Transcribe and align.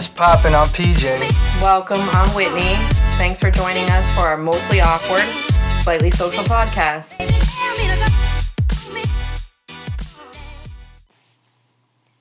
What's 0.00 0.08
poppin'? 0.08 0.54
I'm 0.54 0.66
PJ. 0.68 1.60
Welcome, 1.60 2.00
I'm 2.00 2.30
Whitney. 2.30 2.74
Thanks 3.18 3.38
for 3.38 3.50
joining 3.50 3.84
us 3.90 4.06
for 4.14 4.22
our 4.22 4.38
mostly 4.38 4.80
awkward, 4.80 5.26
slightly 5.82 6.10
social 6.10 6.42
podcast. 6.44 7.18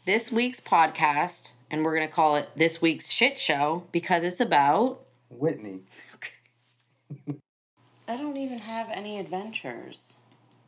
This 0.04 0.30
week's 0.30 0.60
podcast, 0.60 1.52
and 1.72 1.86
we're 1.86 1.96
going 1.96 2.06
to 2.06 2.14
call 2.14 2.36
it 2.36 2.50
This 2.54 2.82
Week's 2.82 3.10
Shit 3.10 3.40
Show 3.40 3.86
because 3.94 4.24
it's 4.24 4.42
about. 4.42 5.06
Whitney. 5.30 5.80
Okay. 6.16 7.38
I 8.10 8.18
don't 8.18 8.36
even 8.36 8.58
have 8.58 8.90
any 8.92 9.20
adventures. 9.20 10.16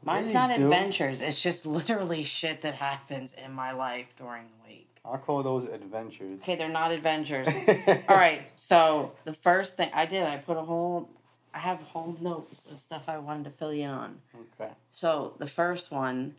Mine's 0.05 0.33
not 0.33 0.49
adventures, 0.49 1.21
it's 1.21 1.41
just 1.41 1.65
literally 1.65 2.23
shit 2.23 2.61
that 2.61 2.75
happens 2.75 3.33
in 3.33 3.51
my 3.51 3.73
life 3.73 4.07
during 4.17 4.43
the 4.43 4.69
week. 4.69 4.90
I 5.03 5.17
call 5.17 5.41
those 5.43 5.67
adventures. 5.67 6.39
Okay, 6.41 6.55
they're 6.55 6.69
not 6.69 6.91
adventures. 6.91 7.47
All 8.07 8.15
right. 8.15 8.43
So 8.55 9.13
the 9.25 9.33
first 9.33 9.75
thing 9.75 9.89
I 9.93 10.05
did, 10.05 10.23
I 10.23 10.37
put 10.37 10.57
a 10.57 10.61
whole, 10.61 11.09
I 11.53 11.59
have 11.59 11.81
whole 11.81 12.15
notes 12.21 12.65
of 12.65 12.79
stuff 12.79 13.09
I 13.09 13.17
wanted 13.17 13.45
to 13.45 13.49
fill 13.51 13.73
you 13.73 13.83
in 13.83 13.89
on. 13.89 14.17
Okay. 14.59 14.71
So 14.93 15.35
the 15.39 15.47
first 15.47 15.91
one, 15.91 16.35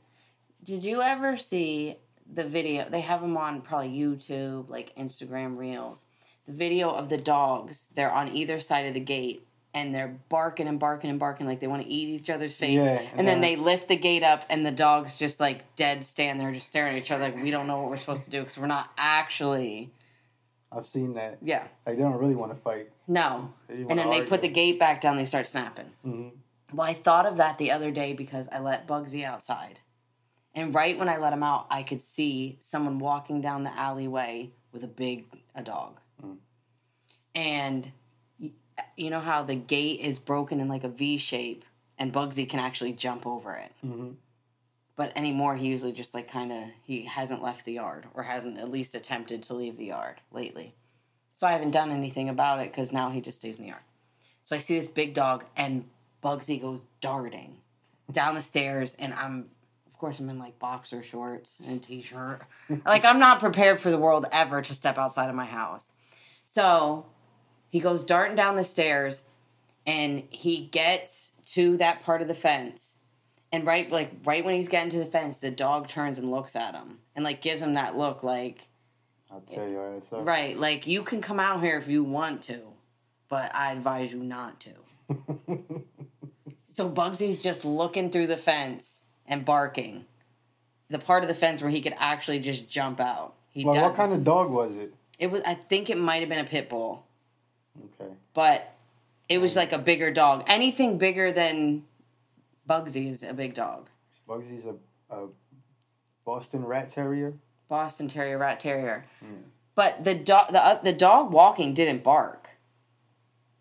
did 0.62 0.84
you 0.84 1.02
ever 1.02 1.36
see 1.36 1.96
the 2.32 2.44
video? 2.44 2.88
They 2.88 3.00
have 3.00 3.20
them 3.20 3.36
on 3.36 3.62
probably 3.62 3.90
YouTube, 3.90 4.68
like 4.68 4.94
Instagram 4.96 5.56
Reels. 5.56 6.04
The 6.46 6.52
video 6.52 6.90
of 6.90 7.08
the 7.08 7.18
dogs. 7.18 7.88
They're 7.94 8.12
on 8.12 8.28
either 8.32 8.60
side 8.60 8.86
of 8.86 8.94
the 8.94 9.00
gate. 9.00 9.46
And 9.74 9.94
they're 9.94 10.18
barking 10.28 10.68
and 10.68 10.78
barking 10.78 11.08
and 11.08 11.18
barking 11.18 11.46
like 11.46 11.60
they 11.60 11.66
want 11.66 11.82
to 11.82 11.88
eat 11.88 12.08
each 12.08 12.28
other's 12.28 12.54
face. 12.54 12.80
Yeah, 12.80 12.98
and, 12.98 13.20
and 13.20 13.28
then 13.28 13.40
they 13.40 13.56
lift 13.56 13.88
the 13.88 13.96
gate 13.96 14.22
up, 14.22 14.44
and 14.50 14.66
the 14.66 14.70
dogs 14.70 15.16
just 15.16 15.40
like 15.40 15.76
dead 15.76 16.04
stand 16.04 16.38
there, 16.38 16.52
just 16.52 16.66
staring 16.66 16.94
at 16.96 17.02
each 17.02 17.10
other. 17.10 17.24
Like 17.24 17.42
we 17.42 17.50
don't 17.50 17.66
know 17.66 17.80
what 17.80 17.90
we're 17.90 17.96
supposed 17.96 18.24
to 18.24 18.30
do 18.30 18.40
because 18.40 18.58
we're 18.58 18.66
not 18.66 18.90
actually. 18.98 19.90
I've 20.70 20.86
seen 20.86 21.14
that. 21.14 21.38
Yeah. 21.42 21.64
Like 21.86 21.96
they 21.96 22.02
don't 22.02 22.18
really 22.18 22.34
want 22.34 22.54
to 22.54 22.60
fight. 22.60 22.90
No. 23.06 23.52
And 23.68 23.90
then 23.90 24.10
they 24.10 24.22
put 24.22 24.42
the 24.42 24.48
gate 24.48 24.78
back 24.78 25.00
down, 25.00 25.16
they 25.16 25.24
start 25.24 25.46
snapping. 25.46 25.90
hmm 26.02 26.28
Well, 26.72 26.86
I 26.86 26.94
thought 26.94 27.26
of 27.26 27.38
that 27.38 27.58
the 27.58 27.70
other 27.70 27.90
day 27.90 28.12
because 28.12 28.48
I 28.50 28.58
let 28.58 28.86
Bugsy 28.86 29.24
outside. 29.24 29.80
And 30.54 30.74
right 30.74 30.98
when 30.98 31.08
I 31.08 31.16
let 31.16 31.32
him 31.32 31.42
out, 31.42 31.66
I 31.70 31.82
could 31.82 32.02
see 32.02 32.58
someone 32.60 32.98
walking 32.98 33.40
down 33.40 33.64
the 33.64 33.74
alleyway 33.78 34.50
with 34.72 34.84
a 34.84 34.88
big 34.88 35.24
a 35.54 35.62
dog. 35.62 35.98
Mm. 36.22 36.36
And 37.34 37.92
you 38.96 39.10
know 39.10 39.20
how 39.20 39.42
the 39.42 39.54
gate 39.54 40.00
is 40.00 40.18
broken 40.18 40.60
in 40.60 40.68
like 40.68 40.84
a 40.84 40.88
V 40.88 41.18
shape 41.18 41.64
and 41.98 42.12
Bugsy 42.12 42.48
can 42.48 42.58
actually 42.58 42.92
jump 42.92 43.26
over 43.26 43.54
it. 43.54 43.72
hmm 43.80 44.10
But 44.96 45.16
anymore, 45.16 45.56
he 45.56 45.68
usually 45.68 45.92
just 45.92 46.14
like 46.14 46.28
kind 46.28 46.52
of 46.52 46.64
he 46.82 47.02
hasn't 47.04 47.42
left 47.42 47.64
the 47.64 47.72
yard 47.74 48.06
or 48.14 48.24
hasn't 48.24 48.58
at 48.58 48.70
least 48.70 48.94
attempted 48.94 49.42
to 49.44 49.54
leave 49.54 49.76
the 49.76 49.86
yard 49.86 50.20
lately. 50.30 50.74
So 51.32 51.46
I 51.46 51.52
haven't 51.52 51.70
done 51.70 51.90
anything 51.90 52.28
about 52.28 52.60
it 52.60 52.70
because 52.70 52.92
now 52.92 53.10
he 53.10 53.20
just 53.20 53.38
stays 53.38 53.56
in 53.56 53.62
the 53.64 53.70
yard. 53.70 53.82
So 54.44 54.56
I 54.56 54.58
see 54.58 54.78
this 54.78 54.88
big 54.88 55.14
dog 55.14 55.44
and 55.56 55.88
Bugsy 56.22 56.60
goes 56.60 56.86
darting 57.00 57.56
down 58.10 58.34
the 58.34 58.42
stairs, 58.42 58.94
and 58.98 59.14
I'm 59.14 59.48
of 59.86 59.98
course 59.98 60.18
I'm 60.18 60.28
in 60.28 60.38
like 60.38 60.58
boxer 60.58 61.02
shorts 61.02 61.58
and 61.66 61.82
t-shirt. 61.82 62.42
like 62.86 63.04
I'm 63.04 63.18
not 63.18 63.38
prepared 63.40 63.80
for 63.80 63.90
the 63.90 63.98
world 63.98 64.26
ever 64.32 64.60
to 64.62 64.74
step 64.74 64.98
outside 64.98 65.28
of 65.28 65.34
my 65.34 65.46
house. 65.46 65.90
So 66.50 67.06
he 67.72 67.80
goes 67.80 68.04
darting 68.04 68.36
down 68.36 68.54
the 68.54 68.62
stairs, 68.62 69.24
and 69.84 70.22
he 70.30 70.68
gets 70.70 71.32
to 71.46 71.76
that 71.78 72.04
part 72.04 72.22
of 72.22 72.28
the 72.28 72.34
fence 72.34 72.92
and 73.52 73.66
right 73.66 73.90
like 73.90 74.10
right 74.24 74.44
when 74.44 74.54
he's 74.54 74.68
getting 74.68 74.90
to 74.90 74.98
the 74.98 75.04
fence, 75.04 75.36
the 75.36 75.50
dog 75.50 75.86
turns 75.86 76.18
and 76.18 76.30
looks 76.30 76.56
at 76.56 76.74
him 76.74 76.98
and 77.14 77.24
like 77.24 77.42
gives 77.42 77.60
him 77.60 77.74
that 77.74 77.96
look 77.96 78.22
like 78.22 78.68
I'll 79.30 79.40
tell 79.40 79.68
you 79.68 79.80
ass 79.80 80.12
up. 80.12 80.26
right, 80.26 80.58
like 80.58 80.86
you 80.86 81.02
can 81.02 81.20
come 81.20 81.38
out 81.38 81.62
here 81.62 81.76
if 81.76 81.88
you 81.88 82.02
want 82.02 82.42
to, 82.44 82.60
but 83.28 83.54
I 83.54 83.72
advise 83.72 84.12
you 84.12 84.22
not 84.22 84.60
to. 84.60 84.70
so 86.64 86.90
Bugsy's 86.90 87.40
just 87.40 87.64
looking 87.64 88.10
through 88.10 88.26
the 88.26 88.36
fence 88.36 89.02
and 89.26 89.44
barking. 89.44 90.06
The 90.90 90.98
part 90.98 91.22
of 91.22 91.28
the 91.28 91.34
fence 91.34 91.62
where 91.62 91.70
he 91.70 91.80
could 91.80 91.94
actually 91.96 92.40
just 92.40 92.68
jump 92.68 93.00
out. 93.00 93.34
He 93.48 93.64
well, 93.64 93.74
does. 93.74 93.82
what 93.84 93.96
kind 93.96 94.12
of 94.12 94.24
dog 94.24 94.50
was 94.50 94.76
it? 94.76 94.94
it 95.18 95.30
was 95.30 95.42
I 95.46 95.54
think 95.54 95.88
it 95.88 95.98
might 95.98 96.20
have 96.20 96.28
been 96.28 96.38
a 96.38 96.44
pit 96.44 96.68
bull, 96.68 97.06
Okay. 98.00 98.12
but 98.34 98.74
it 99.28 99.38
was 99.38 99.56
like 99.56 99.72
a 99.72 99.78
bigger 99.78 100.12
dog. 100.12 100.44
Anything 100.46 100.98
bigger 100.98 101.32
than 101.32 101.84
Bugsy 102.68 103.08
is 103.08 103.22
a 103.22 103.32
big 103.32 103.54
dog. 103.54 103.88
Bugsy's 104.28 104.64
a, 104.66 104.74
a 105.14 105.28
Boston 106.24 106.64
Rat 106.64 106.88
Terrier. 106.90 107.34
Boston 107.68 108.08
Terrier, 108.08 108.38
Rat 108.38 108.60
Terrier. 108.60 109.04
Hmm. 109.20 109.42
But 109.74 110.04
the 110.04 110.14
dog, 110.14 110.52
the 110.52 110.62
uh, 110.62 110.82
the 110.82 110.92
dog 110.92 111.32
walking 111.32 111.72
didn't 111.72 112.02
bark. 112.04 112.48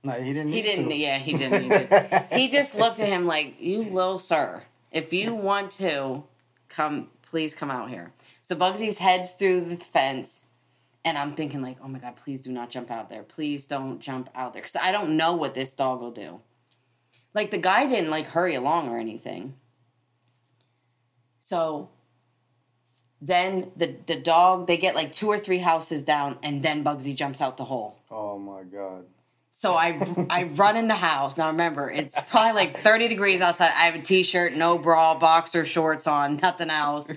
No, 0.04 0.14
he 0.14 0.34
didn't. 0.34 0.52
He 0.52 0.62
didn't. 0.62 0.90
To. 0.90 0.96
Yeah, 0.96 1.20
he 1.20 1.34
didn't. 1.34 1.70
Need 1.70 1.90
to. 1.90 2.28
He 2.32 2.50
just 2.50 2.76
looked 2.76 3.00
at 3.00 3.08
him 3.08 3.26
like, 3.26 3.62
"You 3.62 3.84
little 3.84 4.20
sir, 4.20 4.64
if 4.92 5.14
you 5.14 5.34
want 5.34 5.72
to 5.72 6.24
come, 6.68 7.08
please 7.22 7.56
come 7.56 7.72
out 7.72 7.90
here." 7.90 8.12
So 8.44 8.56
Bugsy's 8.56 8.98
heads 8.98 9.32
through 9.32 9.62
the 9.62 9.78
fence, 9.78 10.44
and 11.04 11.18
I'm 11.18 11.36
thinking 11.36 11.62
like, 11.62 11.78
"Oh 11.84 11.88
my 11.88 12.00
god, 12.00 12.16
please 12.16 12.42
do 12.42 12.52
not 12.52 12.70
jump 12.70 12.92
out 12.92 13.10
there. 13.10 13.24
Please 13.24 13.66
don't 13.66 14.00
jump 14.00 14.30
out 14.36 14.54
there," 14.54 14.62
because 14.62 14.76
I 14.76 14.92
don't 14.92 15.18
know 15.18 15.36
what 15.36 15.54
this 15.54 15.74
dog 15.74 16.02
will 16.02 16.12
do. 16.12 16.42
Like 17.34 17.52
the 17.52 17.58
guy 17.58 17.86
didn't 17.88 18.10
like 18.10 18.28
hurry 18.28 18.56
along 18.56 18.90
or 18.90 18.98
anything. 18.98 19.56
So 21.42 21.90
then 23.22 23.72
the 23.76 23.96
the 24.06 24.16
dog 24.16 24.68
they 24.68 24.78
get 24.78 24.96
like 24.96 25.14
two 25.14 25.28
or 25.28 25.38
three 25.38 25.60
houses 25.60 26.04
down, 26.04 26.38
and 26.44 26.64
then 26.64 26.84
Bugsy 26.84 27.16
jumps 27.16 27.42
out 27.42 27.58
the 27.58 27.66
hole. 27.66 28.00
Oh 28.10 28.38
my 28.38 28.64
god. 28.64 29.06
So 29.54 29.74
I 29.74 30.26
I 30.30 30.44
run 30.44 30.76
in 30.76 30.88
the 30.88 30.96
house. 30.96 31.38
Now 31.38 31.48
remember, 31.48 31.92
it's 31.92 32.20
probably 32.30 32.54
like 32.54 32.78
30 32.78 33.08
degrees 33.08 33.42
outside. 33.42 33.68
I 33.68 33.86
have 33.86 33.96
a 33.96 34.02
t-shirt, 34.02 34.54
no 34.54 34.78
bra, 34.80 35.18
boxer 35.20 35.66
shorts 35.66 36.08
on, 36.08 36.38
nothing 36.38 36.72
else. 36.72 37.12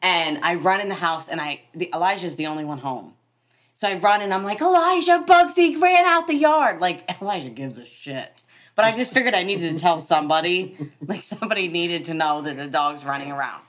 And 0.00 0.38
I 0.42 0.54
run 0.54 0.80
in 0.80 0.88
the 0.88 0.94
house 0.94 1.28
and 1.28 1.40
I 1.42 1.60
the, 1.74 1.90
Elijah's 1.92 2.36
the 2.36 2.46
only 2.46 2.64
one 2.64 2.78
home. 2.78 3.14
So 3.80 3.88
I 3.88 3.96
run 3.96 4.20
and 4.20 4.34
I'm 4.34 4.44
like, 4.44 4.60
Elijah, 4.60 5.24
Bugsy 5.26 5.80
ran 5.80 6.04
out 6.04 6.26
the 6.26 6.34
yard. 6.34 6.82
Like 6.82 7.10
Elijah 7.22 7.48
gives 7.48 7.78
a 7.78 7.86
shit. 7.86 8.42
But 8.74 8.84
I 8.84 8.94
just 8.94 9.14
figured 9.14 9.32
I 9.32 9.42
needed 9.42 9.72
to 9.72 9.78
tell 9.78 9.98
somebody. 9.98 10.76
Like 11.08 11.22
somebody 11.22 11.66
needed 11.66 12.04
to 12.04 12.14
know 12.14 12.42
that 12.42 12.58
the 12.58 12.66
dog's 12.66 13.06
running 13.06 13.32
around. 13.32 13.62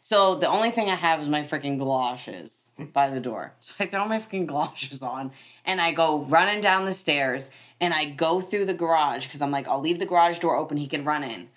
So 0.00 0.36
the 0.36 0.46
only 0.46 0.70
thing 0.70 0.88
I 0.88 0.94
have 0.94 1.20
is 1.20 1.28
my 1.28 1.42
freaking 1.42 1.76
galoshes 1.76 2.66
by 2.92 3.10
the 3.10 3.18
door. 3.18 3.54
So 3.60 3.74
I 3.80 3.86
throw 3.86 4.06
my 4.06 4.20
freaking 4.20 4.46
galoshes 4.46 5.02
on 5.02 5.32
and 5.64 5.80
I 5.80 5.90
go 5.90 6.20
running 6.20 6.60
down 6.60 6.84
the 6.84 6.92
stairs 6.92 7.50
and 7.80 7.92
I 7.92 8.04
go 8.04 8.40
through 8.40 8.66
the 8.66 8.74
garage 8.74 9.26
because 9.26 9.42
I'm 9.42 9.50
like, 9.50 9.66
I'll 9.66 9.80
leave 9.80 9.98
the 9.98 10.06
garage 10.06 10.38
door 10.38 10.54
open, 10.54 10.76
he 10.76 10.86
can 10.86 11.04
run 11.04 11.24
in. 11.24 11.48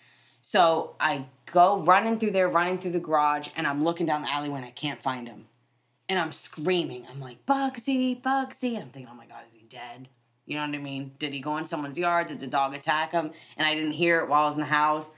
So 0.42 0.96
I 1.00 1.28
go 1.46 1.78
running 1.84 2.18
through 2.18 2.32
there, 2.32 2.50
running 2.50 2.80
through 2.80 2.94
the 2.94 3.00
garage, 3.00 3.50
and 3.56 3.68
I'm 3.68 3.84
looking 3.84 4.08
down 4.08 4.24
the 4.24 4.32
alleyway 4.32 4.58
and 4.58 4.66
I 4.66 4.72
can't 4.72 5.04
find 5.04 5.28
him. 5.28 5.46
And 6.12 6.20
I'm 6.20 6.34
screaming. 6.34 7.08
I'm 7.10 7.22
like, 7.22 7.46
Bugsy, 7.46 8.22
Bugsy. 8.22 8.74
And 8.74 8.84
I'm 8.84 8.90
thinking, 8.90 9.08
oh 9.10 9.16
my 9.16 9.26
God, 9.28 9.44
is 9.48 9.56
he 9.56 9.64
dead? 9.70 10.10
You 10.46 10.58
know 10.58 10.66
what 10.66 10.76
I 10.76 10.80
mean? 10.80 11.14
Did 11.20 11.32
he 11.32 11.40
go 11.40 11.56
in 11.56 11.66
someone's 11.66 11.98
yard? 11.98 12.28
Did 12.28 12.42
the 12.42 12.48
dog 12.48 12.74
attack 12.74 13.14
him? 13.14 13.32
And 13.56 13.66
I 13.66 13.74
didn't 13.76 13.94
hear 13.94 14.20
it 14.20 14.28
while 14.28 14.44
I 14.44 14.48
was 14.48 14.56
in 14.56 14.60
the 14.60 14.68
house. 14.68 15.12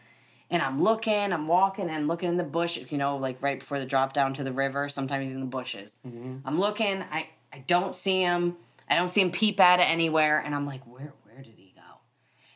And 0.52 0.62
I'm 0.62 0.84
looking, 0.84 1.34
I'm 1.34 1.48
walking 1.48 1.90
and 1.90 2.08
looking 2.08 2.30
in 2.30 2.38
the 2.38 2.44
bushes, 2.44 2.92
you 2.92 3.00
know, 3.00 3.18
like 3.18 3.42
right 3.42 3.59
before 3.59 3.80
the 3.80 3.88
drop 3.88 4.14
down 4.14 4.36
to 4.36 4.44
the 4.44 4.54
river. 4.54 4.88
Sometimes 4.88 5.30
he's 5.30 5.34
in 5.34 5.40
the 5.40 5.48
bushes. 5.48 5.98
Mm-hmm. 6.06 6.46
I'm 6.46 6.59
looking, 6.59 7.02
I, 7.12 7.28
I 7.52 7.64
don't 7.66 7.96
see 7.96 8.22
him. 8.22 8.58
I 8.88 8.96
don't 8.96 9.10
see 9.10 9.22
him 9.22 9.31
peep 9.31 9.60
at 9.60 9.80
it 9.80 9.90
anywhere. 9.90 10.44
And 10.46 10.54
I'm 10.54 10.68
like, 10.68 10.86
where 10.86 11.16
where 11.24 11.42
did 11.42 11.56
he 11.58 11.74
go? 11.75 12.02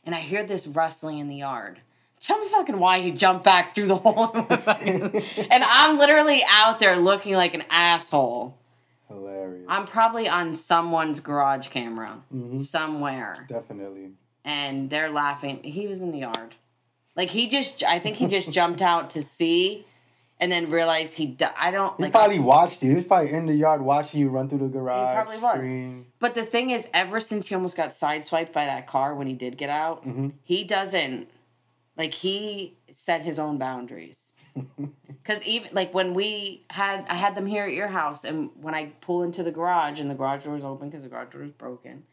And 0.03 0.13
I 0.13 0.19
hear 0.19 0.43
this 0.43 0.67
rustling 0.67 1.17
in 1.17 1.27
the 1.27 1.37
yard. 1.37 1.81
Tell 2.27 2.39
me 2.41 2.49
fucking 2.49 2.77
why 2.77 2.99
he 2.99 3.11
jumped 3.11 3.45
back 3.45 3.73
through 3.73 3.87
the 3.87 3.95
hole. 4.03 4.31
and 4.35 5.63
I'm 5.63 5.97
literally 5.97 6.43
out 6.51 6.77
there 6.79 6.97
looking 6.97 7.35
like 7.35 7.53
an 7.53 7.63
asshole. 7.69 8.57
Hilarious. 9.07 9.65
I'm 9.69 9.85
probably 9.85 10.27
on 10.27 10.53
someone's 10.53 11.21
garage 11.21 11.69
camera 11.69 12.21
Mhm. 12.35 12.59
somewhere 12.59 13.45
Definitely. 13.47 14.11
and 14.43 14.89
they're 14.89 15.09
laughing. 15.09 15.63
He 15.63 15.87
was 15.87 16.01
in 16.01 16.11
the 16.11 16.17
yard. 16.19 16.55
Like 17.15 17.29
he 17.29 17.47
just, 17.47 17.81
I 17.83 17.99
think 17.99 18.17
he 18.17 18.27
just 18.27 18.51
jumped 18.51 18.81
out 18.81 19.09
to 19.11 19.21
see, 19.21 19.85
and 20.39 20.51
then 20.51 20.69
realized 20.69 21.13
he. 21.13 21.27
di- 21.27 21.53
I 21.57 21.71
don't 21.71 21.95
He 21.95 22.03
like. 22.03 22.11
probably 22.11 22.39
watched 22.39 22.83
you. 22.83 22.89
He 22.89 22.95
was 22.97 23.05
probably 23.05 23.31
in 23.31 23.45
the 23.45 23.55
yard 23.55 23.81
watching 23.81 24.19
you 24.19 24.27
run 24.29 24.49
through 24.49 24.59
the 24.59 24.67
garage. 24.67 25.15
probably 25.15 25.37
was. 25.39 25.57
scream. 25.59 26.07
But 26.19 26.35
the 26.35 26.45
thing 26.45 26.71
is, 26.71 26.89
ever 26.93 27.21
since 27.21 27.47
he 27.47 27.55
almost 27.55 27.77
got 27.77 27.91
sideswiped 27.91 28.51
by 28.51 28.65
that 28.65 28.85
car 28.85 29.15
when 29.15 29.27
he 29.27 29.33
did 29.33 29.57
get 29.57 29.69
out, 29.69 30.05
Mhm. 30.05 30.33
he 30.43 30.63
doesn't 30.65 31.29
like 31.97 32.13
he 32.13 32.77
set 32.93 33.21
his 33.21 33.39
own 33.39 33.57
boundaries. 33.57 34.33
Because 35.27 35.45
even 35.45 35.71
like 35.73 35.93
when 35.93 36.13
we 36.13 36.63
had, 36.69 37.05
I 37.09 37.15
had 37.15 37.35
them 37.35 37.45
here 37.45 37.65
at 37.65 37.73
your 37.73 37.89
house, 37.89 38.23
and 38.23 38.49
when 38.61 38.73
I 38.73 38.93
pull 39.01 39.23
into 39.23 39.43
the 39.43 39.51
garage 39.51 39.99
and 39.99 40.09
the 40.09 40.15
garage 40.15 40.45
door 40.45 40.55
is 40.55 40.63
open 40.63 40.89
because 40.89 41.03
the 41.03 41.09
garage 41.09 41.33
door 41.33 41.43
is 41.43 41.51
broken, 41.51 42.03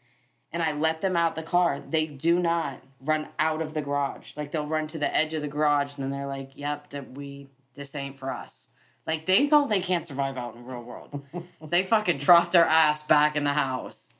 and 0.51 0.61
I 0.61 0.73
let 0.73 0.99
them 0.99 1.15
out 1.15 1.35
the 1.35 1.41
car, 1.43 1.79
they 1.79 2.07
do 2.07 2.39
not 2.39 2.83
run 2.99 3.29
out 3.39 3.61
of 3.61 3.73
the 3.73 3.81
garage. 3.81 4.35
Like 4.35 4.51
they'll 4.51 4.67
run 4.67 4.87
to 4.87 4.97
the 4.97 5.15
edge 5.15 5.33
of 5.33 5.41
the 5.41 5.47
garage, 5.47 5.95
and 5.95 6.03
then 6.03 6.11
they're 6.11 6.27
like, 6.27 6.51
"Yep, 6.55 6.89
that 6.89 7.11
we 7.11 7.47
this 7.73 7.95
ain't 7.95 8.19
for 8.19 8.33
us." 8.33 8.67
Like 9.07 9.25
they 9.25 9.47
know 9.47 9.65
they 9.65 9.79
can't 9.79 10.05
survive 10.05 10.35
out 10.35 10.55
in 10.55 10.63
the 10.63 10.69
real 10.69 10.83
world. 10.83 11.23
they 11.69 11.83
fucking 11.83 12.19
trot 12.19 12.51
their 12.51 12.65
ass 12.65 13.01
back 13.03 13.37
in 13.37 13.45
the 13.45 13.53
house. 13.53 14.13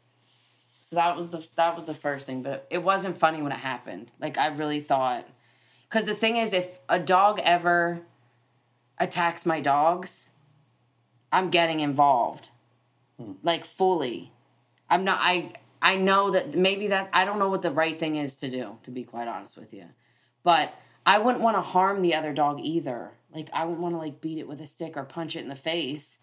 So 0.80 0.96
that 0.96 1.18
was 1.18 1.32
the 1.32 1.46
that 1.56 1.76
was 1.76 1.88
the 1.88 1.94
first 1.94 2.26
thing, 2.26 2.44
but 2.44 2.66
it 2.70 2.78
wasn't 2.78 3.18
funny 3.18 3.42
when 3.42 3.52
it 3.52 3.58
happened. 3.60 4.12
Like 4.22 4.38
I 4.38 4.48
really 4.48 4.80
thought, 4.80 5.28
because 5.96 6.10
the 6.10 6.14
thing 6.14 6.36
is, 6.36 6.52
if 6.52 6.80
a 6.90 7.00
dog 7.00 7.40
ever 7.42 8.02
attacks 8.98 9.46
my 9.46 9.62
dogs, 9.62 10.28
I'm 11.32 11.50
getting 11.50 11.80
involved, 11.80 12.50
hmm. 13.18 13.32
like 13.44 13.64
fully. 13.64 14.34
I'm 14.90 15.06
not. 15.06 15.20
I 15.22 15.54
I 15.82 15.96
know 15.96 16.32
that 16.32 16.54
maybe 16.54 16.88
that 16.88 17.10
I 17.14 17.24
don't 17.24 17.40
know 17.40 17.48
what 17.48 17.62
the 17.62 17.72
right 17.72 17.98
thing 17.98 18.18
is 18.18 18.36
to 18.38 18.52
do. 18.52 18.78
To 18.84 18.92
be 18.92 19.06
quite 19.06 19.30
honest 19.30 19.56
with 19.56 19.74
you, 19.74 19.86
but 20.44 20.74
I 21.06 21.18
wouldn't 21.18 21.42
want 21.42 21.56
to 21.56 21.62
harm 21.62 22.02
the 22.02 22.14
other 22.14 22.34
dog 22.34 22.60
either. 22.60 23.12
Like 23.34 23.50
I 23.54 23.64
wouldn't 23.64 23.82
want 23.82 23.96
to 23.96 24.00
like 24.00 24.20
beat 24.20 24.38
it 24.38 24.50
with 24.50 24.60
a 24.60 24.68
stick 24.68 24.98
or 24.98 25.06
punch 25.06 25.38
it 25.38 25.44
in 25.44 25.48
the 25.48 25.56
face, 25.56 26.18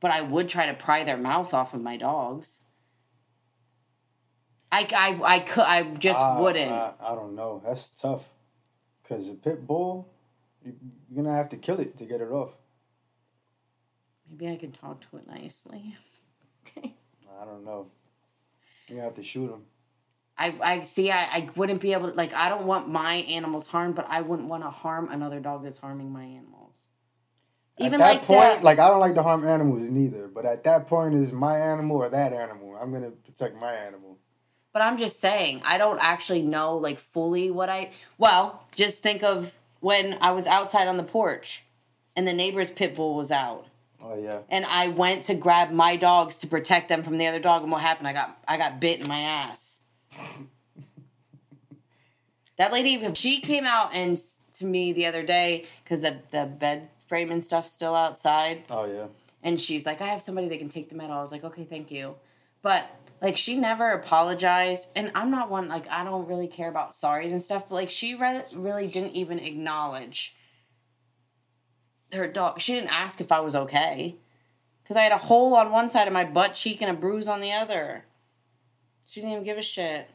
but 0.00 0.10
I 0.10 0.22
would 0.22 0.48
try 0.48 0.64
to 0.64 0.72
pry 0.72 1.04
their 1.04 1.18
mouth 1.18 1.52
off 1.52 1.74
of 1.74 1.82
my 1.82 1.98
dogs. 1.98 2.60
I, 4.72 4.88
I, 4.96 5.34
I 5.34 5.38
could 5.40 5.64
I 5.64 5.82
just 5.82 6.18
I- 6.18 6.40
wouldn't. 6.40 6.72
I, 6.72 6.94
I 6.98 7.14
don't 7.14 7.34
know. 7.34 7.62
That's 7.62 7.90
tough. 7.90 8.30
Because 9.08 9.28
a 9.28 9.34
pit 9.34 9.66
bull, 9.66 10.08
you, 10.64 10.74
you're 11.08 11.22
going 11.22 11.32
to 11.32 11.36
have 11.36 11.48
to 11.50 11.56
kill 11.56 11.80
it 11.80 11.96
to 11.98 12.04
get 12.04 12.20
it 12.20 12.30
off. 12.30 12.52
Maybe 14.28 14.52
I 14.52 14.56
can 14.56 14.72
talk 14.72 15.00
to 15.10 15.16
it 15.18 15.26
nicely. 15.26 15.96
Okay. 16.76 16.92
I 17.40 17.46
don't 17.46 17.64
know. 17.64 17.86
You 18.88 18.98
have 18.98 19.14
to 19.14 19.22
shoot 19.22 19.50
him. 19.50 19.62
I, 20.36 20.54
I 20.60 20.78
see. 20.80 21.10
I, 21.10 21.22
I 21.22 21.48
wouldn't 21.56 21.80
be 21.80 21.94
able 21.94 22.10
to 22.10 22.14
like. 22.14 22.34
I 22.34 22.50
don't 22.50 22.66
want 22.66 22.90
my 22.90 23.14
animals 23.14 23.66
harmed, 23.66 23.94
but 23.94 24.06
I 24.06 24.20
wouldn't 24.20 24.48
want 24.48 24.64
to 24.64 24.70
harm 24.70 25.10
another 25.10 25.40
dog 25.40 25.64
that's 25.64 25.78
harming 25.78 26.12
my 26.12 26.24
animals. 26.24 26.76
Even 27.78 27.94
at 27.94 27.98
that 27.98 28.14
like 28.16 28.22
point, 28.22 28.58
the, 28.58 28.64
like 28.66 28.78
I 28.78 28.88
don't 28.88 29.00
like 29.00 29.14
to 29.14 29.22
harm 29.22 29.46
animals 29.46 29.88
neither. 29.88 30.28
But 30.28 30.44
at 30.44 30.62
that 30.64 30.88
point, 30.88 31.14
is 31.14 31.32
my 31.32 31.56
animal 31.56 31.96
or 31.96 32.10
that 32.10 32.34
animal? 32.34 32.76
I'm 32.78 32.92
gonna 32.92 33.12
protect 33.12 33.56
my 33.58 33.72
animal. 33.72 34.18
But 34.78 34.86
I'm 34.86 34.96
just 34.96 35.18
saying, 35.18 35.62
I 35.64 35.76
don't 35.76 35.98
actually 36.00 36.40
know 36.40 36.76
like 36.76 37.00
fully 37.00 37.50
what 37.50 37.68
I. 37.68 37.90
Well, 38.16 38.62
just 38.76 39.02
think 39.02 39.24
of 39.24 39.58
when 39.80 40.16
I 40.20 40.30
was 40.30 40.46
outside 40.46 40.86
on 40.86 40.96
the 40.96 41.02
porch, 41.02 41.64
and 42.14 42.28
the 42.28 42.32
neighbor's 42.32 42.70
pit 42.70 42.94
bull 42.94 43.16
was 43.16 43.32
out, 43.32 43.66
Oh 44.00 44.16
yeah. 44.16 44.42
and 44.48 44.64
I 44.64 44.86
went 44.86 45.24
to 45.24 45.34
grab 45.34 45.72
my 45.72 45.96
dogs 45.96 46.38
to 46.38 46.46
protect 46.46 46.88
them 46.88 47.02
from 47.02 47.18
the 47.18 47.26
other 47.26 47.40
dog, 47.40 47.64
and 47.64 47.72
what 47.72 47.80
happened? 47.80 48.06
I 48.06 48.12
got 48.12 48.38
I 48.46 48.56
got 48.56 48.78
bit 48.78 49.00
in 49.00 49.08
my 49.08 49.18
ass. 49.18 49.80
that 52.56 52.72
lady, 52.72 53.12
she 53.14 53.40
came 53.40 53.64
out 53.64 53.92
and 53.96 54.16
to 54.58 54.64
me 54.64 54.92
the 54.92 55.06
other 55.06 55.24
day 55.24 55.64
because 55.82 56.02
the 56.02 56.18
the 56.30 56.46
bed 56.46 56.88
frame 57.08 57.32
and 57.32 57.42
stuff 57.42 57.66
still 57.66 57.96
outside. 57.96 58.62
Oh 58.70 58.84
yeah. 58.84 59.06
And 59.42 59.60
she's 59.60 59.84
like, 59.84 60.00
I 60.00 60.06
have 60.06 60.22
somebody 60.22 60.46
that 60.46 60.58
can 60.60 60.68
take 60.68 60.88
the 60.88 61.02
all. 61.02 61.18
I 61.18 61.20
was 61.20 61.32
like, 61.32 61.42
okay, 61.42 61.64
thank 61.64 61.90
you. 61.90 62.14
But 62.62 62.88
like, 63.20 63.36
she 63.36 63.56
never 63.56 63.90
apologized. 63.90 64.88
And 64.94 65.10
I'm 65.14 65.30
not 65.30 65.50
one, 65.50 65.68
like, 65.68 65.88
I 65.90 66.04
don't 66.04 66.28
really 66.28 66.46
care 66.46 66.68
about 66.68 66.92
sorries 66.92 67.32
and 67.32 67.42
stuff. 67.42 67.68
But 67.68 67.74
like, 67.74 67.90
she 67.90 68.14
re- 68.14 68.44
really 68.54 68.86
didn't 68.86 69.12
even 69.12 69.38
acknowledge 69.38 70.34
her 72.12 72.26
dog. 72.28 72.60
She 72.60 72.74
didn't 72.74 72.92
ask 72.92 73.20
if 73.20 73.32
I 73.32 73.40
was 73.40 73.54
okay. 73.54 74.16
Because 74.82 74.96
I 74.96 75.02
had 75.02 75.12
a 75.12 75.18
hole 75.18 75.54
on 75.54 75.70
one 75.70 75.90
side 75.90 76.06
of 76.06 76.14
my 76.14 76.24
butt 76.24 76.54
cheek 76.54 76.80
and 76.80 76.90
a 76.90 76.98
bruise 76.98 77.28
on 77.28 77.40
the 77.40 77.52
other. 77.52 78.04
She 79.06 79.20
didn't 79.20 79.32
even 79.32 79.44
give 79.44 79.58
a 79.58 79.62
shit. 79.62 80.08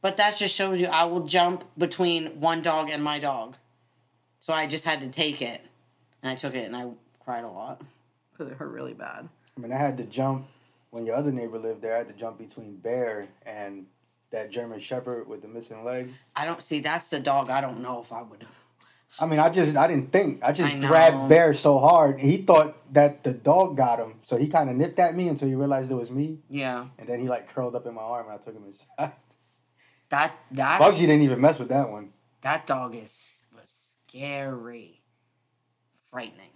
But 0.00 0.18
that 0.18 0.36
just 0.36 0.54
shows 0.54 0.80
you 0.80 0.86
I 0.86 1.04
will 1.04 1.26
jump 1.26 1.64
between 1.78 2.40
one 2.40 2.62
dog 2.62 2.90
and 2.90 3.02
my 3.02 3.18
dog. 3.18 3.56
So 4.40 4.52
I 4.52 4.66
just 4.66 4.84
had 4.84 5.00
to 5.00 5.08
take 5.08 5.40
it. 5.40 5.62
And 6.22 6.30
I 6.30 6.34
took 6.34 6.54
it 6.54 6.66
and 6.66 6.76
I 6.76 6.90
cried 7.24 7.44
a 7.44 7.48
lot 7.48 7.82
because 8.32 8.52
it 8.52 8.56
hurt 8.56 8.70
really 8.70 8.92
bad. 8.92 9.28
I 9.56 9.60
mean, 9.60 9.72
I 9.72 9.78
had 9.78 9.96
to 9.96 10.04
jump 10.04 10.46
when 10.94 11.04
your 11.04 11.16
other 11.16 11.32
neighbor 11.32 11.58
lived 11.58 11.82
there. 11.82 11.96
I 11.96 11.98
had 11.98 12.08
to 12.08 12.14
jump 12.14 12.38
between 12.38 12.76
Bear 12.76 13.26
and 13.44 13.86
that 14.30 14.52
German 14.52 14.78
Shepherd 14.78 15.28
with 15.28 15.42
the 15.42 15.48
missing 15.48 15.84
leg. 15.84 16.08
I 16.36 16.44
don't 16.44 16.62
see 16.62 16.78
that's 16.78 17.08
the 17.08 17.18
dog. 17.18 17.50
I 17.50 17.60
don't 17.60 17.82
know 17.82 18.00
if 18.00 18.12
I 18.12 18.22
would. 18.22 18.46
I 19.18 19.26
mean, 19.26 19.40
I 19.40 19.48
just 19.48 19.76
I 19.76 19.88
didn't 19.88 20.12
think. 20.12 20.40
I 20.44 20.52
just 20.52 20.72
I 20.72 20.78
grabbed 20.78 21.28
Bear 21.28 21.52
so 21.52 21.78
hard. 21.78 22.20
He 22.20 22.36
thought 22.36 22.76
that 22.94 23.24
the 23.24 23.32
dog 23.32 23.76
got 23.76 23.98
him, 23.98 24.14
so 24.22 24.36
he 24.36 24.46
kind 24.46 24.70
of 24.70 24.76
nipped 24.76 25.00
at 25.00 25.16
me 25.16 25.26
until 25.26 25.48
he 25.48 25.56
realized 25.56 25.90
it 25.90 25.94
was 25.94 26.12
me, 26.12 26.38
Yeah, 26.48 26.86
and 26.96 27.08
then 27.08 27.18
he 27.18 27.28
like 27.28 27.48
curled 27.52 27.74
up 27.74 27.86
in 27.86 27.94
my 27.94 28.02
arm, 28.02 28.26
and 28.26 28.34
I 28.34 28.42
took 28.42 28.54
him 28.54 28.64
inside. 28.64 28.86
that 30.10 30.32
that 30.52 30.80
Bugsy 30.80 31.00
didn't 31.00 31.22
even 31.22 31.40
mess 31.40 31.58
with 31.58 31.70
that 31.70 31.90
one. 31.90 32.12
that 32.42 32.68
dog 32.68 32.94
is 32.94 33.42
was 33.52 33.96
scary, 34.06 35.02
frightening. 36.08 36.50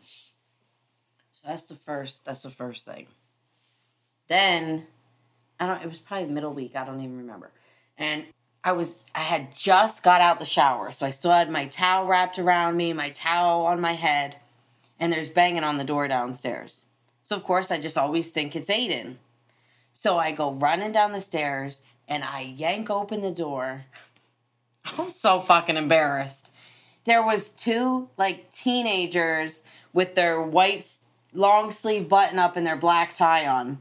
So 1.32 1.49
that's 1.49 1.67
the 1.67 1.76
first. 1.76 2.25
That's 2.25 2.43
the 2.43 2.50
first 2.50 2.84
thing. 2.84 3.06
Then, 4.29 4.87
I 5.59 5.67
don't. 5.67 5.83
It 5.83 5.89
was 5.89 5.99
probably 5.99 6.27
the 6.27 6.33
middle 6.33 6.53
week. 6.53 6.77
I 6.77 6.85
don't 6.85 7.01
even 7.01 7.19
remember. 7.19 7.51
And 7.97 8.25
I 8.63 8.73
was. 8.73 8.97
I 9.15 9.21
had 9.21 9.55
just 9.55 10.03
got 10.03 10.21
out 10.21 10.39
the 10.39 10.45
shower, 10.45 10.93
so 10.93 11.07
I 11.07 11.11
still 11.11 11.31
had 11.31 11.51
my 11.51 11.67
towel 11.67 12.07
wrapped 12.07 12.39
around 12.39 12.77
me, 12.77 12.93
my 12.93 13.11
towel 13.11 13.67
on 13.67 13.81
my 13.81 13.93
head, 13.93 14.37
and 15.01 15.13
there's 15.13 15.29
banging 15.29 15.65
on 15.65 15.79
the 15.79 15.85
door 15.85 16.07
downstairs. 16.09 16.85
So 17.25 17.37
of 17.37 17.45
course, 17.45 17.71
I 17.71 17.79
just 17.79 17.99
always 17.99 18.31
think 18.31 18.57
it's 18.57 18.71
Aiden. 18.71 19.17
So 19.93 20.17
I 20.17 20.33
go 20.33 20.53
running 20.53 20.93
down 20.93 21.13
the 21.13 21.21
stairs 21.21 21.83
and 22.07 22.25
I 22.25 22.55
yank 22.57 22.89
open 22.89 23.21
the 23.21 23.31
door. 23.31 23.85
I'm 24.99 25.09
so 25.09 25.41
fucking 25.41 25.77
embarrassed. 25.77 26.51
There 27.05 27.23
was 27.23 27.51
two 27.51 28.09
like 28.17 28.55
teenagers 28.55 29.63
with 29.93 30.15
their 30.15 30.41
white 30.41 30.87
long 31.35 31.71
sleeve 31.71 32.09
button 32.09 32.39
up 32.39 32.57
and 32.57 32.67
their 32.67 32.77
black 32.77 33.15
tie 33.15 33.47
on. 33.47 33.79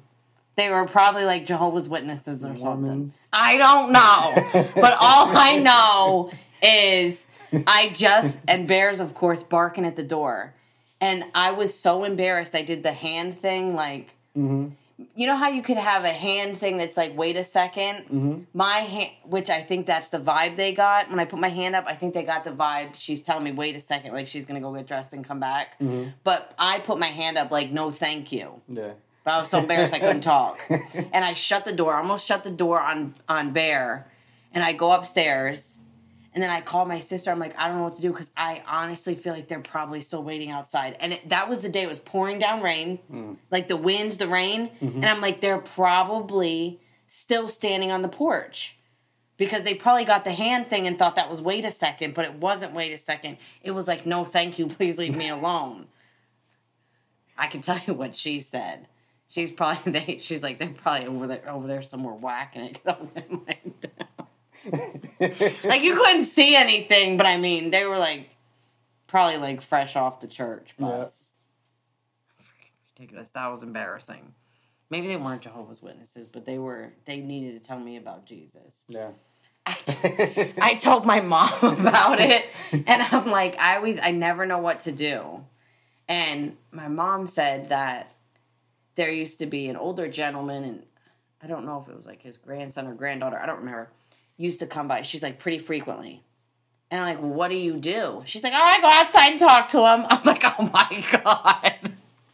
They 0.57 0.69
were 0.71 0.85
probably 0.87 1.23
like 1.23 1.45
Jehovah's 1.45 1.87
Witnesses 1.87 2.43
or 2.43 2.55
something. 2.57 3.13
I 3.31 3.57
don't 3.57 3.91
know. 3.91 4.71
but 4.75 4.93
all 4.99 5.27
I 5.35 5.57
know 5.61 6.31
is 6.61 7.25
I 7.67 7.89
just 7.95 8.39
and 8.47 8.67
bears 8.67 8.99
of 8.99 9.13
course 9.13 9.43
barking 9.43 9.85
at 9.85 9.95
the 9.95 10.03
door. 10.03 10.53
And 10.99 11.25
I 11.35 11.51
was 11.51 11.77
so 11.79 12.03
embarrassed 12.03 12.55
I 12.55 12.63
did 12.63 12.81
the 12.83 12.91
hand 12.93 13.39
thing 13.39 13.75
like 13.75 14.09
Mm-hmm. 14.37 14.67
you 15.15 15.25
know 15.25 15.35
how 15.35 15.47
you 15.49 15.63
could 15.63 15.77
have 15.77 16.03
a 16.03 16.09
hand 16.11 16.59
thing 16.59 16.77
that's 16.77 16.95
like 16.95 17.17
wait 17.17 17.35
a 17.37 17.41
2nd 17.41 18.05
Mm-hmm. 18.07 18.41
my 18.53 18.79
hand 18.81 19.09
which 19.25 19.49
i 19.49 19.63
think 19.63 19.87
that's 19.87 20.09
the 20.09 20.19
vibe 20.19 20.55
they 20.57 20.73
got 20.73 21.09
when 21.09 21.19
i 21.19 21.25
put 21.25 21.39
my 21.39 21.49
hand 21.49 21.75
up 21.75 21.85
i 21.87 21.95
think 21.95 22.13
they 22.13 22.21
got 22.21 22.43
the 22.43 22.51
vibe 22.51 22.89
she's 22.93 23.23
telling 23.23 23.43
me 23.43 23.51
wait 23.51 23.75
a 23.75 23.79
second 23.81 24.13
like 24.13 24.27
she's 24.27 24.45
gonna 24.45 24.59
go 24.59 24.71
get 24.75 24.85
dressed 24.85 25.13
and 25.13 25.25
come 25.25 25.39
back 25.39 25.75
Mm-hmm. 25.81 26.09
but 26.23 26.53
i 26.59 26.77
put 26.79 26.99
my 26.99 27.07
hand 27.07 27.35
up 27.35 27.49
like 27.49 27.71
no 27.71 27.89
thank 27.89 28.31
you 28.31 28.61
Yeah. 28.67 28.91
But 29.27 29.33
i 29.33 29.39
was 29.41 29.49
so 29.49 29.59
embarrassed 29.59 29.93
i 29.93 29.99
couldn't 29.99 30.21
talk 30.21 30.59
and 30.69 31.25
i 31.25 31.33
shut 31.33 31.65
the 31.65 31.73
door 31.73 31.95
almost 31.95 32.25
shut 32.25 32.45
the 32.45 32.49
door 32.49 32.79
on 32.79 33.13
on 33.27 33.51
bear 33.51 34.07
and 34.53 34.63
i 34.63 34.71
go 34.71 34.91
upstairs 34.91 35.77
and 36.37 36.43
then 36.43 36.51
I 36.51 36.61
call 36.61 36.85
my 36.85 36.99
sister. 36.99 37.31
I'm 37.31 37.39
like, 37.39 37.57
I 37.57 37.67
don't 37.67 37.77
know 37.77 37.85
what 37.85 37.93
to 37.93 38.01
do 38.01 38.11
because 38.11 38.29
I 38.37 38.61
honestly 38.67 39.15
feel 39.15 39.33
like 39.33 39.47
they're 39.47 39.59
probably 39.59 40.01
still 40.01 40.21
waiting 40.21 40.51
outside. 40.51 40.95
And 40.99 41.13
it, 41.13 41.29
that 41.29 41.49
was 41.49 41.61
the 41.61 41.69
day 41.69 41.81
it 41.81 41.87
was 41.87 41.97
pouring 41.97 42.37
down 42.37 42.61
rain, 42.61 42.97
hmm. 43.09 43.33
like 43.49 43.67
the 43.67 43.75
winds, 43.75 44.17
the 44.17 44.27
rain. 44.27 44.69
Mm-hmm. 44.79 44.97
And 44.97 45.05
I'm 45.05 45.19
like, 45.19 45.41
they're 45.41 45.57
probably 45.57 46.79
still 47.07 47.47
standing 47.47 47.91
on 47.91 48.03
the 48.03 48.07
porch 48.07 48.77
because 49.37 49.63
they 49.63 49.73
probably 49.73 50.05
got 50.05 50.25
the 50.25 50.31
hand 50.31 50.69
thing 50.69 50.85
and 50.85 50.99
thought 50.99 51.15
that 51.15 51.27
was 51.27 51.41
wait 51.41 51.65
a 51.65 51.71
second, 51.71 52.13
but 52.13 52.23
it 52.23 52.35
wasn't 52.35 52.73
wait 52.73 52.91
a 52.91 52.99
second. 52.99 53.37
It 53.63 53.71
was 53.71 53.87
like, 53.87 54.05
no, 54.05 54.23
thank 54.23 54.59
you, 54.59 54.67
please 54.67 54.99
leave 54.99 55.15
me 55.15 55.29
alone. 55.29 55.87
I 57.35 57.47
can 57.47 57.61
tell 57.61 57.79
you 57.87 57.95
what 57.95 58.15
she 58.15 58.41
said. 58.41 58.87
She's 59.29 59.51
probably 59.51 59.91
they. 59.99 60.17
She's 60.19 60.43
like 60.43 60.57
they're 60.57 60.69
probably 60.69 61.07
over 61.07 61.27
there 61.27 61.49
over 61.49 61.67
there 61.67 61.81
somewhere 61.81 62.13
whacking 62.13 62.63
it. 62.63 62.83
'cause 62.83 62.95
I 62.95 62.99
was 62.99 63.11
in 63.15 63.41
my 63.47 63.57
like 65.69 65.81
you 65.81 65.95
couldn't 65.95 66.23
see 66.25 66.55
anything, 66.55 67.17
but 67.17 67.25
I 67.25 67.37
mean, 67.37 67.71
they 67.71 67.85
were 67.85 67.97
like 67.97 68.35
probably 69.07 69.37
like 69.37 69.61
fresh 69.61 69.95
off 69.95 70.19
the 70.19 70.27
church 70.27 70.73
bus. 70.79 71.31
Ridiculous. 72.97 73.29
That 73.29 73.47
was 73.51 73.63
embarrassing. 73.63 74.33
Maybe 74.89 75.07
they 75.07 75.17
weren't 75.17 75.41
Jehovah's 75.41 75.81
Witnesses, 75.83 76.27
but 76.27 76.45
they 76.45 76.57
were. 76.57 76.93
They 77.05 77.17
needed 77.19 77.61
to 77.61 77.67
tell 77.67 77.79
me 77.79 77.97
about 77.97 78.25
Jesus. 78.25 78.85
yeah. 78.87 79.09
I, 79.69 79.73
t- 79.73 80.53
I 80.61 80.75
told 80.75 81.05
my 81.05 81.19
mom 81.19 81.51
about 81.61 82.21
it, 82.21 82.45
and 82.71 83.01
I'm 83.01 83.29
like, 83.29 83.59
I 83.59 83.75
always, 83.75 83.99
I 83.99 84.11
never 84.11 84.45
know 84.45 84.59
what 84.59 84.79
to 84.81 84.93
do. 84.93 85.43
And 86.07 86.55
my 86.71 86.87
mom 86.87 87.27
said 87.27 87.67
that 87.67 88.13
there 88.97 89.11
used 89.11 89.39
to 89.39 89.45
be 89.45 89.69
an 89.69 89.77
older 89.77 90.09
gentleman, 90.09 90.63
and 90.65 90.83
I 91.41 91.47
don't 91.47 91.65
know 91.65 91.81
if 91.81 91.89
it 91.89 91.95
was 91.95 92.05
like 92.05 92.21
his 92.21 92.35
grandson 92.35 92.87
or 92.87 92.93
granddaughter, 92.93 93.39
I 93.39 93.45
don't 93.45 93.59
remember, 93.59 93.89
used 94.35 94.59
to 94.59 94.67
come 94.67 94.87
by. 94.87 95.03
She's 95.03 95.23
like, 95.23 95.39
pretty 95.39 95.59
frequently. 95.59 96.23
And 96.89 96.99
I'm 96.99 97.07
like, 97.07 97.21
well, 97.21 97.31
what 97.31 97.49
do 97.49 97.55
you 97.55 97.77
do? 97.77 98.23
She's 98.25 98.43
like, 98.43 98.53
oh, 98.55 98.61
I 98.61 98.81
go 98.81 98.87
outside 98.87 99.31
and 99.31 99.39
talk 99.39 99.69
to 99.69 99.77
him. 99.79 100.05
I'm 100.09 100.23
like, 100.23 100.43
oh 100.43 100.69
my 100.73 101.05
God. 101.23 101.91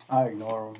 I 0.09 0.25
ignore 0.25 0.69
him. 0.69 0.75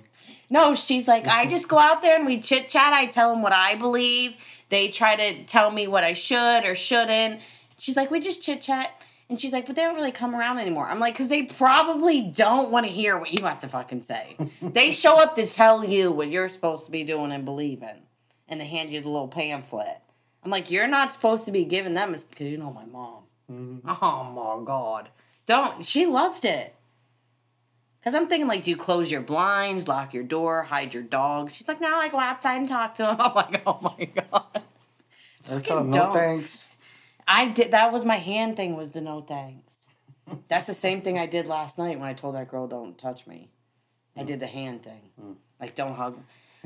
No, 0.49 0.75
she's 0.75 1.07
like, 1.07 1.27
I 1.27 1.47
just 1.47 1.67
go 1.67 1.79
out 1.79 2.01
there 2.01 2.15
and 2.15 2.25
we 2.25 2.39
chit 2.39 2.69
chat. 2.69 2.93
I 2.93 3.07
tell 3.07 3.31
them 3.31 3.41
what 3.41 3.55
I 3.55 3.75
believe. 3.75 4.35
They 4.69 4.87
try 4.89 5.15
to 5.15 5.43
tell 5.45 5.71
me 5.71 5.87
what 5.87 6.03
I 6.03 6.13
should 6.13 6.63
or 6.65 6.75
shouldn't. 6.75 7.41
She's 7.77 7.97
like, 7.97 8.11
we 8.11 8.19
just 8.19 8.43
chit 8.43 8.61
chat. 8.61 8.91
And 9.33 9.41
she's 9.41 9.51
like, 9.51 9.65
but 9.65 9.75
they 9.75 9.81
don't 9.81 9.95
really 9.95 10.11
come 10.11 10.35
around 10.35 10.59
anymore. 10.59 10.87
I'm 10.87 10.99
like, 10.99 11.15
because 11.15 11.27
they 11.27 11.41
probably 11.41 12.21
don't 12.21 12.69
want 12.69 12.85
to 12.85 12.91
hear 12.91 13.17
what 13.17 13.33
you 13.33 13.43
have 13.47 13.61
to 13.61 13.67
fucking 13.67 14.03
say. 14.03 14.37
they 14.61 14.91
show 14.91 15.15
up 15.15 15.35
to 15.37 15.47
tell 15.47 15.83
you 15.83 16.11
what 16.11 16.29
you're 16.29 16.49
supposed 16.49 16.85
to 16.85 16.91
be 16.91 17.03
doing 17.03 17.31
and 17.31 17.43
believing, 17.43 18.03
and 18.47 18.61
they 18.61 18.67
hand 18.67 18.91
you 18.91 19.01
the 19.01 19.09
little 19.09 19.27
pamphlet. 19.27 19.97
I'm 20.43 20.51
like, 20.51 20.69
you're 20.69 20.85
not 20.85 21.13
supposed 21.13 21.45
to 21.45 21.51
be 21.51 21.65
giving 21.65 21.95
them. 21.95 22.11
Because 22.11 22.45
you 22.45 22.59
know 22.59 22.71
my 22.71 22.85
mom. 22.85 23.23
Mm-hmm. 23.51 23.89
Oh 23.89 24.23
my 24.59 24.63
god, 24.63 25.09
don't. 25.47 25.83
She 25.83 26.05
loved 26.05 26.45
it. 26.45 26.75
Cause 28.03 28.13
I'm 28.13 28.27
thinking 28.27 28.47
like, 28.47 28.61
do 28.61 28.69
you 28.69 28.77
close 28.77 29.09
your 29.09 29.21
blinds, 29.21 29.87
lock 29.87 30.13
your 30.13 30.25
door, 30.25 30.61
hide 30.61 30.93
your 30.93 31.01
dog? 31.01 31.53
She's 31.53 31.67
like, 31.67 31.81
no, 31.81 31.97
I 31.97 32.07
go 32.09 32.19
outside 32.19 32.57
and 32.57 32.67
talk 32.67 32.93
to 32.95 33.09
him. 33.09 33.15
I'm 33.19 33.33
like, 33.33 33.63
oh 33.65 33.79
my 33.81 34.05
god. 34.05 34.61
That's 35.47 35.71
all. 35.71 35.83
No 35.83 36.13
thanks. 36.13 36.67
I 37.27 37.49
did. 37.49 37.71
That 37.71 37.91
was 37.93 38.05
my 38.05 38.17
hand 38.17 38.57
thing. 38.57 38.75
Was 38.75 38.91
the 38.91 39.01
no 39.01 39.21
thanks. 39.21 39.77
That's 40.47 40.67
the 40.67 40.73
same 40.73 41.01
thing 41.01 41.17
I 41.17 41.25
did 41.25 41.47
last 41.47 41.77
night 41.77 41.99
when 41.99 42.07
I 42.07 42.13
told 42.13 42.35
that 42.35 42.49
girl 42.49 42.67
don't 42.67 42.97
touch 42.97 43.27
me. 43.27 43.49
I 44.15 44.23
did 44.23 44.39
the 44.39 44.47
hand 44.47 44.83
thing, 44.83 45.01
mm. 45.21 45.35
like 45.59 45.75
don't 45.75 45.95
hug. 45.95 46.17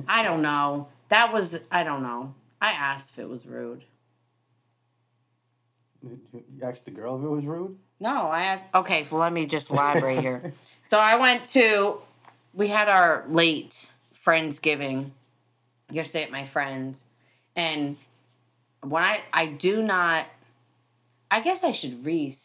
I 0.07 0.21
don't 0.21 0.41
know. 0.41 0.87
That 1.09 1.33
was 1.33 1.59
I 1.71 1.83
don't 1.83 2.03
know. 2.03 2.33
I 2.61 2.71
asked 2.71 3.11
if 3.11 3.19
it 3.19 3.29
was 3.29 3.45
rude. 3.45 3.83
You 6.03 6.19
asked 6.61 6.85
the 6.85 6.91
girl 6.91 7.17
if 7.17 7.23
it 7.23 7.27
was 7.27 7.45
rude. 7.45 7.77
No, 7.99 8.27
I 8.27 8.43
asked. 8.43 8.67
Okay, 8.73 9.05
well, 9.09 9.21
let 9.21 9.33
me 9.33 9.45
just 9.45 9.69
elaborate 9.69 10.21
here. 10.21 10.53
So 10.89 10.97
I 10.97 11.17
went 11.17 11.47
to, 11.47 11.99
we 12.53 12.69
had 12.69 12.87
our 12.87 13.25
late 13.27 13.89
Friendsgiving 14.25 15.11
yesterday 15.91 16.23
at 16.23 16.31
my 16.31 16.45
friend's. 16.45 17.03
And 17.57 17.97
when 18.81 19.03
I, 19.03 19.19
I 19.33 19.47
do 19.47 19.83
not, 19.83 20.27
I 21.29 21.41
guess 21.41 21.63
I 21.63 21.71
should 21.71 22.05
re 22.05 22.35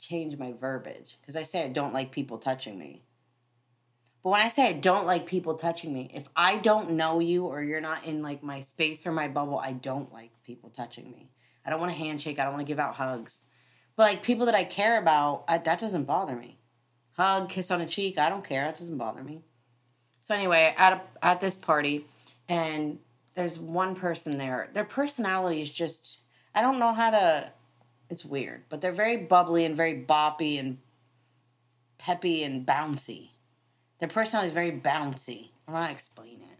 change 0.00 0.38
my 0.38 0.52
verbiage 0.52 1.18
because 1.20 1.36
I 1.36 1.42
say 1.42 1.64
I 1.64 1.68
don't 1.68 1.92
like 1.92 2.12
people 2.12 2.38
touching 2.38 2.78
me. 2.78 3.02
But 4.22 4.30
when 4.30 4.40
I 4.40 4.48
say 4.48 4.68
I 4.68 4.72
don't 4.72 5.06
like 5.06 5.26
people 5.26 5.54
touching 5.54 5.92
me, 5.92 6.10
if 6.14 6.28
I 6.34 6.56
don't 6.56 6.92
know 6.92 7.20
you 7.20 7.46
or 7.46 7.62
you're 7.62 7.80
not 7.80 8.04
in 8.04 8.22
like 8.22 8.42
my 8.42 8.60
space 8.60 9.06
or 9.06 9.12
my 9.12 9.28
bubble, 9.28 9.58
I 9.58 9.72
don't 9.72 10.12
like 10.12 10.30
people 10.44 10.70
touching 10.70 11.10
me. 11.10 11.30
I 11.64 11.70
don't 11.70 11.80
want 11.80 11.92
a 11.92 11.94
handshake. 11.94 12.38
I 12.38 12.44
don't 12.44 12.54
want 12.54 12.66
to 12.66 12.70
give 12.70 12.80
out 12.80 12.94
hugs. 12.94 13.42
But 13.96 14.04
like 14.04 14.22
people 14.22 14.46
that 14.46 14.54
I 14.54 14.64
care 14.64 14.98
about, 14.98 15.44
I, 15.48 15.58
that 15.58 15.80
doesn't 15.80 16.04
bother 16.04 16.36
me. 16.36 16.58
Hug, 17.12 17.48
kiss 17.48 17.70
on 17.70 17.80
a 17.80 17.86
cheek, 17.86 18.18
I 18.18 18.28
don't 18.28 18.44
care. 18.44 18.64
That 18.64 18.78
doesn't 18.78 18.96
bother 18.96 19.22
me. 19.22 19.42
So 20.22 20.34
anyway, 20.34 20.74
at 20.76 20.92
a, 20.92 21.24
at 21.24 21.40
this 21.40 21.56
party, 21.56 22.06
and 22.48 22.98
there's 23.34 23.58
one 23.58 23.94
person 23.94 24.38
there. 24.38 24.68
Their 24.72 24.84
personality 24.84 25.60
is 25.62 25.72
just 25.72 26.18
I 26.54 26.60
don't 26.60 26.78
know 26.78 26.92
how 26.92 27.10
to. 27.10 27.52
It's 28.10 28.24
weird, 28.24 28.62
but 28.68 28.80
they're 28.80 28.92
very 28.92 29.16
bubbly 29.16 29.64
and 29.64 29.76
very 29.76 30.04
boppy 30.06 30.58
and 30.58 30.78
peppy 31.98 32.42
and 32.42 32.66
bouncy. 32.66 33.30
Their 33.98 34.08
personality 34.08 34.48
is 34.48 34.54
very 34.54 34.72
bouncy. 34.72 35.50
I'm 35.66 35.74
not 35.74 35.90
explain 35.90 36.40
it, 36.40 36.58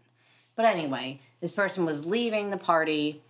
but 0.55 0.65
anyway, 0.65 1.21
this 1.41 1.51
person 1.51 1.85
was 1.85 2.05
leaving 2.05 2.49
the 2.51 2.57
party 2.57 3.21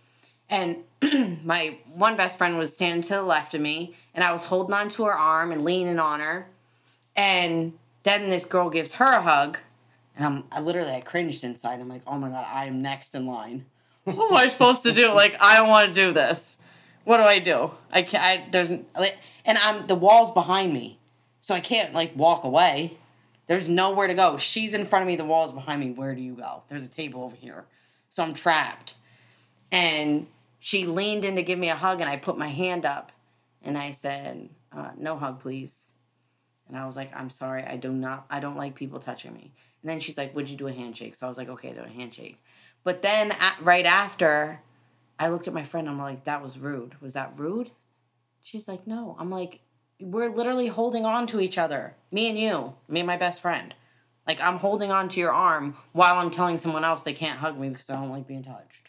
and 0.50 0.78
my 1.44 1.78
one 1.94 2.16
best 2.16 2.36
friend 2.36 2.58
was 2.58 2.74
standing 2.74 3.02
to 3.02 3.14
the 3.14 3.22
left 3.22 3.54
of 3.54 3.60
me, 3.60 3.94
and 4.14 4.24
I 4.24 4.32
was 4.32 4.44
holding 4.44 4.74
on 4.74 4.88
to 4.90 5.04
her 5.04 5.12
arm 5.12 5.52
and 5.52 5.64
leaning 5.64 5.98
on 5.98 6.20
her. 6.20 6.48
And 7.16 7.74
then 8.02 8.28
this 8.28 8.44
girl 8.44 8.68
gives 8.68 8.94
her 8.94 9.04
a 9.04 9.22
hug, 9.22 9.58
and 10.16 10.26
I'm 10.26 10.44
I 10.50 10.60
literally 10.60 10.92
I 10.92 11.00
cringed 11.00 11.44
inside. 11.44 11.80
I'm 11.80 11.88
like, 11.88 12.02
oh 12.06 12.18
my 12.18 12.28
god, 12.28 12.46
I 12.52 12.66
am 12.66 12.82
next 12.82 13.14
in 13.14 13.26
line. 13.26 13.64
What 14.04 14.30
am 14.30 14.36
I 14.36 14.48
supposed 14.48 14.82
to 14.82 14.92
do? 14.92 15.12
Like, 15.12 15.36
I 15.40 15.58
don't 15.58 15.68
want 15.68 15.88
to 15.88 15.92
do 15.92 16.12
this. 16.12 16.56
What 17.04 17.16
do 17.16 17.22
I 17.24 17.38
do? 17.38 17.72
I 17.90 18.02
can't. 18.02 18.24
I, 18.24 18.48
there's 18.50 18.70
and 18.70 19.58
I'm 19.58 19.86
the 19.86 19.94
walls 19.94 20.30
behind 20.30 20.72
me, 20.72 20.98
so 21.40 21.54
I 21.54 21.60
can't 21.60 21.94
like 21.94 22.14
walk 22.14 22.44
away. 22.44 22.98
There's 23.46 23.68
nowhere 23.68 24.06
to 24.06 24.14
go. 24.14 24.38
She's 24.38 24.74
in 24.74 24.84
front 24.84 25.02
of 25.02 25.06
me. 25.06 25.16
The 25.16 25.24
walls 25.24 25.52
behind 25.52 25.80
me. 25.80 25.90
Where 25.90 26.14
do 26.14 26.20
you 26.20 26.34
go? 26.34 26.62
There's 26.68 26.86
a 26.86 26.90
table 26.90 27.24
over 27.24 27.36
here, 27.36 27.64
so 28.10 28.22
I'm 28.22 28.34
trapped. 28.34 28.94
And 29.72 30.26
she 30.60 30.86
leaned 30.86 31.24
in 31.24 31.36
to 31.36 31.42
give 31.42 31.58
me 31.58 31.70
a 31.70 31.74
hug, 31.74 32.00
and 32.00 32.10
I 32.10 32.16
put 32.16 32.36
my 32.38 32.48
hand 32.48 32.84
up, 32.84 33.12
and 33.62 33.78
I 33.78 33.90
said, 33.92 34.50
uh, 34.72 34.90
"No 34.96 35.16
hug, 35.16 35.40
please." 35.40 35.88
And 36.68 36.76
I 36.76 36.86
was 36.86 36.96
like, 36.96 37.14
"I'm 37.16 37.30
sorry, 37.30 37.64
I 37.64 37.76
do 37.76 37.92
not, 37.92 38.26
I 38.30 38.38
don't 38.40 38.56
like 38.56 38.74
people 38.74 39.00
touching 39.00 39.34
me." 39.34 39.50
And 39.82 39.90
then 39.90 40.00
she's 40.00 40.18
like, 40.18 40.34
"Would 40.36 40.48
you 40.48 40.56
do 40.56 40.68
a 40.68 40.72
handshake?" 40.72 41.16
So 41.16 41.26
I 41.26 41.28
was 41.28 41.38
like, 41.38 41.48
"Okay, 41.48 41.72
do 41.72 41.80
a 41.80 41.88
handshake." 41.88 42.38
But 42.84 43.02
then 43.02 43.32
at, 43.32 43.56
right 43.62 43.86
after, 43.86 44.60
I 45.20 45.28
looked 45.28 45.46
at 45.46 45.54
my 45.54 45.64
friend. 45.64 45.88
I'm 45.88 45.98
like, 45.98 46.24
"That 46.24 46.42
was 46.42 46.58
rude. 46.58 47.00
Was 47.00 47.14
that 47.14 47.38
rude?" 47.38 47.70
She's 48.42 48.66
like, 48.66 48.86
"No." 48.86 49.16
I'm 49.18 49.30
like, 49.30 49.60
"We're 50.00 50.34
literally 50.34 50.66
holding 50.66 51.04
on 51.04 51.28
to 51.28 51.40
each 51.40 51.58
other, 51.58 51.94
me 52.10 52.28
and 52.28 52.38
you, 52.38 52.74
me 52.88 53.00
and 53.00 53.06
my 53.06 53.18
best 53.18 53.40
friend." 53.40 53.74
Like 54.26 54.40
I'm 54.40 54.58
holding 54.58 54.90
on 54.90 55.08
to 55.10 55.20
your 55.20 55.32
arm 55.32 55.76
while 55.92 56.14
I'm 56.14 56.30
telling 56.30 56.58
someone 56.58 56.84
else 56.84 57.02
they 57.02 57.12
can't 57.12 57.38
hug 57.38 57.58
me 57.58 57.68
because 57.68 57.90
I 57.90 57.94
don't 57.94 58.10
like 58.10 58.26
being 58.26 58.44
touched. 58.44 58.88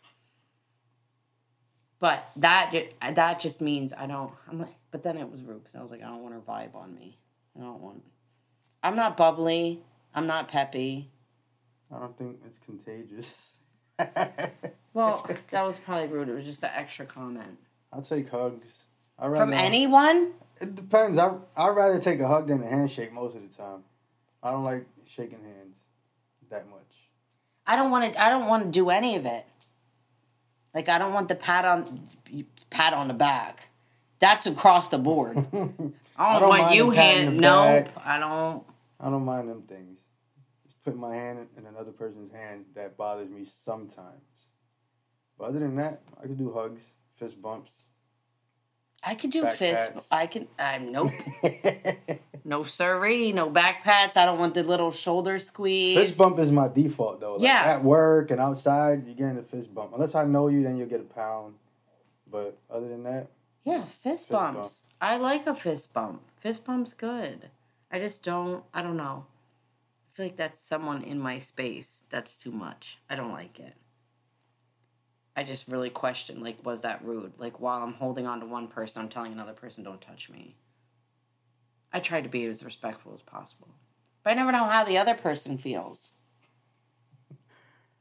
But 2.00 2.24
that 2.38 2.74
that 3.16 3.40
just 3.40 3.62
means 3.62 3.94
I 3.94 4.08
don't. 4.08 4.32
I'm 4.48 4.60
like, 4.60 4.76
but 4.90 5.04
then 5.04 5.18
it 5.18 5.30
was 5.30 5.42
rude 5.44 5.64
because 5.64 5.76
I 5.76 5.82
was 5.82 5.92
like, 5.92 6.02
I 6.02 6.08
don't 6.08 6.24
want 6.24 6.34
her 6.34 6.42
vibe 6.42 6.76
on 6.76 6.96
me. 6.96 7.18
I 7.58 7.62
don't 7.62 7.82
want. 7.82 8.04
I'm 8.84 8.96
not 8.96 9.18
bubbly. 9.18 9.84
I'm 10.14 10.28
not 10.28 10.48
peppy. 10.48 11.12
I 11.94 12.00
don't 12.00 12.18
think 12.18 12.40
it's 12.46 12.58
contagious. 12.58 13.56
Well, 14.94 15.26
that 15.52 15.64
was 15.66 15.80
probably 15.80 16.08
rude. 16.08 16.28
It 16.30 16.34
was 16.36 16.46
just 16.46 16.64
an 16.64 16.72
extra 16.76 17.06
comment 17.06 17.58
I'll 17.94 18.02
take 18.02 18.30
hugs. 18.30 18.84
I 19.18 19.28
rather, 19.28 19.46
from 19.46 19.54
anyone. 19.54 20.34
It 20.60 20.76
depends. 20.76 21.18
I 21.18 21.32
I'd 21.56 21.70
rather 21.70 22.00
take 22.00 22.20
a 22.20 22.28
hug 22.28 22.48
than 22.48 22.62
a 22.62 22.68
handshake 22.68 23.12
most 23.14 23.36
of 23.36 23.42
the 23.42 23.56
time. 23.56 23.84
I 24.44 24.52
don't 24.52 24.64
like 24.64 24.86
shaking 25.06 25.42
hands 25.44 25.78
that 26.50 26.68
much. 26.70 26.80
I 27.66 27.76
don't 27.76 27.92
want 27.92 28.14
to. 28.14 28.22
I 28.22 28.30
don't 28.30 28.48
want 28.48 28.64
to 28.66 28.70
do 28.70 28.90
any 28.90 29.16
of 29.16 29.26
it. 29.26 29.46
Like 30.74 30.90
I 30.90 30.98
don't 30.98 31.14
want 31.14 31.28
the 31.30 31.36
pat 31.36 31.66
on 31.66 32.08
pat 32.70 32.94
on 32.94 33.08
the 33.08 33.14
back. 33.14 33.70
That's 34.20 34.46
across 34.46 34.90
the 34.90 34.98
board. 34.98 35.38
I 35.38 35.42
don't, 35.42 35.94
I 36.18 36.40
don't 36.40 36.50
want 36.50 36.76
you 36.76 36.92
a 36.92 36.96
pat 36.96 37.18
in 37.18 37.24
hand. 37.26 37.38
the 37.38 37.42
Nope. 37.42 37.86
back. 37.96 38.06
I 38.06 38.20
don't. 38.20 38.64
I 39.00 39.10
don't 39.10 39.26
mind 39.26 39.50
them 39.50 39.64
things. 39.64 40.00
Putting 40.84 41.00
my 41.00 41.14
hand 41.16 41.48
in 41.58 41.66
another 41.66 41.92
person's 41.92 42.32
hand 42.32 42.66
that 42.76 42.98
bothers 42.98 43.30
me 43.30 43.46
sometimes. 43.46 44.22
But 45.38 45.46
other 45.50 45.60
than 45.60 45.76
that, 45.78 46.02
I 46.20 46.24
can 46.24 46.36
do 46.36 46.52
hugs, 46.54 46.82
fist 47.18 47.42
bumps. 47.42 47.86
I 49.04 49.16
could 49.16 49.32
do 49.32 49.46
fist. 49.46 49.94
pats. 49.94 50.12
I 50.12 50.28
can. 50.28 50.48
I'm 50.60 50.92
nope. 50.92 51.12
No 52.44 52.64
siree. 52.64 53.32
No 53.34 53.50
back 53.52 53.84
pats. 53.84 54.18
I 54.18 54.26
don't 54.26 54.40
want 54.40 54.56
the 54.56 54.64
little 54.64 54.92
shoulder 54.92 55.38
squeeze. 55.38 55.96
fist 55.96 56.18
bump 56.18 56.40
is 56.40 56.52
my 56.52 56.68
default 56.68 57.20
though. 57.20 57.34
Like, 57.34 57.44
Yeah. 57.44 57.62
At 57.66 57.84
work 57.84 58.32
and 58.32 58.42
outside, 58.42 59.06
you're 59.06 59.14
getting 59.16 59.38
a 59.38 59.44
fist 59.44 59.74
bump. 59.74 59.92
Unless 59.94 60.16
I 60.16 60.26
know 60.26 60.48
you, 60.48 60.64
then 60.64 60.76
you'll 60.76 60.90
get 60.90 61.02
a 61.02 61.04
pound. 61.04 61.54
But 62.32 62.58
other 62.70 62.88
than 62.88 63.04
that, 63.04 63.28
Yeah, 63.64 63.86
fist, 63.86 64.30
bump. 64.30 64.56
bumps. 64.58 64.84
I 65.00 65.18
like 65.18 65.46
a 65.46 65.54
fist 65.54 65.94
bump. 65.94 66.24
Fist 66.40 66.66
bump's 66.66 66.94
good. 66.94 67.50
I 67.92 68.00
just 68.00 68.24
don't. 68.24 68.64
I 68.74 68.82
don't 68.82 68.98
know. 68.98 69.26
I 70.12 70.18
feel 70.18 70.26
like 70.26 70.38
that's 70.38 70.60
someone 70.60 71.04
in 71.04 71.20
my 71.20 71.40
space. 71.40 72.04
That's 72.10 72.36
too 72.36 72.52
much. 72.52 72.98
I 73.10 73.16
don't 73.16 73.32
like 73.32 73.60
it. 73.60 73.74
I 75.38 75.44
just 75.44 75.70
really 75.70 75.90
question 75.90 76.44
like, 76.44 76.66
was 76.66 76.82
that 76.82 77.06
rude? 77.06 77.32
Like, 77.38 77.62
while 77.62 77.82
I'm 77.82 77.94
holding 77.94 78.28
on 78.28 78.42
to 78.42 78.46
one 78.46 78.68
person, 78.68 79.02
I'm 79.02 79.08
telling 79.10 79.32
another 79.32 79.54
person, 79.54 79.84
don't 79.84 80.02
touch 80.02 80.30
me. 80.30 80.58
I 81.94 82.02
try 82.02 82.20
to 82.20 82.28
be 82.28 82.46
as 82.46 82.64
respectful 82.64 83.14
as 83.14 83.22
possible. 83.22 83.70
But 84.24 84.32
I 84.32 84.34
never 84.34 84.52
know 84.52 84.66
how 84.66 84.84
the 84.84 84.98
other 84.98 85.16
person 85.16 85.58
feels. 85.58 86.12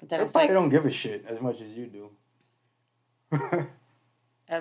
But 0.00 0.08
then 0.08 0.18
they 0.20 0.26
it's 0.26 0.34
like, 0.34 0.50
don't 0.50 0.68
give 0.68 0.86
a 0.86 0.90
shit 0.90 1.24
as 1.28 1.40
much 1.40 1.60
as 1.60 1.74
you 1.74 1.86
do. 1.86 2.10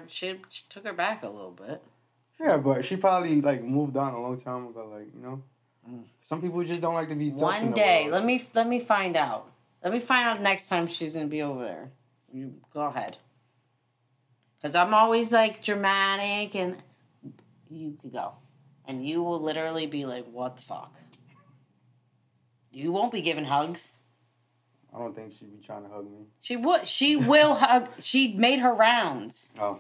she, 0.08 0.40
she 0.50 0.64
took 0.70 0.86
her 0.86 0.94
back 0.94 1.24
a 1.24 1.30
little 1.30 1.52
bit. 1.52 1.82
yeah, 2.40 2.58
but 2.58 2.86
she 2.86 2.96
probably 2.96 3.42
like 3.42 3.64
moved 3.64 3.98
on 3.98 4.14
a 4.14 4.22
long 4.22 4.40
time 4.40 4.68
ago. 4.68 4.88
Like 4.94 5.08
you 5.16 5.22
know. 5.22 5.42
Some 6.22 6.42
people 6.42 6.64
just 6.64 6.82
don't 6.82 6.94
like 6.94 7.10
to 7.10 7.16
be 7.16 7.32
touched. 7.32 7.42
One 7.42 7.72
day, 7.72 8.10
let 8.10 8.24
me 8.26 8.46
let 8.54 8.68
me 8.68 8.80
find 8.80 9.16
out. 9.16 9.50
Let 9.84 9.94
me 9.94 10.00
find 10.00 10.28
out 10.30 10.42
next 10.42 10.68
time 10.70 10.88
she's 10.88 11.14
gonna 11.16 11.28
be 11.28 11.42
over 11.42 11.64
there. 11.64 11.92
You 12.32 12.56
go 12.74 12.82
ahead. 12.82 13.18
Cause 14.62 14.76
I'm 14.76 14.94
always 14.94 15.32
like 15.32 15.64
dramatic, 15.64 16.54
and 16.56 16.76
you 17.70 17.98
could 18.02 18.12
go, 18.12 18.34
and 18.86 19.06
you 19.08 19.24
will 19.24 19.40
literally 19.42 19.88
be 19.88 20.06
like, 20.06 20.26
"What 20.26 20.58
the 20.58 20.62
fuck?" 20.64 20.94
You 22.72 22.92
won't 22.92 23.12
be 23.12 23.22
giving 23.22 23.46
hugs. 23.46 23.94
I 24.94 24.98
don't 25.00 25.16
think 25.16 25.34
she'd 25.38 25.52
be 25.52 25.66
trying 25.66 25.84
to 25.84 25.90
hug 25.90 26.06
me. 26.06 26.26
She 26.42 26.56
would. 26.56 26.88
She 26.88 27.16
will 27.16 27.56
hug. 27.64 27.90
She 28.00 28.36
made 28.36 28.60
her 28.60 28.74
rounds. 28.74 29.50
Oh. 29.60 29.80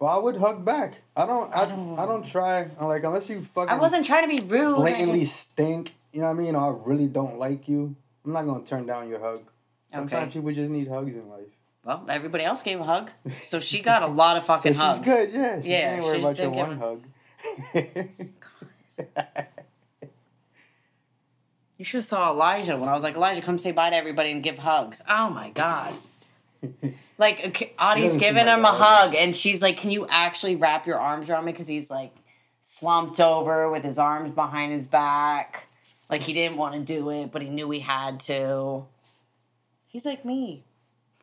Well, 0.00 0.10
I 0.12 0.18
would 0.22 0.36
hug 0.36 0.64
back. 0.64 1.02
I 1.16 1.26
don't. 1.26 1.52
I, 1.52 1.56
I 1.56 1.62
I 1.62 1.66
don't- 1.66 1.96
don't. 1.96 2.08
don't 2.08 2.26
try. 2.26 2.68
I'm 2.78 2.86
like 2.86 3.02
unless 3.04 3.28
you 3.28 3.40
fucking 3.40 3.68
I 3.68 3.78
wasn't 3.78 4.06
trying 4.06 4.28
to 4.30 4.36
be 4.36 4.46
rude. 4.46 4.76
blatantly 4.76 5.24
stink. 5.24 5.94
You 6.12 6.20
know 6.20 6.26
what 6.28 6.34
I 6.34 6.36
mean? 6.42 6.54
Or 6.54 6.72
I 6.74 6.78
really 6.88 7.06
don't 7.08 7.38
like 7.38 7.68
you. 7.68 7.94
I'm 8.24 8.32
not 8.32 8.46
gonna 8.46 8.64
turn 8.64 8.86
down 8.86 9.08
your 9.08 9.20
hug. 9.20 9.42
Sometimes 9.92 10.22
Okay. 10.24 10.32
people 10.34 10.52
just 10.52 10.70
need 10.70 10.86
hugs 10.88 11.14
in 11.14 11.28
life. 11.28 11.48
Well, 11.84 12.04
everybody 12.08 12.44
else 12.44 12.62
gave 12.62 12.78
a 12.80 12.84
hug, 12.84 13.10
so 13.44 13.58
she 13.60 13.80
got 13.90 14.02
a 14.02 14.06
lot 14.06 14.36
of 14.36 14.44
fucking 14.46 14.74
So 14.74 14.80
hugs. 14.80 15.00
good, 15.06 15.32
yeah. 15.32 15.60
She 15.62 15.70
Yeah, 15.70 15.94
ain't 15.96 16.04
worried 16.04 16.20
about 16.20 16.38
your 16.38 16.50
one 16.50 16.78
hug. 16.78 17.02
You 21.76 21.84
should 21.84 21.98
have 21.98 22.04
saw 22.06 22.30
Elijah 22.32 22.76
when 22.76 22.88
I 22.88 22.92
was 22.94 23.04
like, 23.04 23.14
Elijah, 23.14 23.40
come 23.40 23.56
say 23.58 23.70
bye 23.70 23.90
to 23.90 23.94
everybody 23.96 24.32
and 24.32 24.42
give 24.42 24.58
hugs. 24.58 25.00
Oh 25.08 25.30
my 25.30 25.50
god. 25.50 25.96
Like 27.18 27.74
Audie's 27.78 28.16
giving 28.16 28.46
him 28.46 28.64
a 28.64 28.72
hug, 28.72 29.14
and 29.14 29.34
she's 29.34 29.60
like, 29.60 29.76
"Can 29.76 29.90
you 29.90 30.06
actually 30.08 30.54
wrap 30.54 30.86
your 30.86 30.98
arms 30.98 31.28
around 31.28 31.44
me?" 31.44 31.52
Because 31.52 31.66
he's 31.66 31.90
like 31.90 32.14
slumped 32.62 33.20
over 33.20 33.70
with 33.70 33.82
his 33.82 33.98
arms 33.98 34.32
behind 34.32 34.72
his 34.72 34.86
back, 34.86 35.66
like 36.10 36.22
he 36.22 36.32
didn't 36.32 36.56
want 36.56 36.74
to 36.74 36.80
do 36.80 37.10
it, 37.10 37.32
but 37.32 37.42
he 37.42 37.48
knew 37.48 37.70
he 37.70 37.80
had 37.80 38.20
to. 38.20 38.84
He's 39.86 40.06
like 40.06 40.24
me. 40.24 40.64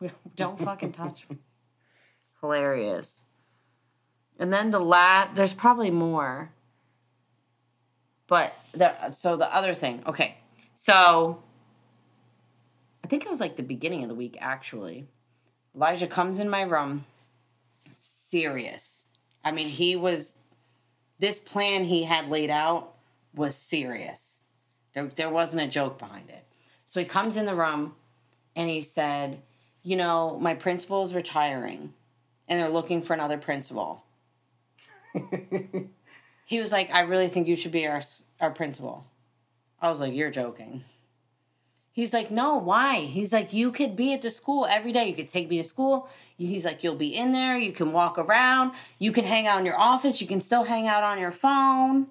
Don't 0.36 0.60
fucking 0.60 0.92
touch 0.92 1.26
me. 1.30 1.38
Hilarious. 2.42 3.22
And 4.38 4.52
then 4.52 4.72
the 4.72 4.80
last, 4.80 5.36
there's 5.36 5.54
probably 5.54 5.92
more. 5.92 6.52
But 8.28 8.54
the 8.74 9.12
so 9.12 9.38
the 9.38 9.54
other 9.54 9.74
thing, 9.74 10.04
okay. 10.08 10.38
So 10.74 11.44
I 13.04 13.08
think 13.08 13.24
it 13.24 13.30
was 13.30 13.40
like 13.40 13.56
the 13.56 13.64
beginning 13.64 14.04
of 14.04 14.10
the 14.10 14.16
week 14.16 14.38
actually. 14.42 15.08
Elijah 15.76 16.08
comes 16.08 16.40
in 16.40 16.50
my 16.50 16.62
room 16.62 17.06
serious. 17.94 19.06
I 19.44 19.52
mean, 19.52 19.68
he 19.68 19.96
was 19.96 20.32
this 21.20 21.40
plan 21.40 21.86
he 21.86 22.04
had 22.04 22.30
laid 22.30 22.50
out 22.50 22.94
was 23.34 23.56
serious. 23.56 24.42
There 24.94 25.06
there 25.08 25.30
wasn't 25.30 25.64
a 25.64 25.68
joke 25.68 26.00
behind 26.00 26.30
it. 26.30 26.46
So 26.86 27.00
he 27.00 27.06
comes 27.06 27.38
in 27.38 27.46
the 27.46 27.56
room 27.56 27.96
and 28.56 28.70
he 28.70 28.82
said, 28.82 29.42
"You 29.84 29.98
know, 29.98 30.38
my 30.40 30.54
principal 30.54 31.04
is 31.04 31.14
retiring 31.14 31.94
and 32.48 32.60
they're 32.60 32.70
looking 32.70 33.02
for 33.02 33.14
another 33.14 33.38
principal." 33.38 34.04
He 36.48 36.60
was 36.60 36.72
like, 36.72 36.92
"I 36.94 37.02
really 37.02 37.28
think 37.28 37.48
you 37.48 37.56
should 37.56 37.72
be 37.72 37.88
our 37.88 38.02
our 38.40 38.52
principal." 38.52 39.06
I 39.82 39.90
was 39.90 40.00
like, 40.00 40.14
"You're 40.14 40.30
joking." 40.30 40.84
He's 41.96 42.12
like, 42.12 42.30
"No, 42.30 42.58
why?" 42.58 43.00
He's 43.00 43.32
like, 43.32 43.54
"You 43.54 43.72
could 43.72 43.96
be 43.96 44.14
at 44.14 44.22
the 44.22 44.30
school 44.30 44.66
every 44.66 44.92
day. 44.92 45.08
You 45.08 45.16
could 45.16 45.30
take 45.30 45.50
me 45.50 45.56
to 45.60 45.64
school." 45.64 46.10
He's 46.38 46.66
like, 46.66 46.84
"You'll 46.84 46.96
be 46.96 47.16
in 47.16 47.32
there. 47.32 47.58
You 47.58 47.72
can 47.72 47.94
walk 47.94 48.18
around. 48.18 48.74
You 49.00 49.14
can 49.14 49.24
hang 49.24 49.48
out 49.48 49.60
in 49.60 49.66
your 49.66 49.80
office. 49.80 50.20
You 50.20 50.28
can 50.28 50.42
still 50.42 50.66
hang 50.66 50.88
out 50.88 51.04
on 51.04 51.20
your 51.20 51.32
phone." 51.32 52.08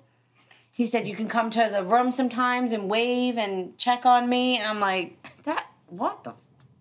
He 0.73 0.87
said, 0.87 1.07
"You 1.07 1.15
can 1.15 1.29
come 1.29 1.51
to 1.51 1.69
the 1.71 1.85
room 1.85 2.13
sometimes 2.13 2.73
and 2.73 2.89
wave 2.89 3.37
and 3.37 3.77
check 3.77 4.07
on 4.07 4.27
me." 4.27 4.57
And 4.57 4.67
I'm 4.67 4.81
like, 4.81 5.19
"That 5.43 5.67
what 5.89 6.25
the 6.25 6.33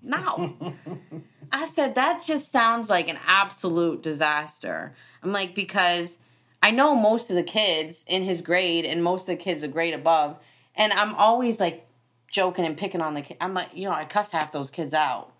no." 0.01 0.55
I 1.51 1.65
said, 1.67 1.93
that 1.95 2.23
just 2.25 2.51
sounds 2.51 2.89
like 2.89 3.07
an 3.09 3.19
absolute 3.27 4.01
disaster. 4.01 4.95
I'm 5.21 5.31
like, 5.31 5.53
because 5.53 6.17
I 6.63 6.71
know 6.71 6.95
most 6.95 7.29
of 7.29 7.35
the 7.35 7.43
kids 7.43 8.03
in 8.07 8.23
his 8.23 8.41
grade 8.41 8.85
and 8.85 9.03
most 9.03 9.23
of 9.23 9.37
the 9.37 9.43
kids 9.43 9.61
a 9.61 9.67
grade 9.67 9.93
above. 9.93 10.39
And 10.73 10.91
I'm 10.91 11.13
always 11.13 11.59
like 11.59 11.85
joking 12.33 12.65
and 12.65 12.75
picking 12.75 12.99
on 12.99 13.13
the 13.13 13.21
kid. 13.21 13.37
I'm 13.39 13.53
like, 13.53 13.69
you 13.73 13.85
know, 13.85 13.93
I 13.93 14.03
cuss 14.03 14.31
half 14.31 14.51
those 14.51 14.71
kids 14.71 14.93
out 14.93 15.31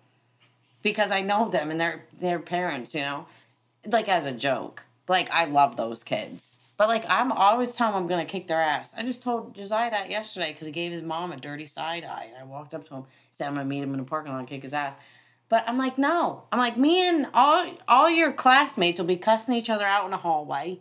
because 0.80 1.10
I 1.10 1.20
know 1.20 1.50
them 1.50 1.70
and 1.70 1.78
their 1.78 2.04
their 2.18 2.38
parents, 2.38 2.94
you 2.94 3.02
know, 3.02 3.26
like 3.84 4.08
as 4.08 4.24
a 4.24 4.32
joke. 4.32 4.84
Like 5.06 5.30
I 5.30 5.44
love 5.44 5.76
those 5.76 6.02
kids. 6.02 6.52
But 6.76 6.88
like 6.88 7.04
I'm 7.08 7.32
always 7.32 7.72
telling 7.72 7.94
them 7.94 8.04
I'm 8.04 8.08
gonna 8.08 8.24
kick 8.24 8.46
their 8.46 8.62
ass. 8.62 8.94
I 8.96 9.02
just 9.02 9.22
told 9.22 9.54
Josiah 9.54 9.90
that 9.90 10.08
yesterday 10.08 10.52
because 10.52 10.66
he 10.66 10.72
gave 10.72 10.92
his 10.92 11.02
mom 11.02 11.32
a 11.32 11.36
dirty 11.36 11.66
side 11.66 12.04
eye, 12.04 12.28
and 12.28 12.36
I 12.40 12.44
walked 12.44 12.74
up 12.74 12.88
to 12.88 12.94
him, 12.94 13.04
said 13.36 13.48
I'm 13.48 13.54
gonna 13.54 13.66
meet 13.66 13.82
him 13.82 13.92
in 13.92 13.98
the 13.98 14.06
parking 14.06 14.32
lot 14.32 14.38
and 14.38 14.48
kick 14.48 14.62
his 14.62 14.72
ass. 14.72 14.94
But 15.48 15.64
I'm 15.66 15.76
like, 15.76 15.98
no. 15.98 16.44
I'm 16.50 16.58
like, 16.58 16.78
me 16.78 17.06
and 17.06 17.26
all 17.34 17.70
all 17.88 18.08
your 18.08 18.32
classmates 18.32 18.98
will 18.98 19.06
be 19.06 19.16
cussing 19.16 19.54
each 19.54 19.68
other 19.68 19.84
out 19.84 20.04
in 20.04 20.12
the 20.12 20.16
hallway. 20.18 20.78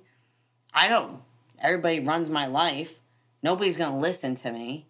I 0.73 0.87
don't. 0.87 1.21
Everybody 1.59 1.99
runs 1.99 2.29
my 2.29 2.45
life. 2.45 2.99
Nobody's 3.41 3.77
gonna 3.77 3.99
listen 3.99 4.35
to 4.37 4.51
me. 4.51 4.85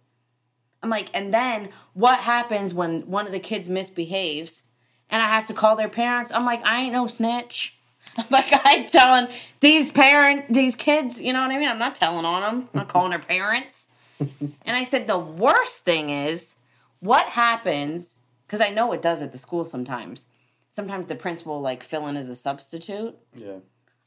I'm 0.83 0.89
like, 0.89 1.09
and 1.13 1.33
then 1.33 1.69
what 1.93 2.19
happens 2.19 2.73
when 2.73 3.09
one 3.09 3.25
of 3.25 3.31
the 3.31 3.39
kids 3.39 3.69
misbehaves 3.69 4.63
and 5.09 5.23
I 5.23 5.27
have 5.27 5.45
to 5.45 5.53
call 5.53 5.77
their 5.77 5.89
parents? 5.89 6.31
I'm 6.31 6.45
like, 6.45 6.63
I 6.65 6.81
ain't 6.81 6.93
no 6.93 7.07
snitch. 7.07 7.75
I'm 8.17 8.25
like, 8.29 8.51
I'm 8.65 8.85
telling 8.85 9.27
these 9.61 9.89
parent, 9.89 10.53
these 10.53 10.75
kids, 10.75 11.21
you 11.21 11.31
know 11.33 11.41
what 11.41 11.51
I 11.51 11.57
mean? 11.57 11.69
I'm 11.69 11.79
not 11.79 11.95
telling 11.95 12.25
on 12.25 12.41
them. 12.41 12.69
I'm 12.73 12.79
not 12.79 12.89
calling 12.89 13.11
their 13.11 13.19
parents. 13.19 13.87
and 14.19 14.53
I 14.67 14.83
said, 14.83 15.07
the 15.07 15.17
worst 15.17 15.85
thing 15.85 16.09
is 16.09 16.55
what 16.99 17.25
happens, 17.27 18.19
because 18.45 18.61
I 18.61 18.69
know 18.69 18.91
it 18.91 19.01
does 19.01 19.21
at 19.21 19.31
the 19.31 19.37
school 19.37 19.65
sometimes. 19.65 20.25
Sometimes 20.69 21.07
the 21.07 21.15
principal 21.15 21.61
like 21.61 21.81
fill 21.81 22.07
in 22.07 22.17
as 22.17 22.29
a 22.29 22.35
substitute. 22.35 23.15
yeah. 23.35 23.57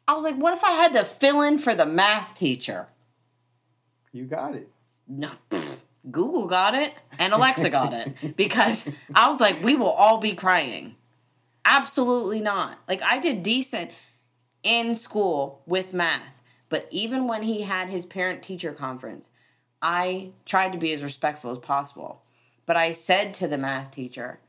I 0.09 0.15
was 0.15 0.23
like, 0.23 0.37
what 0.37 0.57
if 0.57 0.62
I 0.62 0.73
had 0.73 0.93
to 0.93 1.05
fill 1.05 1.43
in 1.43 1.59
for 1.59 1.75
the 1.75 1.87
math 1.87 2.39
teacher? 2.39 2.87
You 4.12 4.25
got 4.25 4.55
it. 4.55 4.71
No, 5.09 5.31
Google 6.11 6.47
got 6.47 6.75
it 6.75 6.95
and 7.19 7.33
Alexa 7.33 7.71
got 7.71 7.92
it 7.92 8.37
because 8.37 8.90
I 9.14 9.29
was 9.29 9.40
like, 9.40 9.62
we 9.62 9.75
will 9.75 9.90
all 9.90 10.19
be 10.19 10.35
crying. 10.35 10.95
Absolutely 11.64 12.40
not. 12.40 12.79
Like, 12.88 13.03
I 13.03 13.19
did 13.19 13.42
decent 13.42 13.90
in 14.62 14.95
school 14.95 15.62
with 15.66 15.92
math, 15.92 16.23
but 16.69 16.87
even 16.90 17.27
when 17.27 17.42
he 17.42 17.62
had 17.62 17.88
his 17.88 18.05
parent 18.05 18.42
teacher 18.42 18.73
conference, 18.73 19.31
I 19.83 20.31
tried 20.45 20.73
to 20.73 20.79
be 20.79 20.92
as 20.92 21.03
respectful 21.03 21.51
as 21.51 21.59
possible. 21.59 22.23
But 22.66 22.77
I 22.77 22.92
said 22.92 23.35
to 23.35 23.49
the 23.49 23.59
math 23.59 23.92
teacher, 23.92 24.40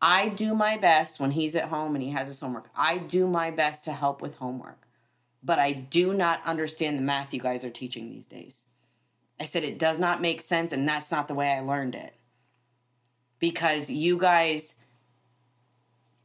I 0.00 0.28
do 0.28 0.54
my 0.54 0.78
best 0.78 1.20
when 1.20 1.30
he's 1.30 1.54
at 1.54 1.68
home 1.68 1.94
and 1.94 2.02
he 2.02 2.10
has 2.10 2.26
his 2.26 2.40
homework. 2.40 2.68
I 2.74 2.98
do 2.98 3.26
my 3.26 3.50
best 3.50 3.84
to 3.84 3.92
help 3.92 4.20
with 4.20 4.36
homework, 4.36 4.86
but 5.42 5.58
I 5.58 5.72
do 5.72 6.12
not 6.12 6.40
understand 6.44 6.98
the 6.98 7.02
math 7.02 7.32
you 7.32 7.40
guys 7.40 7.64
are 7.64 7.70
teaching 7.70 8.10
these 8.10 8.26
days. 8.26 8.66
I 9.40 9.44
said 9.44 9.64
it 9.64 9.78
does 9.78 9.98
not 9.98 10.20
make 10.20 10.40
sense, 10.40 10.72
and 10.72 10.88
that's 10.88 11.10
not 11.10 11.28
the 11.28 11.34
way 11.34 11.50
I 11.50 11.60
learned 11.60 11.94
it. 11.94 12.14
Because 13.38 13.90
you 13.90 14.16
guys 14.16 14.76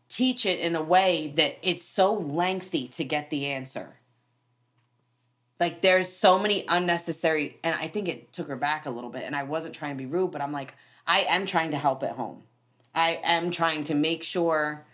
teach 0.09 0.45
it 0.45 0.59
in 0.59 0.75
a 0.75 0.81
way 0.81 1.33
that 1.35 1.57
it's 1.61 1.83
so 1.83 2.13
lengthy 2.13 2.87
to 2.89 3.03
get 3.03 3.29
the 3.29 3.47
answer. 3.47 3.97
Like 5.59 5.81
there's 5.81 6.11
so 6.11 6.37
many 6.37 6.65
unnecessary, 6.67 7.57
and 7.63 7.75
I 7.75 7.87
think 7.87 8.07
it 8.07 8.31
took 8.31 8.47
her 8.47 8.55
back 8.55 8.85
a 8.85 8.91
little 8.91 9.09
bit. 9.09 9.23
And 9.23 9.35
I 9.35 9.43
wasn't 9.43 9.75
trying 9.75 9.97
to 9.97 10.03
be 10.03 10.05
rude, 10.05 10.31
but 10.31 10.41
I'm 10.41 10.51
like, 10.51 10.75
I 11.05 11.21
am 11.21 11.45
trying 11.45 11.71
to 11.71 11.77
help 11.77 12.03
at 12.03 12.11
home. 12.11 12.43
I 12.93 13.19
am 13.23 13.51
trying 13.51 13.83
to 13.85 13.95
make 13.95 14.23
sure 14.23 14.85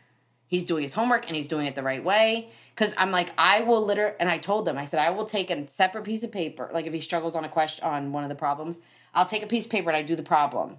he's 0.47 0.65
doing 0.65 0.83
his 0.83 0.93
homework 0.93 1.27
and 1.27 1.35
he's 1.35 1.47
doing 1.47 1.65
it 1.65 1.75
the 1.75 1.83
right 1.83 2.03
way. 2.03 2.49
Cause 2.75 2.93
I'm 2.97 3.11
like, 3.11 3.31
I 3.37 3.61
will 3.61 3.85
literally, 3.85 4.15
and 4.19 4.29
I 4.29 4.37
told 4.37 4.65
them, 4.65 4.77
I 4.77 4.85
said, 4.85 4.99
I 4.99 5.09
will 5.09 5.25
take 5.25 5.49
a 5.49 5.67
separate 5.67 6.03
piece 6.03 6.23
of 6.23 6.31
paper. 6.31 6.69
Like 6.73 6.85
if 6.85 6.93
he 6.93 7.01
struggles 7.01 7.35
on 7.35 7.45
a 7.45 7.49
question, 7.49 7.83
on 7.83 8.11
one 8.11 8.23
of 8.23 8.29
the 8.29 8.35
problems, 8.35 8.79
I'll 9.13 9.25
take 9.25 9.43
a 9.43 9.47
piece 9.47 9.65
of 9.65 9.71
paper 9.71 9.89
and 9.89 9.97
I 9.97 10.01
do 10.01 10.15
the 10.15 10.23
problem. 10.23 10.77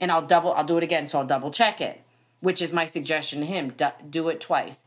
And 0.00 0.12
I'll 0.12 0.26
double, 0.26 0.52
I'll 0.52 0.64
do 0.64 0.78
it 0.78 0.84
again. 0.84 1.08
So 1.08 1.18
I'll 1.18 1.26
double 1.26 1.50
check 1.50 1.80
it, 1.80 2.00
which 2.40 2.62
is 2.62 2.72
my 2.72 2.86
suggestion 2.86 3.40
to 3.40 3.46
him. 3.46 3.70
Do, 3.76 3.88
do 4.08 4.28
it 4.28 4.40
twice. 4.40 4.84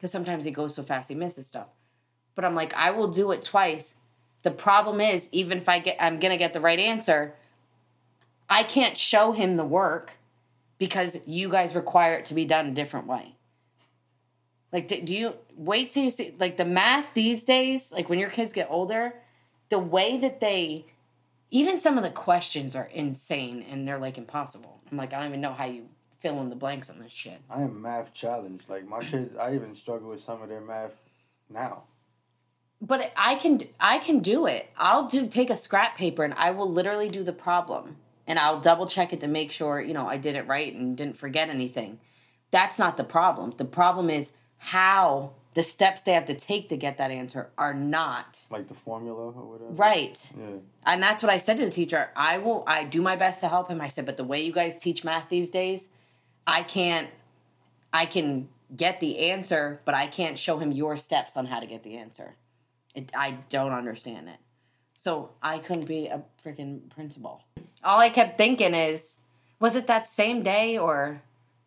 Cause 0.00 0.12
sometimes 0.12 0.44
he 0.44 0.50
goes 0.50 0.74
so 0.74 0.82
fast, 0.82 1.08
he 1.08 1.14
misses 1.14 1.46
stuff. 1.46 1.68
But 2.34 2.44
I'm 2.44 2.54
like, 2.54 2.74
I 2.74 2.90
will 2.90 3.08
do 3.08 3.30
it 3.32 3.44
twice. 3.44 3.94
The 4.42 4.50
problem 4.50 5.00
is, 5.00 5.28
even 5.32 5.58
if 5.58 5.68
I 5.68 5.78
get, 5.78 5.96
I'm 6.00 6.18
going 6.18 6.32
to 6.32 6.38
get 6.38 6.52
the 6.52 6.60
right 6.60 6.78
answer, 6.78 7.34
I 8.50 8.64
can't 8.64 8.98
show 8.98 9.32
him 9.32 9.56
the 9.56 9.64
work 9.64 10.14
because 10.82 11.16
you 11.26 11.48
guys 11.48 11.76
require 11.76 12.14
it 12.14 12.24
to 12.24 12.34
be 12.34 12.44
done 12.44 12.66
a 12.66 12.72
different 12.72 13.06
way. 13.06 13.36
Like, 14.72 14.88
do, 14.88 15.00
do 15.00 15.14
you 15.14 15.34
wait 15.56 15.90
till 15.90 16.02
you 16.02 16.10
see, 16.10 16.34
like, 16.40 16.56
the 16.56 16.64
math 16.64 17.14
these 17.14 17.44
days, 17.44 17.92
like 17.92 18.08
when 18.08 18.18
your 18.18 18.30
kids 18.30 18.52
get 18.52 18.66
older, 18.68 19.14
the 19.68 19.78
way 19.78 20.18
that 20.18 20.40
they, 20.40 20.86
even 21.52 21.78
some 21.78 21.98
of 21.98 22.02
the 22.02 22.10
questions 22.10 22.74
are 22.74 22.86
insane 22.92 23.64
and 23.70 23.86
they're 23.86 24.00
like 24.00 24.18
impossible. 24.18 24.80
I'm 24.90 24.96
like, 24.96 25.12
I 25.12 25.20
don't 25.20 25.28
even 25.28 25.40
know 25.40 25.52
how 25.52 25.66
you 25.66 25.84
fill 26.18 26.40
in 26.40 26.50
the 26.50 26.56
blanks 26.56 26.90
on 26.90 26.98
this 26.98 27.12
shit. 27.12 27.38
I 27.48 27.62
am 27.62 27.80
math 27.80 28.12
challenged. 28.12 28.68
Like 28.68 28.84
my 28.84 29.04
kids, 29.04 29.36
I 29.36 29.54
even 29.54 29.76
struggle 29.76 30.08
with 30.08 30.20
some 30.20 30.42
of 30.42 30.48
their 30.48 30.60
math 30.60 31.00
now. 31.48 31.84
But 32.80 33.12
I 33.16 33.36
can 33.36 33.60
I 33.78 34.00
can 34.00 34.18
do 34.18 34.46
it. 34.46 34.68
I'll 34.76 35.06
do 35.06 35.28
take 35.28 35.50
a 35.50 35.54
scrap 35.54 35.96
paper 35.96 36.24
and 36.24 36.34
I 36.34 36.50
will 36.50 36.68
literally 36.68 37.08
do 37.08 37.22
the 37.22 37.32
problem 37.32 37.98
and 38.26 38.38
I'll 38.38 38.60
double 38.60 38.86
check 38.86 39.12
it 39.12 39.20
to 39.20 39.28
make 39.28 39.52
sure, 39.52 39.80
you 39.80 39.94
know, 39.94 40.06
I 40.08 40.16
did 40.16 40.34
it 40.36 40.46
right 40.46 40.72
and 40.74 40.96
didn't 40.96 41.18
forget 41.18 41.48
anything. 41.48 41.98
That's 42.50 42.78
not 42.78 42.96
the 42.96 43.04
problem. 43.04 43.54
The 43.56 43.64
problem 43.64 44.10
is 44.10 44.30
how 44.58 45.32
the 45.54 45.62
steps 45.62 46.02
they 46.02 46.12
have 46.12 46.26
to 46.26 46.34
take 46.34 46.68
to 46.70 46.76
get 46.76 46.96
that 46.98 47.10
answer 47.10 47.50
are 47.58 47.74
not 47.74 48.40
Like 48.50 48.68
the 48.68 48.74
formula 48.74 49.20
or 49.32 49.32
whatever. 49.32 49.70
right. 49.72 50.30
Yeah. 50.38 50.46
And 50.86 51.02
that's 51.02 51.22
what 51.22 51.30
I 51.32 51.38
said 51.38 51.56
to 51.58 51.64
the 51.64 51.70
teacher. 51.70 52.08
I 52.16 52.38
will 52.38 52.64
I 52.66 52.84
do 52.84 53.02
my 53.02 53.16
best 53.16 53.40
to 53.40 53.48
help 53.48 53.68
him. 53.68 53.80
I 53.80 53.88
said, 53.88 54.06
but 54.06 54.16
the 54.16 54.24
way 54.24 54.40
you 54.40 54.52
guys 54.52 54.76
teach 54.78 55.04
math 55.04 55.28
these 55.28 55.50
days, 55.50 55.88
I 56.46 56.62
can't 56.62 57.08
I 57.92 58.06
can 58.06 58.48
get 58.74 59.00
the 59.00 59.18
answer, 59.30 59.80
but 59.84 59.94
I 59.94 60.06
can't 60.06 60.38
show 60.38 60.58
him 60.58 60.72
your 60.72 60.96
steps 60.96 61.36
on 61.36 61.46
how 61.46 61.60
to 61.60 61.66
get 61.66 61.82
the 61.82 61.98
answer. 61.98 62.36
It, 62.94 63.10
I 63.14 63.38
don't 63.50 63.72
understand 63.72 64.28
it. 64.28 64.36
So 65.02 65.30
I 65.42 65.58
couldn't 65.58 65.86
be 65.86 66.06
a 66.06 66.22
freaking 66.44 66.88
principal. 66.88 67.42
All 67.82 67.98
I 67.98 68.08
kept 68.08 68.38
thinking 68.38 68.72
is, 68.72 69.18
was 69.58 69.74
it 69.74 69.88
that 69.88 70.08
same 70.08 70.44
day 70.44 70.78
or 70.78 71.22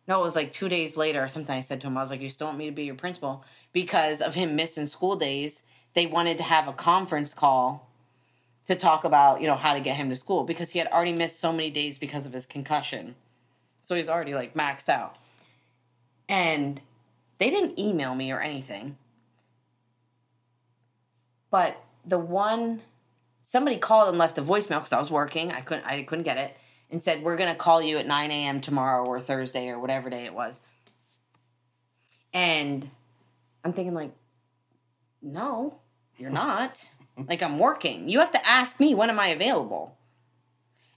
no, 0.08 0.20
it 0.20 0.24
was 0.24 0.36
like 0.36 0.52
two 0.52 0.70
days 0.70 0.96
later 0.96 1.22
or 1.22 1.28
something. 1.28 1.54
I 1.54 1.60
said 1.60 1.82
to 1.82 1.88
him, 1.88 1.98
I 1.98 2.00
was 2.00 2.10
like, 2.10 2.22
"You 2.22 2.30
still 2.30 2.46
want 2.46 2.58
me 2.58 2.66
to 2.66 2.72
be 2.72 2.84
your 2.84 2.94
principal?" 2.94 3.44
Because 3.74 4.22
of 4.22 4.34
him 4.34 4.56
missing 4.56 4.86
school 4.86 5.16
days, 5.16 5.62
they 5.92 6.06
wanted 6.06 6.38
to 6.38 6.44
have 6.44 6.66
a 6.66 6.72
conference 6.72 7.34
call 7.34 7.90
to 8.66 8.74
talk 8.74 9.04
about 9.04 9.42
you 9.42 9.48
know 9.48 9.56
how 9.56 9.74
to 9.74 9.80
get 9.80 9.96
him 9.96 10.08
to 10.08 10.16
school 10.16 10.44
because 10.44 10.70
he 10.70 10.78
had 10.78 10.88
already 10.88 11.12
missed 11.12 11.38
so 11.38 11.52
many 11.52 11.70
days 11.70 11.98
because 11.98 12.24
of 12.24 12.32
his 12.32 12.46
concussion, 12.46 13.16
so 13.82 13.94
he's 13.94 14.08
already 14.08 14.32
like 14.32 14.54
maxed 14.54 14.88
out. 14.88 15.16
And 16.26 16.80
they 17.36 17.50
didn't 17.50 17.78
email 17.78 18.14
me 18.14 18.32
or 18.32 18.40
anything, 18.40 18.96
but 21.50 21.82
the 22.06 22.18
one 22.18 22.80
somebody 23.46 23.78
called 23.78 24.08
and 24.08 24.18
left 24.18 24.36
a 24.38 24.42
voicemail 24.42 24.80
because 24.80 24.92
I 24.92 24.98
was 25.00 25.10
working. 25.10 25.52
I 25.52 25.60
couldn't 25.60 25.84
I 25.86 26.02
couldn't 26.02 26.24
get 26.24 26.36
it 26.36 26.56
and 26.90 27.02
said 27.02 27.22
we're 27.22 27.36
gonna 27.36 27.54
call 27.54 27.80
you 27.80 27.96
at 27.96 28.06
nine 28.06 28.30
a.m. 28.30 28.60
tomorrow 28.60 29.06
or 29.06 29.20
Thursday 29.20 29.68
or 29.68 29.78
whatever 29.78 30.10
day 30.10 30.24
it 30.24 30.34
was. 30.34 30.60
And 32.34 32.90
I'm 33.64 33.72
thinking 33.72 33.94
like, 33.94 34.10
no, 35.22 35.78
you're 36.18 36.30
not. 36.44 36.88
like 37.16 37.42
I'm 37.42 37.58
working. 37.58 38.08
You 38.08 38.18
have 38.18 38.32
to 38.32 38.46
ask 38.46 38.78
me 38.78 38.94
when 38.94 39.08
am 39.08 39.18
I 39.20 39.28
available. 39.28 39.96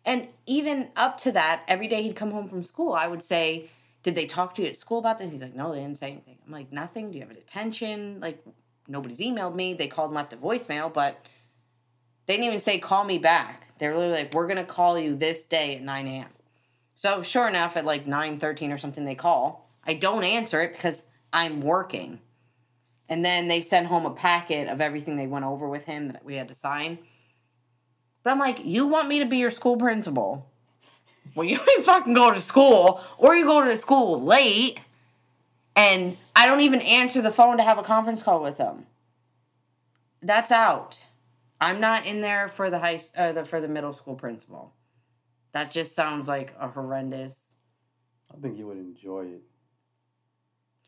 And 0.04 0.28
even 0.48 0.90
up 0.96 1.20
to 1.20 1.32
that, 1.34 1.64
every 1.68 1.88
day 1.88 2.02
he'd 2.02 2.16
come 2.16 2.32
home 2.32 2.50
from 2.50 2.64
school, 2.64 2.94
I 2.94 3.08
would 3.08 3.22
say, 3.22 3.70
Did 4.02 4.16
they 4.16 4.26
talk 4.26 4.56
to 4.56 4.64
you 4.64 4.70
at 4.70 4.76
school 4.76 4.98
about 4.98 5.20
this? 5.20 5.32
He's 5.32 5.42
like, 5.42 5.56
No, 5.56 5.72
they 5.72 5.82
didn't 5.82 6.00
say 6.00 6.12
anything. 6.14 6.38
I'm 6.48 6.52
like, 6.52 6.72
Nothing? 6.74 7.12
Do 7.12 7.18
you 7.18 7.22
have 7.22 7.32
a 7.32 7.36
detention? 7.36 8.20
Like, 8.20 8.44
nobody's 8.88 9.20
emailed 9.20 9.54
me. 9.54 9.76
They 9.76 9.88
called 9.88 10.10
and 10.10 10.16
left 10.16 10.34
a 10.34 10.38
voicemail, 10.38 10.92
but 10.92 11.24
they 12.30 12.36
didn't 12.36 12.46
even 12.46 12.60
say, 12.60 12.78
Call 12.78 13.06
me 13.06 13.18
back. 13.18 13.64
They 13.80 13.88
were 13.88 13.96
literally 13.96 14.20
like, 14.20 14.34
We're 14.36 14.54
to 14.54 14.64
call 14.64 15.00
you 15.00 15.16
this 15.16 15.46
day 15.46 15.76
at 15.76 15.82
9 15.82 16.08
a.m. 16.08 16.30
So, 16.96 17.24
sure 17.24 17.48
enough, 17.48 17.76
at 17.76 17.86
like 17.86 18.06
9 18.06 18.40
13 18.40 18.72
or 18.72 18.78
something, 18.78 19.04
they 19.04 19.16
call. 19.16 19.68
I 19.84 19.96
don't 19.96 20.24
answer 20.24 20.62
it 20.62 20.74
because 20.74 21.06
I'm 21.34 21.62
working. 21.62 22.20
And 23.10 23.26
then 23.26 23.48
they 23.48 23.62
sent 23.62 23.88
home 23.88 24.06
a 24.06 24.12
packet 24.12 24.68
of 24.68 24.80
everything 24.80 25.16
they 25.16 25.26
went 25.26 25.46
over 25.46 25.68
with 25.68 25.86
him 25.86 26.10
that 26.10 26.24
we 26.24 26.36
had 26.36 26.50
to 26.50 26.54
sign. 26.54 27.00
But 28.22 28.30
I'm 28.30 28.38
like, 28.38 28.64
you 28.64 28.86
want 28.86 29.08
me 29.08 29.18
to 29.20 29.26
be 29.26 29.38
your 29.38 29.50
school 29.50 29.78
principal? 29.78 30.48
Well, 31.34 31.48
you 31.48 31.58
ain't 31.58 31.86
fucking 31.86 32.14
go 32.14 32.32
to 32.32 32.42
school, 32.42 33.02
or 33.18 33.36
you 33.36 33.46
go 33.46 33.66
to 33.66 33.76
school 33.76 34.22
late, 34.22 34.80
and 35.76 36.16
I 36.36 36.46
don't 36.46 36.62
even 36.62 36.82
answer 36.82 37.24
the 37.24 37.32
phone 37.32 37.58
to 37.58 37.64
have 37.64 37.80
a 37.80 37.84
conference 37.84 38.22
call 38.22 38.44
with 38.44 38.58
them. 38.58 38.86
That's 40.22 40.52
out. 40.52 41.08
I'm 41.62 41.80
not 41.80 42.06
in 42.06 42.22
there 42.22 42.48
for 42.48 42.70
the 42.70 42.80
high 42.80 43.00
uh, 43.18 43.34
the, 43.34 43.46
for 43.46 43.60
the 43.60 43.68
middle 43.68 43.94
school 43.94 44.16
principal. 44.16 44.74
That 45.52 45.72
just 45.72 45.96
sounds 45.96 46.28
like 46.28 46.54
a 46.60 46.68
horrendous. 46.68 47.56
I 48.34 48.40
think 48.40 48.58
you 48.58 48.68
would 48.68 48.78
enjoy 48.78 49.26
it. 49.26 49.42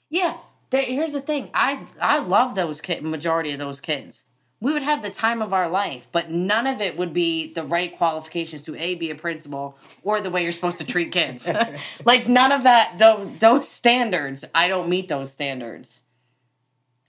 Yeah, 0.09 0.37
there, 0.69 0.83
here's 0.83 1.13
the 1.13 1.21
thing. 1.21 1.49
I 1.53 1.85
I 1.99 2.19
love 2.19 2.55
those 2.55 2.81
kid 2.81 3.03
majority 3.03 3.51
of 3.51 3.59
those 3.59 3.81
kids. 3.81 4.25
We 4.59 4.73
would 4.73 4.83
have 4.83 5.01
the 5.01 5.09
time 5.09 5.41
of 5.41 5.53
our 5.53 5.67
life, 5.67 6.07
but 6.11 6.29
none 6.29 6.67
of 6.67 6.81
it 6.81 6.95
would 6.95 7.13
be 7.13 7.51
the 7.51 7.63
right 7.63 7.97
qualifications 7.97 8.61
to 8.63 8.75
a 8.75 8.93
be 8.93 9.09
a 9.09 9.15
principal 9.15 9.75
or 10.03 10.21
the 10.21 10.29
way 10.29 10.43
you're 10.43 10.51
supposed 10.51 10.77
to 10.77 10.85
treat 10.85 11.11
kids. 11.11 11.51
like 12.05 12.27
none 12.27 12.51
of 12.51 12.63
that 12.63 12.99
those, 12.99 13.39
those 13.39 13.67
standards. 13.67 14.45
I 14.53 14.67
don't 14.67 14.87
meet 14.87 15.09
those 15.09 15.31
standards. 15.31 16.01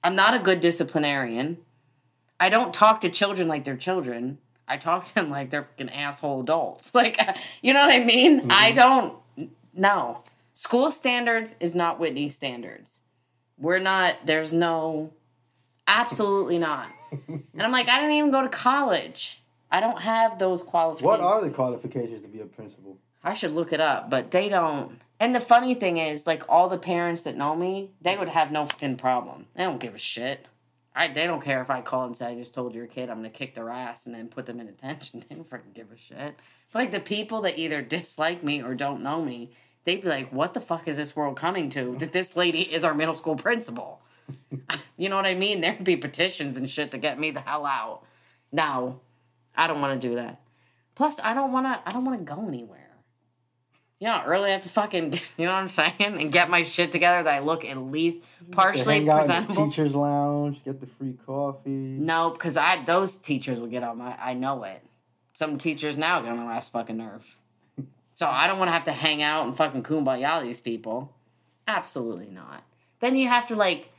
I'm 0.02 0.16
not 0.16 0.34
a 0.34 0.38
good 0.38 0.60
disciplinarian. 0.60 1.58
I 2.42 2.48
don't 2.48 2.74
talk 2.74 3.02
to 3.02 3.08
children 3.08 3.46
like 3.46 3.62
they're 3.62 3.76
children. 3.76 4.38
I 4.66 4.76
talk 4.76 5.06
to 5.06 5.14
them 5.14 5.30
like 5.30 5.50
they're 5.50 5.62
fucking 5.62 5.90
asshole 5.90 6.40
adults. 6.40 6.92
Like, 7.02 7.16
you 7.62 7.72
know 7.72 7.86
what 7.86 7.94
I 7.94 8.02
mean? 8.02 8.40
Mm-hmm. 8.40 8.50
I 8.50 8.72
don't. 8.72 9.16
No, 9.74 10.24
school 10.52 10.90
standards 10.90 11.54
is 11.60 11.76
not 11.76 12.00
Whitney 12.00 12.28
standards. 12.28 12.98
We're 13.58 13.78
not, 13.78 14.26
there's 14.26 14.52
no, 14.52 15.12
absolutely 15.86 16.58
not. 16.58 16.88
and 17.28 17.44
I'm 17.62 17.70
like, 17.70 17.88
I 17.88 17.94
didn't 18.00 18.16
even 18.16 18.32
go 18.32 18.42
to 18.42 18.48
college. 18.48 19.40
I 19.70 19.78
don't 19.78 20.02
have 20.02 20.40
those 20.40 20.64
qualifications. 20.64 21.06
What 21.06 21.20
are 21.20 21.40
the 21.40 21.50
qualifications 21.50 22.22
to 22.22 22.28
be 22.28 22.40
a 22.40 22.46
principal? 22.46 22.98
I 23.22 23.34
should 23.34 23.52
look 23.52 23.72
it 23.72 23.80
up, 23.80 24.10
but 24.10 24.32
they 24.32 24.48
don't. 24.48 24.98
And 25.20 25.32
the 25.32 25.40
funny 25.40 25.74
thing 25.74 25.98
is, 25.98 26.26
like 26.26 26.42
all 26.48 26.68
the 26.68 26.76
parents 26.76 27.22
that 27.22 27.36
know 27.36 27.54
me, 27.54 27.92
they 28.00 28.18
would 28.18 28.30
have 28.30 28.50
no 28.50 28.66
fucking 28.66 28.96
problem. 28.96 29.46
They 29.54 29.62
don't 29.62 29.78
give 29.78 29.94
a 29.94 29.98
shit. 29.98 30.48
I 30.94 31.08
they 31.08 31.26
don't 31.26 31.42
care 31.42 31.62
if 31.62 31.70
I 31.70 31.80
call 31.80 32.04
and 32.04 32.16
say 32.16 32.26
I 32.26 32.34
just 32.34 32.54
told 32.54 32.74
your 32.74 32.86
kid 32.86 33.08
I'm 33.08 33.16
gonna 33.16 33.30
kick 33.30 33.54
their 33.54 33.70
ass 33.70 34.06
and 34.06 34.14
then 34.14 34.28
put 34.28 34.46
them 34.46 34.60
in 34.60 34.66
detention. 34.66 35.24
They 35.28 35.34
don't 35.34 35.48
freaking 35.48 35.74
give 35.74 35.90
a 35.90 35.96
shit. 35.96 36.36
But 36.72 36.78
like 36.78 36.90
the 36.90 37.00
people 37.00 37.40
that 37.42 37.58
either 37.58 37.82
dislike 37.82 38.42
me 38.42 38.62
or 38.62 38.74
don't 38.74 39.02
know 39.02 39.22
me, 39.22 39.52
they'd 39.84 40.02
be 40.02 40.08
like, 40.08 40.32
"What 40.32 40.54
the 40.54 40.60
fuck 40.60 40.88
is 40.88 40.96
this 40.96 41.16
world 41.16 41.36
coming 41.36 41.70
to? 41.70 41.96
That 41.98 42.12
this 42.12 42.36
lady 42.36 42.62
is 42.62 42.84
our 42.84 42.94
middle 42.94 43.16
school 43.16 43.36
principal." 43.36 44.00
you 44.96 45.08
know 45.08 45.16
what 45.16 45.26
I 45.26 45.34
mean? 45.34 45.60
There'd 45.60 45.84
be 45.84 45.96
petitions 45.96 46.56
and 46.56 46.68
shit 46.68 46.90
to 46.92 46.98
get 46.98 47.18
me 47.18 47.30
the 47.30 47.40
hell 47.40 47.66
out. 47.66 48.02
No, 48.50 49.00
I 49.56 49.66
don't 49.66 49.80
want 49.80 50.00
to 50.00 50.08
do 50.08 50.14
that. 50.16 50.40
Plus, 50.94 51.18
I 51.20 51.34
don't 51.34 51.52
want 51.52 51.66
to. 51.66 51.80
I 51.88 51.92
don't 51.92 52.04
want 52.04 52.18
to 52.18 52.34
go 52.34 52.46
anywhere. 52.46 52.91
You 54.02 54.08
know, 54.08 54.20
early 54.26 54.50
I 54.50 54.54
have 54.54 54.62
to 54.62 54.68
fucking, 54.68 55.12
you 55.36 55.46
know 55.46 55.52
what 55.52 55.58
I'm 55.58 55.68
saying, 55.68 55.94
and 56.00 56.32
get 56.32 56.50
my 56.50 56.64
shit 56.64 56.90
together 56.90 57.22
that 57.22 57.34
I 57.34 57.38
look 57.38 57.64
at 57.64 57.78
least 57.78 58.18
partially 58.50 59.04
hang 59.04 59.06
presentable. 59.06 59.70
teachers' 59.70 59.94
lounge, 59.94 60.60
get 60.64 60.80
the 60.80 60.88
free 60.88 61.14
coffee. 61.24 61.70
No, 61.70 62.30
because 62.30 62.56
I 62.56 62.82
those 62.82 63.14
teachers 63.14 63.60
will 63.60 63.68
get 63.68 63.84
on 63.84 63.98
my. 63.98 64.16
I 64.20 64.34
know 64.34 64.64
it. 64.64 64.82
Some 65.34 65.56
teachers 65.56 65.96
now 65.96 66.20
get 66.20 66.32
on 66.32 66.38
my 66.38 66.46
last 66.46 66.72
fucking 66.72 66.96
nerve. 66.96 67.36
So 68.14 68.26
I 68.26 68.46
don't 68.46 68.58
want 68.58 68.68
to 68.68 68.72
have 68.72 68.84
to 68.84 68.92
hang 68.92 69.22
out 69.22 69.46
and 69.46 69.56
fucking 69.56 69.82
kumbaya 69.84 70.42
these 70.42 70.60
people. 70.60 71.12
Absolutely 71.66 72.28
not. 72.28 72.62
Then 73.00 73.16
you 73.16 73.26
have 73.28 73.48
to 73.48 73.56
like, 73.56 73.90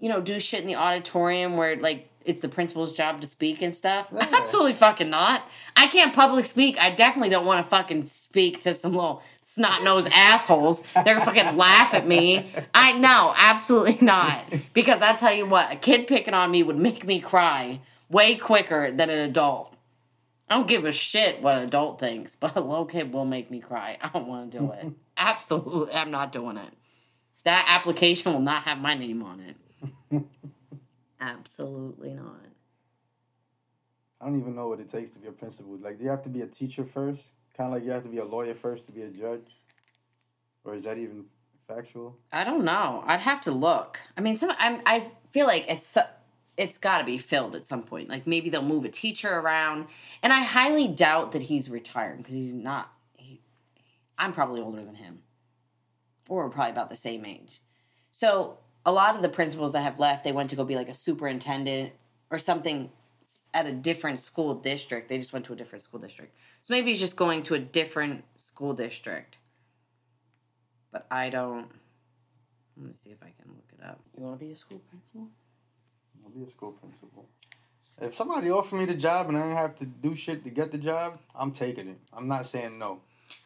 you 0.00 0.08
know, 0.08 0.20
do 0.20 0.40
shit 0.40 0.62
in 0.62 0.66
the 0.66 0.76
auditorium 0.76 1.56
where 1.56 1.76
like 1.76 2.08
it's 2.24 2.40
the 2.40 2.48
principal's 2.48 2.92
job 2.92 3.20
to 3.20 3.26
speak 3.26 3.62
and 3.62 3.74
stuff. 3.74 4.08
Absolutely 4.12 4.72
fucking 4.72 5.10
not. 5.10 5.48
I 5.76 5.86
can't 5.86 6.14
public 6.14 6.46
speak. 6.46 6.78
I 6.78 6.90
definitely 6.90 7.30
don't 7.30 7.46
want 7.46 7.64
to 7.64 7.70
fucking 7.70 8.06
speak 8.06 8.60
to 8.60 8.74
some 8.74 8.94
little 8.94 9.22
snot 9.44 9.82
nosed 9.82 10.08
assholes. 10.12 10.80
They're 10.94 11.14
gonna 11.14 11.24
fucking 11.24 11.56
laugh 11.56 11.94
at 11.94 12.06
me. 12.06 12.50
I 12.74 12.92
know, 12.92 13.34
absolutely 13.36 13.98
not. 14.00 14.44
Because 14.72 15.00
I 15.00 15.14
tell 15.14 15.34
you 15.34 15.46
what, 15.46 15.72
a 15.72 15.76
kid 15.76 16.06
picking 16.06 16.34
on 16.34 16.50
me 16.50 16.62
would 16.62 16.78
make 16.78 17.04
me 17.06 17.20
cry 17.20 17.80
way 18.08 18.36
quicker 18.36 18.90
than 18.90 19.10
an 19.10 19.18
adult. 19.18 19.74
I 20.48 20.56
don't 20.56 20.68
give 20.68 20.84
a 20.84 20.92
shit 20.92 21.40
what 21.42 21.56
an 21.56 21.64
adult 21.64 21.98
thinks, 21.98 22.36
but 22.38 22.56
a 22.56 22.60
little 22.60 22.84
kid 22.84 23.12
will 23.12 23.24
make 23.24 23.50
me 23.50 23.60
cry. 23.60 23.96
I 24.00 24.08
don't 24.08 24.28
want 24.28 24.52
to 24.52 24.58
do 24.58 24.72
it. 24.72 24.86
Absolutely, 25.16 25.94
I'm 25.94 26.10
not 26.10 26.32
doing 26.32 26.56
it. 26.56 26.70
That 27.44 27.66
application 27.68 28.32
will 28.32 28.40
not 28.40 28.62
have 28.64 28.78
my 28.78 28.94
name 28.94 29.22
on 29.22 29.40
it. 29.40 30.22
Absolutely 31.20 32.14
not. 32.14 32.40
I 34.20 34.26
don't 34.26 34.40
even 34.40 34.54
know 34.54 34.68
what 34.68 34.80
it 34.80 34.88
takes 34.88 35.10
to 35.12 35.18
be 35.18 35.28
a 35.28 35.32
principal. 35.32 35.76
Like, 35.76 35.98
do 35.98 36.04
you 36.04 36.10
have 36.10 36.22
to 36.22 36.28
be 36.28 36.42
a 36.42 36.46
teacher 36.46 36.84
first? 36.84 37.28
Kind 37.56 37.68
of 37.68 37.74
like 37.74 37.84
you 37.84 37.90
have 37.90 38.02
to 38.04 38.08
be 38.08 38.18
a 38.18 38.24
lawyer 38.24 38.54
first 38.54 38.86
to 38.86 38.92
be 38.92 39.02
a 39.02 39.08
judge? 39.08 39.46
Or 40.64 40.74
is 40.74 40.84
that 40.84 40.98
even 40.98 41.26
factual? 41.68 42.16
I 42.32 42.44
don't 42.44 42.64
know. 42.64 43.04
I'd 43.06 43.20
have 43.20 43.42
to 43.42 43.52
look. 43.52 44.00
I 44.16 44.20
mean, 44.20 44.36
some 44.36 44.50
I'm, 44.58 44.80
I 44.86 45.10
feel 45.32 45.46
like 45.46 45.66
it's 45.68 45.96
it's 46.56 46.78
got 46.78 46.98
to 46.98 47.04
be 47.04 47.18
filled 47.18 47.54
at 47.54 47.66
some 47.66 47.82
point. 47.82 48.08
Like 48.08 48.26
maybe 48.26 48.48
they'll 48.50 48.62
move 48.62 48.84
a 48.84 48.90
teacher 48.90 49.32
around, 49.32 49.86
and 50.22 50.32
I 50.32 50.42
highly 50.42 50.88
doubt 50.88 51.32
that 51.32 51.42
he's 51.42 51.68
retiring 51.68 52.18
because 52.18 52.34
he's 52.34 52.54
not. 52.54 52.92
He, 53.16 53.40
I'm 54.16 54.32
probably 54.32 54.60
older 54.60 54.84
than 54.84 54.94
him, 54.94 55.20
or 56.28 56.44
we're 56.44 56.50
probably 56.50 56.72
about 56.72 56.90
the 56.90 56.96
same 56.96 57.24
age. 57.24 57.60
So 58.12 58.58
a 58.86 58.92
lot 58.92 59.16
of 59.16 59.22
the 59.22 59.28
principals 59.28 59.72
that 59.72 59.82
have 59.82 59.98
left, 59.98 60.24
they 60.24 60.32
went 60.32 60.50
to 60.50 60.56
go 60.56 60.64
be 60.64 60.76
like 60.76 60.88
a 60.88 60.94
superintendent 60.94 61.92
or 62.30 62.38
something 62.38 62.90
at 63.52 63.66
a 63.66 63.72
different 63.72 64.20
school 64.20 64.54
district. 64.54 65.08
They 65.08 65.18
just 65.18 65.32
went 65.32 65.44
to 65.46 65.52
a 65.52 65.56
different 65.56 65.84
school 65.84 66.00
district. 66.00 66.34
So 66.62 66.74
maybe 66.74 66.90
he's 66.90 67.00
just 67.00 67.16
going 67.16 67.42
to 67.44 67.54
a 67.54 67.58
different 67.58 68.24
school 68.36 68.74
district. 68.74 69.36
But 70.92 71.06
I 71.10 71.30
don't. 71.30 71.68
Let 72.76 72.86
me 72.88 72.92
see 72.94 73.10
if 73.10 73.18
I 73.22 73.32
can 73.40 73.52
look 73.52 73.68
it 73.78 73.84
up. 73.84 74.00
You 74.16 74.24
want 74.24 74.38
to 74.38 74.44
be 74.44 74.52
a 74.52 74.56
school 74.56 74.80
principal? 74.90 75.28
I'll 76.24 76.30
be 76.30 76.44
a 76.44 76.50
school 76.50 76.72
principal. 76.72 77.26
If 78.00 78.14
somebody 78.14 78.50
offered 78.50 78.76
me 78.76 78.86
the 78.86 78.94
job 78.94 79.28
and 79.28 79.36
I 79.36 79.42
didn't 79.42 79.56
have 79.56 79.76
to 79.76 79.86
do 79.86 80.16
shit 80.16 80.42
to 80.44 80.50
get 80.50 80.72
the 80.72 80.78
job, 80.78 81.18
I'm 81.34 81.52
taking 81.52 81.88
it. 81.88 81.98
I'm 82.12 82.26
not 82.26 82.46
saying 82.46 82.78
no. 82.78 83.00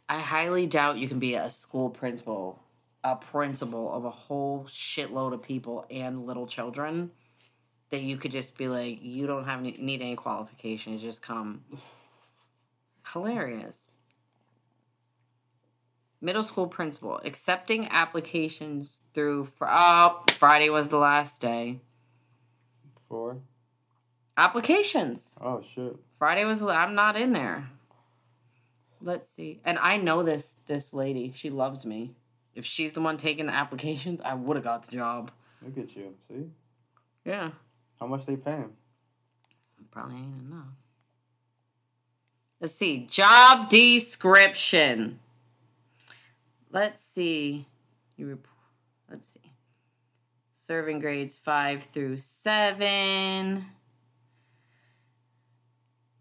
I 0.09 0.21
highly 0.21 0.67
doubt 0.67 0.97
you 0.97 1.09
can 1.09 1.19
be 1.19 1.35
a 1.35 1.51
school 1.51 1.91
principal, 1.91 2.59
a 3.05 3.17
principal 3.17 3.93
of 3.93 4.05
a 4.05 4.11
whole 4.11 4.65
shitload 4.69 5.33
of 5.33 5.43
people 5.43 5.87
and 5.91 6.27
little 6.27 6.47
children. 6.47 7.11
That 7.91 8.03
you 8.03 8.19
could 8.19 8.33
just 8.33 8.59
be 8.59 8.69
like, 8.69 9.03
you 9.03 9.27
don't 9.27 9.47
have 9.47 9.61
any, 9.61 9.73
need 9.73 10.03
any 10.03 10.17
qualifications, 10.17 11.01
just 11.01 11.23
come. 11.23 11.65
Hilarious. 13.13 13.91
Middle 16.21 16.45
school 16.45 16.67
principal 16.67 17.21
accepting 17.25 17.89
applications 17.89 19.01
through. 19.15 19.47
Fr- 19.47 19.67
oh, 19.69 20.25
Friday 20.33 20.69
was 20.69 20.89
the 20.91 20.99
last 20.99 21.41
day. 21.41 21.81
For? 23.09 23.39
Applications. 24.37 25.35
Oh 25.41 25.63
shit. 25.75 25.97
Friday 26.19 26.45
was 26.45 26.63
I'm 26.63 26.95
not 26.95 27.17
in 27.17 27.33
there. 27.33 27.71
Let's 29.01 29.29
see. 29.29 29.61
And 29.65 29.79
I 29.79 29.97
know 29.97 30.23
this 30.23 30.57
this 30.67 30.93
lady. 30.93 31.33
She 31.35 31.51
loves 31.51 31.87
me. 31.87 32.15
If 32.55 32.65
she's 32.65 32.93
the 32.93 33.01
one 33.01 33.17
taking 33.17 33.47
the 33.47 33.53
applications, 33.55 34.21
I 34.21 34.35
would 34.35 34.57
have 34.57 34.65
got 34.65 34.85
the 34.87 34.93
job. 34.97 35.31
Look 35.63 35.79
at 35.79 35.95
you. 35.97 36.15
See 36.29 36.51
Yeah. 37.25 37.51
how 38.01 38.07
much 38.07 38.27
they 38.27 38.37
paying? 38.37 38.73
Probably 39.91 40.17
ain't 40.17 40.43
enough. 40.43 40.67
Let's 42.61 42.75
see. 42.75 43.07
Job 43.11 43.69
description. 43.69 45.21
Let's 46.71 47.01
see. 47.15 47.67
You 48.17 48.29
rep- 48.31 48.47
let's 49.11 49.33
see. 49.33 49.53
Serving 50.57 50.99
grades 51.01 51.37
five 51.37 51.85
through 51.95 52.19
seven. 52.19 53.65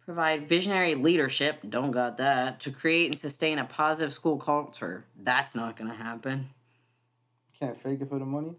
Provide 0.07 0.47
visionary 0.47 0.95
leadership. 0.95 1.59
Don't 1.67 1.91
got 1.91 2.17
that. 2.17 2.61
To 2.61 2.71
create 2.71 3.11
and 3.11 3.19
sustain 3.19 3.59
a 3.59 3.65
positive 3.65 4.13
school 4.13 4.37
culture. 4.37 5.03
That's 5.21 5.53
not 5.53 5.75
gonna 5.75 5.93
happen. 5.93 6.47
Can't 7.59 7.79
fake 7.83 7.99
it 7.99 8.07
for 8.07 8.17
the 8.17 8.25
money. 8.25 8.55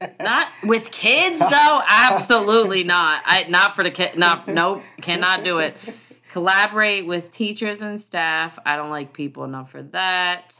Not 0.20 0.48
with 0.64 0.90
kids 0.90 1.38
though. 1.38 1.82
Absolutely 1.86 2.84
not. 2.84 3.20
I 3.26 3.44
not 3.48 3.74
for 3.74 3.82
the 3.82 3.90
kid. 3.90 4.16
No, 4.16 4.40
nope. 4.46 4.82
Cannot 5.02 5.42
do 5.42 5.58
it. 5.58 5.76
Collaborate 6.32 7.06
with 7.06 7.32
teachers 7.32 7.82
and 7.82 8.00
staff. 8.00 8.58
I 8.64 8.76
don't 8.76 8.90
like 8.90 9.12
people 9.12 9.44
enough 9.44 9.72
for 9.72 9.82
that. 9.82 10.56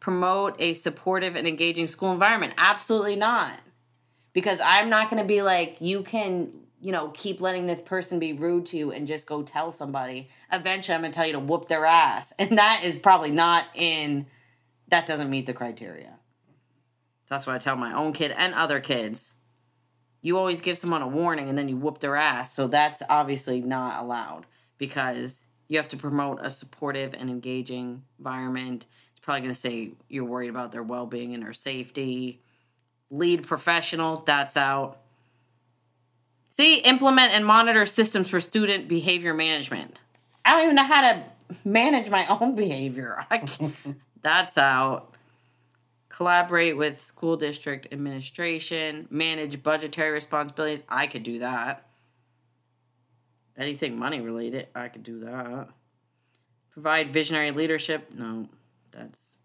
Promote 0.00 0.54
a 0.60 0.74
supportive 0.74 1.34
and 1.34 1.48
engaging 1.48 1.88
school 1.88 2.12
environment. 2.12 2.54
Absolutely 2.56 3.16
not. 3.16 3.58
Because 4.32 4.60
I'm 4.64 4.88
not 4.88 5.10
going 5.10 5.20
to 5.20 5.26
be 5.26 5.42
like, 5.42 5.78
you 5.80 6.02
can, 6.04 6.52
you 6.80 6.92
know, 6.92 7.08
keep 7.08 7.40
letting 7.40 7.66
this 7.66 7.80
person 7.80 8.18
be 8.18 8.32
rude 8.32 8.66
to 8.66 8.76
you 8.76 8.92
and 8.92 9.06
just 9.06 9.26
go 9.26 9.42
tell 9.42 9.72
somebody. 9.72 10.28
Eventually, 10.52 10.94
I'm 10.94 11.00
going 11.00 11.12
to 11.12 11.16
tell 11.16 11.26
you 11.26 11.32
to 11.32 11.40
whoop 11.40 11.68
their 11.68 11.84
ass. 11.84 12.32
And 12.38 12.58
that 12.58 12.82
is 12.84 12.98
probably 12.98 13.30
not 13.30 13.64
in, 13.74 14.26
that 14.88 15.06
doesn't 15.06 15.30
meet 15.30 15.46
the 15.46 15.52
criteria. 15.52 16.14
That's 17.28 17.46
what 17.46 17.56
I 17.56 17.58
tell 17.58 17.76
my 17.76 17.94
own 17.94 18.12
kid 18.12 18.32
and 18.36 18.54
other 18.54 18.80
kids. 18.80 19.32
You 20.22 20.38
always 20.38 20.60
give 20.60 20.78
someone 20.78 21.02
a 21.02 21.08
warning 21.08 21.48
and 21.48 21.58
then 21.58 21.68
you 21.68 21.76
whoop 21.76 22.00
their 22.00 22.16
ass. 22.16 22.54
So 22.54 22.68
that's 22.68 23.02
obviously 23.08 23.60
not 23.60 24.02
allowed 24.02 24.46
because 24.78 25.44
you 25.68 25.78
have 25.78 25.88
to 25.90 25.96
promote 25.96 26.38
a 26.42 26.50
supportive 26.50 27.14
and 27.14 27.28
engaging 27.28 28.02
environment. 28.18 28.86
It's 29.10 29.20
probably 29.20 29.42
going 29.42 29.54
to 29.54 29.60
say 29.60 29.90
you're 30.08 30.24
worried 30.24 30.50
about 30.50 30.72
their 30.72 30.82
well 30.82 31.06
being 31.06 31.34
and 31.34 31.42
their 31.42 31.52
safety. 31.52 32.40
Lead 33.10 33.46
professional, 33.46 34.22
that's 34.26 34.56
out. 34.56 35.00
See, 36.58 36.78
implement 36.78 37.30
and 37.30 37.46
monitor 37.46 37.86
systems 37.86 38.28
for 38.28 38.40
student 38.40 38.88
behavior 38.88 39.32
management. 39.32 39.98
I 40.44 40.52
don't 40.52 40.64
even 40.64 40.76
know 40.76 40.84
how 40.84 41.00
to 41.02 41.24
manage 41.64 42.10
my 42.10 42.26
own 42.26 42.54
behavior. 42.56 43.24
That's 44.22 44.58
out 44.58 45.14
collaborate 46.18 46.76
with 46.76 47.04
school 47.04 47.36
district 47.36 47.86
administration, 47.92 49.06
manage 49.08 49.62
budgetary 49.62 50.10
responsibilities. 50.10 50.82
I 50.88 51.06
could 51.06 51.22
do 51.22 51.38
that. 51.38 51.86
Anything 53.56 53.96
money 53.96 54.20
related, 54.20 54.66
I 54.74 54.88
could 54.88 55.04
do 55.04 55.20
that. 55.20 55.68
Provide 56.72 57.12
visionary 57.12 57.52
leadership. 57.52 58.10
No, 58.12 58.48
that's 58.90 59.38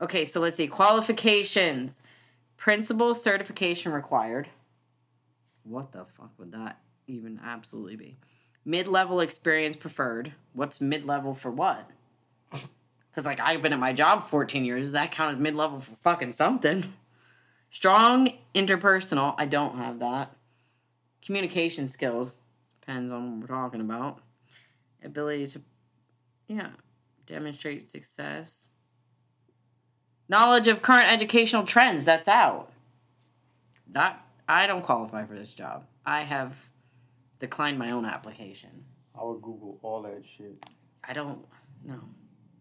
okay. 0.00 0.24
So 0.24 0.38
let's 0.38 0.56
see 0.56 0.68
qualifications. 0.68 2.00
Principal 2.56 3.16
certification 3.16 3.90
required. 3.90 4.48
What 5.64 5.92
the 5.92 6.06
fuck 6.16 6.30
would 6.38 6.52
that 6.52 6.78
even 7.06 7.40
absolutely 7.44 7.96
be? 7.96 8.16
Mid 8.64 8.88
level 8.88 9.20
experience 9.20 9.76
preferred. 9.76 10.34
What's 10.52 10.80
mid 10.80 11.04
level 11.04 11.34
for 11.34 11.50
what? 11.50 11.90
Because, 13.10 13.26
like, 13.26 13.40
I've 13.40 13.60
been 13.60 13.74
at 13.74 13.78
my 13.78 13.92
job 13.92 14.24
14 14.24 14.64
years. 14.64 14.86
Does 14.86 14.92
that 14.94 15.12
count 15.12 15.34
as 15.34 15.38
mid 15.38 15.54
level 15.54 15.80
for 15.80 15.94
fucking 15.96 16.32
something? 16.32 16.94
Strong 17.70 18.32
interpersonal. 18.54 19.34
I 19.36 19.44
don't 19.44 19.76
have 19.76 19.98
that. 19.98 20.34
Communication 21.22 21.88
skills. 21.88 22.36
Depends 22.80 23.12
on 23.12 23.40
what 23.40 23.40
we're 23.42 23.54
talking 23.54 23.82
about. 23.82 24.20
Ability 25.04 25.48
to, 25.48 25.60
yeah, 26.48 26.70
demonstrate 27.26 27.90
success. 27.90 28.68
Knowledge 30.28 30.68
of 30.68 30.80
current 30.80 31.12
educational 31.12 31.66
trends. 31.66 32.06
That's 32.06 32.28
out. 32.28 32.72
That, 33.90 34.24
I 34.52 34.66
don't 34.66 34.82
qualify 34.82 35.24
for 35.24 35.34
this 35.34 35.48
job. 35.48 35.84
I 36.04 36.24
have 36.24 36.54
declined 37.40 37.78
my 37.78 37.90
own 37.90 38.04
application. 38.04 38.84
I 39.18 39.24
would 39.24 39.40
Google 39.40 39.78
all 39.82 40.02
that 40.02 40.22
shit. 40.36 40.62
I 41.02 41.14
don't, 41.14 41.38
no. 41.82 41.98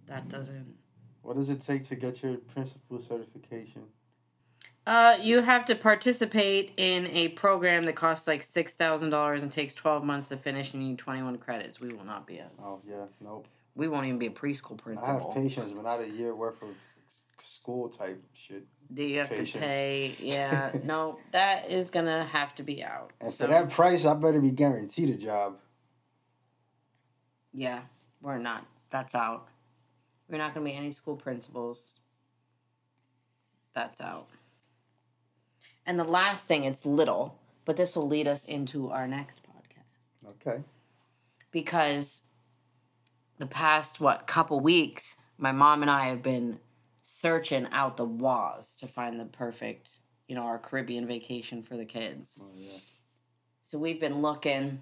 That 0.07 0.29
doesn't. 0.29 0.73
What 1.21 1.35
does 1.35 1.49
it 1.49 1.59
take 1.59 1.83
to 1.85 1.95
get 1.95 2.23
your 2.23 2.37
principal 2.37 3.01
certification? 3.01 3.83
Uh, 4.87 5.17
you 5.21 5.41
have 5.41 5.65
to 5.65 5.75
participate 5.75 6.71
in 6.77 7.07
a 7.07 7.27
program 7.29 7.83
that 7.83 7.95
costs 7.95 8.25
like 8.25 8.41
six 8.41 8.71
thousand 8.71 9.09
dollars 9.09 9.43
and 9.43 9.51
takes 9.51 9.73
twelve 9.73 10.03
months 10.03 10.29
to 10.29 10.37
finish. 10.37 10.73
And 10.73 10.81
you 10.81 10.89
need 10.89 10.97
twenty 10.97 11.21
one 11.21 11.37
credits. 11.37 11.79
We 11.79 11.93
will 11.93 12.05
not 12.05 12.25
be 12.25 12.37
a. 12.37 12.47
Oh 12.59 12.81
yeah, 12.87 13.05
nope. 13.19 13.47
We 13.75 13.87
won't 13.87 14.07
even 14.07 14.17
be 14.17 14.25
a 14.27 14.31
preschool 14.31 14.77
principal. 14.77 15.09
I 15.09 15.13
have 15.13 15.35
patience, 15.35 15.71
but 15.73 15.83
not 15.83 16.01
a 16.01 16.09
year 16.09 16.33
worth 16.33 16.61
of 16.63 16.69
school 17.39 17.89
type 17.89 18.21
shit. 18.33 18.65
Do 18.93 19.03
you 19.03 19.19
have 19.19 19.29
patience. 19.29 19.51
to 19.53 19.59
pay? 19.59 20.15
Yeah, 20.19 20.71
no, 20.83 21.17
that 21.31 21.69
is 21.69 21.89
gonna 21.91 22.25
have 22.25 22.53
to 22.55 22.63
be 22.63 22.83
out. 22.83 23.11
And 23.21 23.31
So, 23.31 23.45
for 23.45 23.51
that 23.53 23.69
price, 23.69 24.05
I 24.05 24.13
better 24.15 24.41
be 24.41 24.51
guaranteed 24.51 25.09
a 25.09 25.15
job. 25.17 25.57
yeah, 27.53 27.81
we're 28.21 28.37
not. 28.37 28.65
That's 28.89 29.15
out. 29.15 29.47
We're 30.29 30.37
not 30.37 30.53
gonna 30.53 30.65
be 30.65 30.73
any 30.73 30.91
school 30.91 31.15
principals. 31.15 31.93
That's 33.73 34.01
out. 34.01 34.27
And 35.85 35.97
the 35.97 36.03
last 36.03 36.45
thing, 36.45 36.63
it's 36.65 36.85
little, 36.85 37.39
but 37.65 37.77
this 37.77 37.95
will 37.95 38.07
lead 38.07 38.27
us 38.27 38.43
into 38.45 38.89
our 38.91 39.07
next 39.07 39.39
podcast. 39.43 40.29
Okay. 40.47 40.63
because 41.51 42.23
the 43.39 43.47
past 43.47 43.99
what 43.99 44.27
couple 44.27 44.59
weeks 44.59 45.17
my 45.39 45.51
mom 45.51 45.81
and 45.81 45.89
i 45.89 46.05
have 46.07 46.21
been 46.21 46.59
searching 47.19 47.67
out 47.71 47.97
the 47.97 48.05
was 48.05 48.75
to 48.77 48.87
find 48.87 49.19
the 49.19 49.25
perfect 49.25 49.89
you 50.27 50.35
know 50.35 50.43
our 50.43 50.57
caribbean 50.57 51.05
vacation 51.05 51.61
for 51.61 51.75
the 51.75 51.85
kids 51.85 52.39
Oh 52.41 52.49
yeah. 52.55 52.69
so 53.63 53.77
we've 53.77 53.99
been 53.99 54.21
looking 54.21 54.81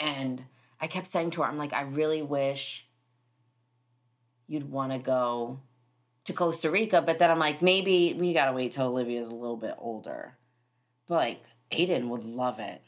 and 0.00 0.42
i 0.80 0.86
kept 0.88 1.06
saying 1.10 1.30
to 1.32 1.42
her 1.42 1.48
i'm 1.48 1.58
like 1.58 1.72
i 1.72 1.82
really 1.82 2.22
wish 2.22 2.86
you'd 4.48 4.70
want 4.70 4.92
to 4.92 4.98
go 4.98 5.60
to 6.24 6.32
costa 6.32 6.70
rica 6.70 7.00
but 7.02 7.18
then 7.20 7.30
i'm 7.30 7.38
like 7.38 7.62
maybe 7.62 8.14
we 8.18 8.32
gotta 8.32 8.52
wait 8.52 8.72
till 8.72 8.86
olivia's 8.86 9.28
a 9.28 9.34
little 9.34 9.56
bit 9.56 9.74
older 9.78 10.34
but 11.08 11.14
like 11.14 11.42
aiden 11.70 12.08
would 12.08 12.24
love 12.24 12.58
it 12.58 12.82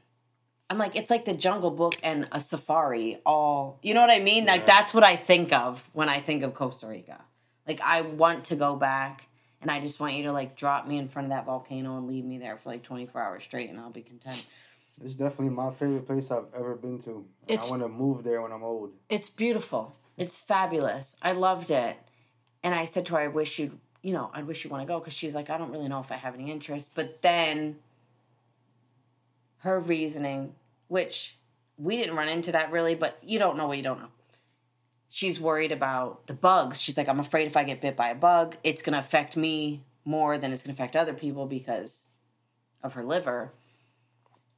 I'm 0.71 0.77
like, 0.77 0.97
it's 0.97 1.11
like 1.11 1.25
the 1.25 1.33
Jungle 1.33 1.71
Book 1.71 1.95
and 2.03 2.29
a 2.31 2.43
safari. 2.43 3.23
All 3.25 3.79
you 3.83 3.95
know 3.95 4.03
what 4.03 4.11
I 4.11 4.19
mean? 4.19 4.45
Like 4.45 4.67
that's 4.67 4.93
what 4.93 5.03
I 5.03 5.17
think 5.17 5.51
of 5.51 5.83
when 5.95 6.11
I 6.11 6.21
think 6.21 6.43
of 6.43 6.53
Costa 6.53 6.87
Rica. 6.87 7.23
Like 7.69 7.81
I 7.83 8.01
want 8.01 8.47
to 8.47 8.57
go 8.57 8.75
back, 8.75 9.29
and 9.61 9.71
I 9.71 9.79
just 9.81 10.01
want 10.01 10.15
you 10.15 10.25
to 10.25 10.33
like 10.33 10.57
drop 10.57 10.89
me 10.89 10.99
in 10.99 11.07
front 11.07 11.27
of 11.27 11.31
that 11.31 11.45
volcano 11.45 11.99
and 11.99 12.09
leave 12.09 12.25
me 12.25 12.39
there 12.39 12.57
for 12.57 12.71
like 12.71 12.83
24 12.83 13.21
hours 13.21 13.45
straight, 13.45 13.69
and 13.69 13.79
I'll 13.79 13.91
be 13.91 14.01
content. 14.01 14.47
It's 15.05 15.15
definitely 15.15 15.51
my 15.51 15.71
favorite 15.71 16.07
place 16.07 16.31
I've 16.31 16.47
ever 16.57 16.75
been 16.75 16.99
to. 17.01 17.25
I 17.49 17.55
want 17.69 17.83
to 17.83 17.89
move 17.89 18.25
there 18.25 18.43
when 18.43 18.51
I'm 18.51 18.65
old. 18.65 18.93
It's 19.09 19.29
beautiful. 19.31 19.95
It's 20.17 20.39
fabulous. 20.39 21.15
I 21.23 21.33
loved 21.33 21.71
it, 21.71 21.99
and 22.65 22.75
I 22.75 22.87
said 22.87 23.07
to 23.07 23.13
her, 23.13 23.21
I 23.21 23.29
wish 23.29 23.59
you'd, 23.59 23.79
you 24.03 24.13
know, 24.13 24.31
I 24.33 24.43
wish 24.43 24.65
you 24.65 24.71
want 24.71 24.83
to 24.83 24.93
go 24.93 24.99
because 24.99 25.13
she's 25.13 25.35
like, 25.35 25.51
I 25.51 25.59
don't 25.59 25.71
really 25.71 25.89
know 25.89 26.01
if 26.01 26.11
I 26.11 26.17
have 26.17 26.35
any 26.35 26.51
interest. 26.51 26.93
But 26.95 27.23
then 27.23 27.77
her 29.59 29.79
reasoning, 29.79 30.55
which 30.89 31.37
we 31.77 31.97
didn't 31.97 32.17
run 32.17 32.29
into 32.29 32.51
that 32.53 32.73
really, 32.73 32.95
but 32.95 33.19
you 33.23 33.39
don't 33.39 33.57
know 33.57 33.69
what 33.69 33.77
you 33.77 33.85
don't 33.85 34.01
know. 34.01 34.09
She's 35.09 35.41
worried 35.41 35.73
about 35.73 36.27
the 36.27 36.35
bugs. 36.35 36.81
She's 36.81 36.99
like, 36.99 37.09
I'm 37.09 37.21
afraid 37.21 37.47
if 37.47 37.57
I 37.57 37.65
get 37.65 37.81
bit 37.81 37.97
by 37.97 38.11
a 38.11 38.15
bug, 38.15 38.57
it's 38.63 38.83
going 38.83 38.93
to 38.93 38.99
affect 38.99 39.37
me 39.37 39.83
more 40.05 40.39
than 40.39 40.53
it's 40.53 40.63
going 40.63 40.75
to 40.75 40.83
affect 40.83 40.97
other 40.97 41.15
people 41.15 41.47
because 41.47 42.07
of 42.83 42.95
her 42.95 43.05
liver. 43.05 43.53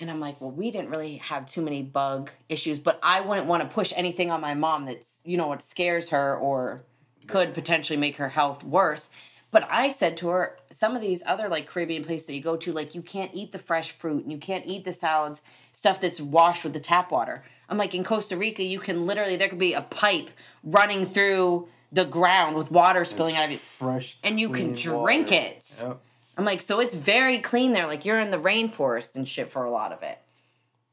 And 0.00 0.10
I'm 0.10 0.20
like, 0.20 0.40
well, 0.40 0.50
we 0.50 0.70
didn't 0.70 0.90
really 0.90 1.18
have 1.18 1.46
too 1.46 1.60
many 1.60 1.82
bug 1.82 2.30
issues, 2.48 2.78
but 2.78 2.98
I 3.02 3.20
wouldn't 3.20 3.46
want 3.46 3.62
to 3.62 3.68
push 3.68 3.92
anything 3.94 4.30
on 4.30 4.40
my 4.40 4.54
mom 4.54 4.86
that's, 4.86 5.18
you 5.24 5.36
know, 5.36 5.48
what 5.48 5.62
scares 5.62 6.08
her 6.10 6.36
or 6.36 6.82
could 7.26 7.54
potentially 7.54 7.98
make 7.98 8.16
her 8.16 8.30
health 8.30 8.64
worse. 8.64 9.10
But 9.50 9.66
I 9.68 9.88
said 9.88 10.16
to 10.18 10.28
her, 10.28 10.56
some 10.70 10.94
of 10.94 11.02
these 11.02 11.22
other 11.26 11.48
like 11.48 11.66
Caribbean 11.66 12.04
places 12.04 12.26
that 12.26 12.34
you 12.34 12.42
go 12.42 12.56
to, 12.56 12.72
like 12.72 12.94
you 12.94 13.02
can't 13.02 13.32
eat 13.34 13.52
the 13.52 13.58
fresh 13.58 13.92
fruit 13.92 14.22
and 14.22 14.32
you 14.32 14.38
can't 14.38 14.64
eat 14.66 14.84
the 14.84 14.92
salads, 14.92 15.42
stuff 15.74 16.00
that's 16.00 16.20
washed 16.20 16.64
with 16.64 16.72
the 16.72 16.80
tap 16.80 17.10
water. 17.10 17.44
I'm 17.70 17.78
like, 17.78 17.94
in 17.94 18.04
Costa 18.04 18.36
Rica, 18.36 18.62
you 18.62 18.80
can 18.80 19.06
literally, 19.06 19.36
there 19.36 19.48
could 19.48 19.58
be 19.58 19.74
a 19.74 19.82
pipe 19.82 20.30
running 20.64 21.06
through 21.06 21.68
the 21.92 22.04
ground 22.04 22.56
with 22.56 22.70
water 22.70 23.04
spilling 23.04 23.36
out 23.36 23.46
of 23.46 23.52
it. 23.52 23.60
Fresh. 23.60 24.18
And 24.24 24.38
you 24.38 24.50
can 24.50 24.74
drink 24.74 25.30
water. 25.30 25.42
it. 25.42 25.78
Yep. 25.80 26.00
I'm 26.36 26.44
like, 26.44 26.62
so 26.62 26.80
it's 26.80 26.94
very 26.94 27.38
clean 27.38 27.72
there. 27.72 27.86
Like 27.86 28.04
you're 28.04 28.20
in 28.20 28.30
the 28.30 28.38
rainforest 28.38 29.14
and 29.16 29.26
shit 29.26 29.52
for 29.52 29.64
a 29.64 29.70
lot 29.70 29.92
of 29.92 30.02
it. 30.02 30.18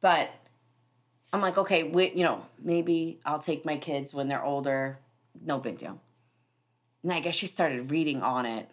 But 0.01 0.29
I'm 1.33 1.41
like, 1.41 1.57
okay, 1.57 1.83
we, 1.83 2.11
you 2.11 2.23
know, 2.23 2.45
maybe 2.61 3.19
I'll 3.25 3.39
take 3.39 3.65
my 3.65 3.77
kids 3.77 4.13
when 4.13 4.27
they're 4.27 4.43
older. 4.43 4.99
No 5.43 5.57
big 5.57 5.79
deal. 5.79 5.99
And 7.03 7.11
I 7.11 7.21
guess 7.21 7.35
she 7.35 7.47
started 7.47 7.91
reading 7.91 8.21
on 8.21 8.45
it. 8.45 8.69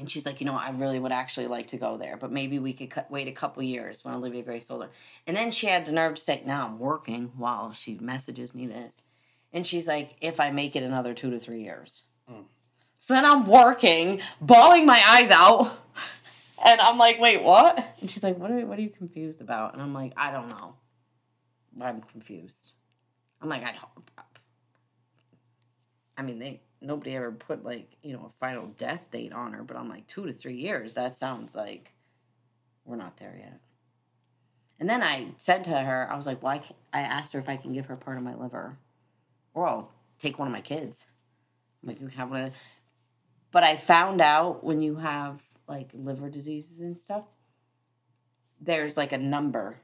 And 0.00 0.10
she's 0.10 0.24
like, 0.24 0.40
you 0.40 0.46
know, 0.46 0.54
what, 0.54 0.64
I 0.64 0.70
really 0.70 0.98
would 0.98 1.12
actually 1.12 1.46
like 1.46 1.68
to 1.68 1.76
go 1.76 1.98
there, 1.98 2.16
but 2.16 2.32
maybe 2.32 2.58
we 2.58 2.72
could 2.72 2.90
cut, 2.90 3.10
wait 3.10 3.28
a 3.28 3.32
couple 3.32 3.62
years 3.62 4.02
when 4.02 4.14
Olivia 4.14 4.42
Grace 4.42 4.70
older. 4.70 4.88
And 5.26 5.36
then 5.36 5.50
she 5.50 5.66
had 5.66 5.84
the 5.84 5.92
nerve 5.92 6.14
to 6.14 6.20
say, 6.20 6.42
now 6.46 6.66
I'm 6.66 6.78
working 6.78 7.32
while 7.36 7.74
she 7.74 7.98
messages 8.00 8.54
me 8.54 8.66
this. 8.66 8.96
And 9.52 9.66
she's 9.66 9.86
like, 9.86 10.16
if 10.22 10.40
I 10.40 10.50
make 10.50 10.74
it 10.74 10.82
another 10.82 11.12
two 11.12 11.30
to 11.30 11.38
three 11.38 11.62
years. 11.62 12.04
Mm. 12.32 12.44
So 12.98 13.12
then 13.12 13.26
I'm 13.26 13.46
working, 13.46 14.22
bawling 14.40 14.86
my 14.86 15.02
eyes 15.06 15.30
out. 15.30 15.78
And 16.64 16.80
I'm 16.80 16.96
like, 16.96 17.20
wait, 17.20 17.42
what? 17.42 17.94
And 18.00 18.10
she's 18.10 18.22
like, 18.22 18.38
what 18.38 18.50
are, 18.50 18.64
what 18.66 18.78
are 18.78 18.82
you 18.82 18.90
confused 18.90 19.42
about? 19.42 19.74
And 19.74 19.82
I'm 19.82 19.92
like, 19.92 20.14
I 20.16 20.30
don't 20.30 20.48
know. 20.48 20.76
I'm 21.80 22.00
confused. 22.02 22.72
I'm 23.42 23.50
like, 23.50 23.62
I 23.62 23.72
don't. 23.72 24.10
I 26.16 26.22
mean, 26.22 26.38
they 26.38 26.60
nobody 26.80 27.14
ever 27.14 27.32
put 27.32 27.64
like 27.64 27.96
you 28.02 28.12
know 28.12 28.26
a 28.26 28.38
final 28.40 28.66
death 28.78 29.02
date 29.10 29.32
on 29.32 29.52
her, 29.52 29.62
but 29.62 29.76
I'm 29.76 29.88
like 29.88 30.06
two 30.06 30.26
to 30.26 30.32
three 30.32 30.56
years. 30.56 30.94
That 30.94 31.16
sounds 31.16 31.54
like 31.54 31.92
we're 32.84 32.96
not 32.96 33.16
there 33.18 33.36
yet. 33.38 33.60
And 34.78 34.88
then 34.88 35.02
I 35.02 35.32
said 35.36 35.64
to 35.64 35.70
her, 35.70 36.08
I 36.10 36.16
was 36.16 36.26
like, 36.26 36.42
why? 36.42 36.58
Can't, 36.58 36.76
I 36.92 37.00
asked 37.00 37.34
her 37.34 37.38
if 37.38 37.48
I 37.48 37.56
can 37.56 37.72
give 37.72 37.86
her 37.86 37.96
part 37.96 38.16
of 38.16 38.24
my 38.24 38.34
liver, 38.34 38.78
or 39.52 39.66
I'll 39.66 39.92
take 40.18 40.38
one 40.38 40.48
of 40.48 40.52
my 40.52 40.62
kids. 40.62 41.06
I'm 41.82 41.88
like 41.88 42.00
you 42.00 42.08
can 42.08 42.16
have 42.16 42.30
one. 42.30 42.44
Of 42.44 42.52
but 43.52 43.62
I 43.62 43.76
found 43.76 44.20
out 44.20 44.64
when 44.64 44.80
you 44.80 44.96
have 44.96 45.42
like 45.68 45.90
liver 45.94 46.30
diseases 46.30 46.80
and 46.80 46.98
stuff, 46.98 47.24
there's 48.60 48.96
like 48.96 49.12
a 49.12 49.18
number. 49.18 49.76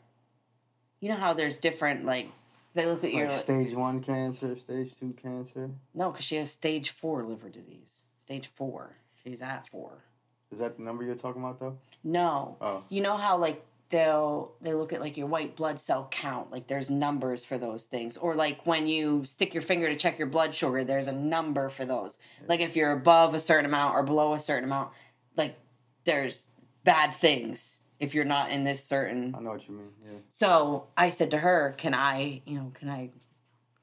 You 1.01 1.11
know 1.11 1.17
how 1.17 1.35
there's 1.35 1.59
different 1.59 2.05
like 2.05 2.31
they 2.77 2.87
look 2.87 3.03
at 3.05 3.13
your 3.13 3.29
Like 3.29 3.37
stage 3.39 3.75
one 3.75 4.01
cancer, 4.01 4.57
stage 4.57 4.95
two 4.99 5.15
cancer. 5.21 5.71
no, 5.95 6.11
because 6.11 6.25
she 6.25 6.37
has 6.37 6.51
stage 6.53 6.91
four 6.91 7.25
liver 7.25 7.49
disease. 7.49 8.03
Stage 8.21 8.47
four. 8.49 8.97
She's 9.25 9.43
at 9.43 9.67
four. 9.69 10.05
Is 10.53 10.61
that 10.61 10.77
the 10.77 10.83
number 10.83 11.03
you're 11.05 11.15
talking 11.17 11.43
about 11.43 11.59
though? 11.59 11.79
No. 12.05 12.57
Oh. 12.61 12.85
You 12.89 13.01
know 13.03 13.17
how 13.17 13.37
like 13.39 13.65
they'll 13.91 14.53
they 14.61 14.75
look 14.75 14.93
at 14.93 15.01
like 15.01 15.17
your 15.17 15.27
white 15.27 15.57
blood 15.57 15.81
cell 15.81 16.07
count, 16.11 16.51
like 16.53 16.67
there's 16.67 16.91
numbers 16.91 17.45
for 17.45 17.59
those 17.59 17.85
things. 17.85 18.17
Or 18.17 18.35
like 18.35 18.65
when 18.67 18.87
you 18.87 19.25
stick 19.25 19.55
your 19.55 19.63
finger 19.63 19.89
to 19.89 19.97
check 19.97 20.19
your 20.19 20.29
blood 20.29 20.55
sugar, 20.55 20.85
there's 20.85 21.07
a 21.09 21.13
number 21.13 21.69
for 21.69 21.85
those. 21.85 22.19
Like 22.49 22.61
if 22.61 22.77
you're 22.77 22.93
above 22.93 23.35
a 23.35 23.39
certain 23.41 23.67
amount 23.67 23.95
or 23.95 24.03
below 24.03 24.35
a 24.35 24.39
certain 24.41 24.65
amount, 24.65 24.91
like 25.37 25.57
there's 26.05 26.51
bad 26.85 27.13
things 27.15 27.81
if 27.99 28.15
you're 28.15 28.25
not 28.25 28.51
in 28.51 28.65
this 28.65 28.85
certain 28.85 29.35
I 29.37 29.41
know 29.41 29.51
what 29.51 29.67
you 29.69 29.75
mean. 29.75 29.89
Yeah. 30.05 30.19
So 30.31 30.87
I 30.97 31.11
said 31.11 31.31
to 31.33 31.39
her, 31.39 31.75
"Can 31.79 31.95
I, 31.95 32.43
you 32.45 32.59
know, 32.59 32.73
can 32.75 32.89
I, 32.89 33.11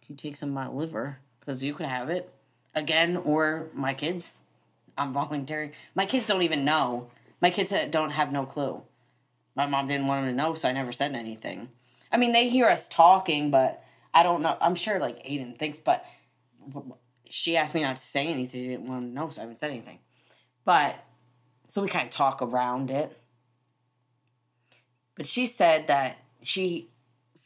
can 0.01 0.09
you 0.09 0.15
take 0.15 0.35
some 0.35 0.49
of 0.49 0.55
my 0.55 0.67
liver 0.67 1.19
because 1.39 1.63
you 1.63 1.73
can 1.73 1.87
have 1.87 2.09
it 2.09 2.31
again, 2.75 3.17
or 3.17 3.69
my 3.73 3.93
kids? 3.93 4.33
I'm 4.97 5.13
volunteering. 5.13 5.71
My 5.95 6.05
kids 6.05 6.27
don't 6.27 6.43
even 6.43 6.63
know. 6.65 7.09
My 7.41 7.49
kids 7.49 7.73
don't 7.89 8.11
have 8.11 8.31
no 8.31 8.45
clue. 8.45 8.83
My 9.55 9.65
mom 9.65 9.87
didn't 9.87 10.07
want 10.07 10.25
them 10.25 10.35
to 10.35 10.37
know, 10.37 10.53
so 10.55 10.69
I 10.69 10.71
never 10.71 10.91
said 10.91 11.13
anything. 11.13 11.69
I 12.11 12.17
mean, 12.17 12.31
they 12.31 12.49
hear 12.49 12.67
us 12.67 12.87
talking, 12.87 13.51
but 13.51 13.83
I 14.13 14.23
don't 14.23 14.41
know. 14.41 14.55
I'm 14.61 14.75
sure 14.75 14.99
like 14.99 15.23
Aiden 15.25 15.57
thinks, 15.57 15.79
but 15.79 16.05
she 17.29 17.57
asked 17.57 17.73
me 17.73 17.81
not 17.81 17.97
to 17.97 18.01
say 18.01 18.27
anything. 18.27 18.61
She 18.61 18.67
didn't 18.69 18.87
want 18.87 19.07
to 19.07 19.13
know, 19.13 19.29
so 19.29 19.41
I 19.41 19.43
haven't 19.43 19.57
said 19.57 19.71
anything. 19.71 19.99
But 20.65 20.95
so 21.67 21.81
we 21.81 21.87
kind 21.87 22.07
of 22.07 22.13
talk 22.13 22.41
around 22.41 22.91
it. 22.91 23.17
But 25.15 25.27
she 25.27 25.45
said 25.45 25.87
that 25.87 26.17
she 26.41 26.89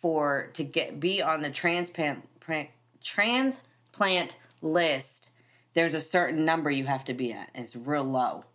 for 0.01 0.49
to 0.53 0.63
get 0.63 0.99
be 0.99 1.21
on 1.21 1.41
the 1.41 1.49
transplant 1.49 2.27
pran- 2.39 2.69
transplant 3.03 4.36
list, 4.62 5.30
there's 5.73 5.93
a 5.93 6.01
certain 6.01 6.45
number 6.45 6.71
you 6.71 6.86
have 6.86 7.06
to 7.06 7.13
be 7.13 7.34
at, 7.34 7.49
and 7.53 7.65
it's 7.65 7.75
real 7.75 8.03
low. 8.03 8.45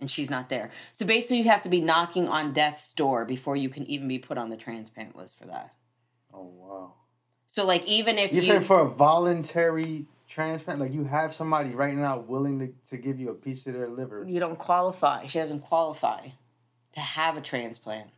And 0.00 0.10
she's 0.10 0.30
not 0.30 0.48
there. 0.48 0.70
So 0.94 1.04
basically 1.04 1.38
you 1.38 1.50
have 1.50 1.60
to 1.62 1.68
be 1.68 1.82
knocking 1.82 2.26
on 2.26 2.54
death's 2.54 2.90
door 2.92 3.26
before 3.26 3.54
you 3.54 3.68
can 3.68 3.84
even 3.86 4.08
be 4.08 4.18
put 4.18 4.38
on 4.38 4.48
the 4.48 4.56
transplant 4.56 5.14
list 5.14 5.38
for 5.38 5.44
that. 5.46 5.74
Oh 6.32 6.50
wow. 6.54 6.94
So 7.52 7.66
like 7.66 7.84
even 7.86 8.18
if 8.18 8.32
You 8.32 8.40
you, 8.40 8.46
said 8.46 8.64
for 8.64 8.80
a 8.80 8.88
voluntary 8.88 10.06
transplant, 10.26 10.80
like 10.80 10.94
you 10.94 11.04
have 11.04 11.34
somebody 11.34 11.70
right 11.70 11.94
now 11.94 12.20
willing 12.20 12.58
to, 12.60 12.72
to 12.90 12.96
give 12.96 13.20
you 13.20 13.28
a 13.28 13.34
piece 13.34 13.66
of 13.66 13.74
their 13.74 13.88
liver. 13.88 14.24
you 14.26 14.40
don't 14.40 14.58
qualify, 14.58 15.26
she 15.26 15.38
doesn't 15.38 15.60
qualify 15.60 16.28
to 16.94 17.00
have 17.00 17.36
a 17.36 17.40
transplant. 17.42 18.08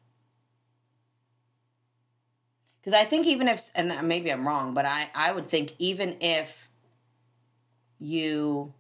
Because 2.83 2.99
I 2.99 3.05
think 3.05 3.27
even 3.27 3.47
if, 3.47 3.71
and 3.77 3.93
uh, 3.93 4.03
maybe 4.03 4.33
I'm 4.33 4.47
wrong, 4.47 4.75
but 4.75 4.85
I, 4.85 5.09
I 5.15 5.33
would 5.33 5.49
think 5.49 5.75
even 5.79 6.17
if 6.21 6.69
you 8.01 8.75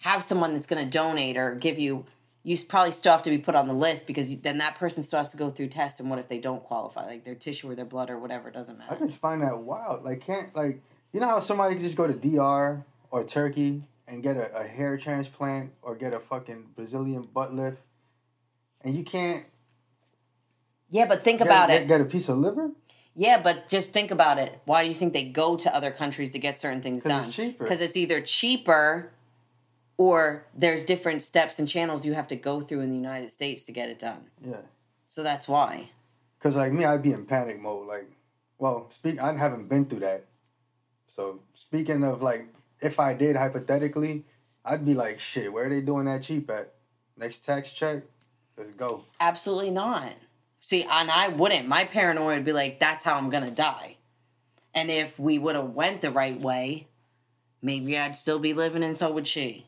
have 0.00 0.22
someone 0.22 0.52
that's 0.52 0.66
going 0.66 0.84
to 0.84 0.90
donate 0.90 1.38
or 1.38 1.54
give 1.54 1.78
you, 1.78 2.04
you 2.42 2.58
probably 2.68 2.92
still 2.92 3.12
have 3.12 3.22
to 3.22 3.30
be 3.30 3.38
put 3.38 3.54
on 3.54 3.66
the 3.66 3.72
list 3.72 4.06
because 4.06 4.30
you, 4.30 4.36
then 4.36 4.58
that 4.58 4.76
person 4.76 5.02
still 5.02 5.18
has 5.18 5.30
to 5.30 5.38
go 5.38 5.48
through 5.48 5.68
tests. 5.68 5.98
And 5.98 6.10
what 6.10 6.18
if 6.18 6.28
they 6.28 6.38
don't 6.38 6.62
qualify? 6.62 7.06
Like 7.06 7.24
their 7.24 7.34
tissue 7.34 7.70
or 7.70 7.74
their 7.74 7.86
blood 7.86 8.10
or 8.10 8.18
whatever, 8.18 8.48
it 8.48 8.54
doesn't 8.54 8.78
matter. 8.78 8.98
I 9.02 9.06
just 9.06 9.18
find 9.18 9.40
that 9.42 9.58
wild. 9.58 10.04
Like 10.04 10.20
can't 10.20 10.54
like 10.54 10.82
you 11.12 11.20
know 11.20 11.28
how 11.28 11.40
somebody 11.40 11.74
can 11.74 11.82
just 11.82 11.96
go 11.96 12.06
to 12.06 12.12
DR 12.12 12.84
or 13.10 13.24
Turkey 13.24 13.82
and 14.06 14.22
get 14.22 14.36
a, 14.36 14.54
a 14.54 14.66
hair 14.66 14.98
transplant 14.98 15.72
or 15.80 15.94
get 15.96 16.12
a 16.12 16.20
fucking 16.20 16.66
Brazilian 16.76 17.22
butt 17.22 17.54
lift, 17.54 17.78
and 18.82 18.94
you 18.94 19.04
can't 19.04 19.44
Yeah, 20.90 21.06
but 21.06 21.24
think 21.24 21.40
about 21.40 21.70
it. 21.70 21.86
get 21.88 22.00
a 22.00 22.04
piece 22.04 22.28
of 22.28 22.38
liver. 22.38 22.70
Yeah, 23.14 23.42
but 23.42 23.68
just 23.68 23.92
think 23.92 24.10
about 24.10 24.38
it. 24.38 24.60
Why 24.64 24.82
do 24.84 24.88
you 24.88 24.94
think 24.94 25.12
they 25.12 25.24
go 25.24 25.56
to 25.56 25.74
other 25.74 25.90
countries 25.90 26.30
to 26.32 26.38
get 26.38 26.58
certain 26.58 26.80
things 26.82 27.02
done? 27.02 27.24
it's 27.24 27.34
cheaper. 27.34 27.64
Because 27.64 27.80
it's 27.80 27.96
either 27.96 28.20
cheaper 28.20 29.10
or 29.96 30.46
there's 30.54 30.84
different 30.84 31.22
steps 31.22 31.58
and 31.58 31.68
channels 31.68 32.06
you 32.06 32.14
have 32.14 32.28
to 32.28 32.36
go 32.36 32.60
through 32.60 32.80
in 32.80 32.90
the 32.90 32.96
United 32.96 33.32
States 33.32 33.64
to 33.64 33.72
get 33.72 33.88
it 33.88 33.98
done. 33.98 34.26
Yeah, 34.40 34.60
So 35.08 35.22
that's 35.24 35.48
why. 35.48 35.90
because 36.38 36.56
like 36.56 36.72
me, 36.72 36.84
I'd 36.84 37.02
be 37.02 37.12
in 37.12 37.26
panic 37.26 37.60
mode. 37.60 37.88
Like, 37.88 38.08
well, 38.58 38.90
speak. 38.94 39.20
I 39.20 39.32
haven't 39.32 39.68
been 39.68 39.86
through 39.86 40.00
that. 40.00 40.24
So 41.08 41.40
speaking 41.54 42.04
of 42.04 42.22
like, 42.22 42.46
if 42.80 43.00
I 43.00 43.14
did 43.14 43.34
hypothetically, 43.34 44.24
I'd 44.64 44.84
be 44.84 44.94
like, 44.94 45.18
shit, 45.18 45.52
where 45.52 45.66
are 45.66 45.68
they 45.68 45.80
doing 45.80 46.04
that 46.04 46.22
cheap 46.22 46.48
at? 46.50 46.74
Next 47.16 47.44
tax 47.44 47.72
check, 47.72 48.04
let's 48.56 48.70
go. 48.70 49.04
Absolutely 49.18 49.70
not. 49.70 50.12
See, 50.60 50.82
and 50.82 51.10
I 51.10 51.28
wouldn't. 51.28 51.68
My 51.68 51.84
paranoia 51.84 52.36
would 52.36 52.44
be 52.44 52.52
like, 52.52 52.80
that's 52.80 53.04
how 53.04 53.16
I'm 53.16 53.30
gonna 53.30 53.50
die. 53.50 53.96
And 54.74 54.90
if 54.90 55.18
we 55.18 55.38
would 55.38 55.54
have 55.54 55.70
went 55.70 56.00
the 56.00 56.10
right 56.10 56.38
way, 56.38 56.88
maybe 57.62 57.98
I'd 57.98 58.16
still 58.16 58.38
be 58.38 58.52
living 58.52 58.82
and 58.82 58.96
so 58.96 59.12
would 59.12 59.26
she. 59.26 59.66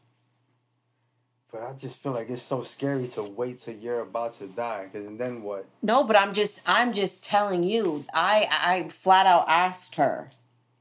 But 1.53 1.63
I 1.63 1.73
just 1.73 2.01
feel 2.01 2.13
like 2.13 2.31
it's 2.31 2.43
so 2.43 2.63
scary 2.63 3.09
to 3.09 3.23
wait 3.25 3.59
till 3.59 3.75
you're 3.75 4.03
about 4.03 4.35
to 4.35 4.47
die, 4.47 4.85
because 4.85 5.07
and 5.07 5.19
then 5.19 5.43
what? 5.43 5.67
No, 5.83 6.05
but 6.05 6.21
I'm 6.21 6.33
just 6.33 6.61
I'm 6.65 6.93
just 6.93 7.25
telling 7.25 7.65
you. 7.65 8.05
I 8.15 8.47
I 8.49 8.89
flat 8.89 9.27
out 9.27 9.47
asked 9.49 9.97
her, 9.97 10.31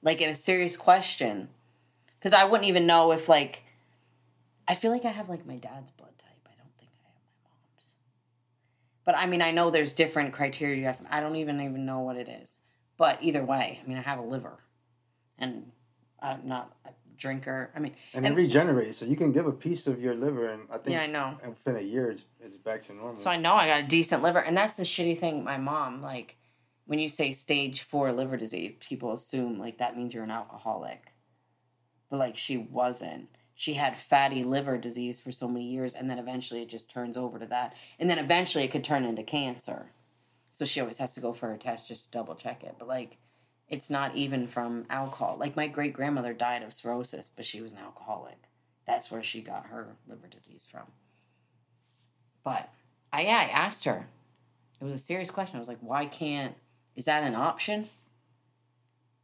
like 0.04 0.22
in 0.22 0.30
a 0.30 0.36
serious 0.36 0.78
question, 0.78 1.50
because 2.20 2.34
I 2.34 2.46
wouldn't 2.46 2.68
even 2.68 2.86
know 2.86 3.12
if 3.12 3.28
like. 3.28 3.64
I 4.68 4.76
feel 4.76 4.92
like 4.92 5.06
I 5.06 5.10
have 5.10 5.28
like 5.28 5.48
my 5.48 5.56
dad's 5.56 5.90
blood 5.90 6.16
type. 6.20 6.30
I 6.46 6.54
don't 6.56 6.78
think 6.78 6.92
I 7.04 7.08
have 7.08 7.24
my 7.44 7.50
mom's. 7.50 7.96
But 9.10 9.18
I 9.18 9.26
mean, 9.26 9.42
I 9.42 9.50
know 9.50 9.72
there's 9.72 9.94
different 9.94 10.34
criteria. 10.34 10.78
You 10.78 10.86
have 10.86 11.00
to, 11.00 11.12
I 11.12 11.20
don't 11.20 11.36
even 11.38 11.60
even 11.62 11.84
know 11.84 12.02
what 12.02 12.16
it 12.16 12.30
is. 12.30 12.60
But 12.96 13.18
either 13.24 13.44
way, 13.44 13.80
I 13.84 13.88
mean, 13.88 13.98
I 13.98 14.02
have 14.02 14.20
a 14.20 14.22
liver, 14.22 14.60
and 15.40 15.72
I'm 16.22 16.42
not 16.48 16.76
a 16.86 16.92
drinker. 17.18 17.72
I 17.76 17.80
mean, 17.80 17.96
And, 18.14 18.24
it 18.24 18.36
regenerates, 18.36 19.00
so 19.00 19.06
you 19.06 19.16
can 19.16 19.32
give 19.32 19.48
a 19.48 19.52
piece 19.52 19.88
of 19.88 20.00
your 20.00 20.14
liver, 20.14 20.50
and 20.50 20.68
I 20.70 20.78
think 20.78 20.90
yeah, 20.90 21.02
I 21.02 21.08
know. 21.08 21.36
And 21.42 21.56
within 21.56 21.78
a 21.78 21.82
year, 21.82 22.12
it's 22.12 22.26
it's 22.40 22.58
back 22.58 22.84
to 22.84 22.94
normal. 22.94 23.20
So 23.20 23.32
I 23.32 23.38
know 23.38 23.56
I 23.56 23.66
got 23.66 23.80
a 23.80 23.88
decent 23.88 24.22
liver, 24.22 24.44
and 24.44 24.56
that's 24.56 24.74
the 24.74 24.84
shitty 24.84 25.18
thing. 25.18 25.44
My 25.44 25.58
mom, 25.58 26.04
like, 26.04 26.38
when 26.86 27.00
you 27.00 27.10
say 27.10 27.32
stage 27.32 27.82
four 27.82 28.12
liver 28.12 28.38
disease, 28.38 28.76
people 28.80 29.12
assume 29.14 29.58
like 29.58 29.80
that 29.80 29.98
means 29.98 30.14
you're 30.14 30.24
an 30.24 30.30
alcoholic, 30.30 31.14
but 32.12 32.18
like 32.18 32.38
she 32.38 32.58
wasn't. 32.58 33.39
She 33.60 33.74
had 33.74 33.98
fatty 33.98 34.46
liver 34.46 34.78
disease 34.78 35.20
for 35.20 35.34
so 35.34 35.46
many 35.46 35.66
years, 35.66 35.94
and 35.94 36.10
then 36.10 36.18
eventually 36.18 36.62
it 36.62 36.70
just 36.70 36.90
turns 36.90 37.18
over 37.18 37.38
to 37.38 37.46
that, 37.48 37.74
and 38.00 38.10
then 38.10 38.18
eventually 38.18 38.64
it 38.64 38.72
could 38.72 38.86
turn 38.86 39.04
into 39.04 39.22
cancer. 39.22 39.92
So 40.52 40.64
she 40.64 40.80
always 40.80 41.00
has 41.00 41.12
to 41.16 41.20
go 41.20 41.34
for 41.34 41.50
her 41.50 41.58
test 41.58 41.86
just 41.86 42.06
to 42.06 42.12
double 42.12 42.36
check 42.36 42.64
it. 42.64 42.76
But 42.80 42.88
like, 42.88 43.18
it's 43.68 43.90
not 43.90 44.16
even 44.16 44.48
from 44.48 44.86
alcohol. 44.90 45.36
Like 45.38 45.58
my 45.58 45.68
great 45.68 45.92
grandmother 45.92 46.32
died 46.32 46.64
of 46.64 46.72
cirrhosis, 46.72 47.30
but 47.36 47.44
she 47.44 47.60
was 47.60 47.74
an 47.74 47.80
alcoholic. 47.80 48.38
That's 48.88 49.12
where 49.12 49.24
she 49.24 49.42
got 49.42 49.66
her 49.66 49.98
liver 50.08 50.28
disease 50.28 50.66
from. 50.66 50.86
But 52.46 52.70
I 53.12 53.24
yeah, 53.24 53.40
I 53.40 53.50
asked 53.50 53.84
her. 53.84 54.08
It 54.80 54.86
was 54.86 54.94
a 54.94 55.00
serious 55.00 55.32
question. 55.32 55.58
I 55.58 55.60
was 55.60 55.68
like, 55.68 55.82
why 55.82 56.06
can't 56.06 56.56
is 56.96 57.06
that 57.06 57.24
an 57.24 57.36
option? 57.36 57.90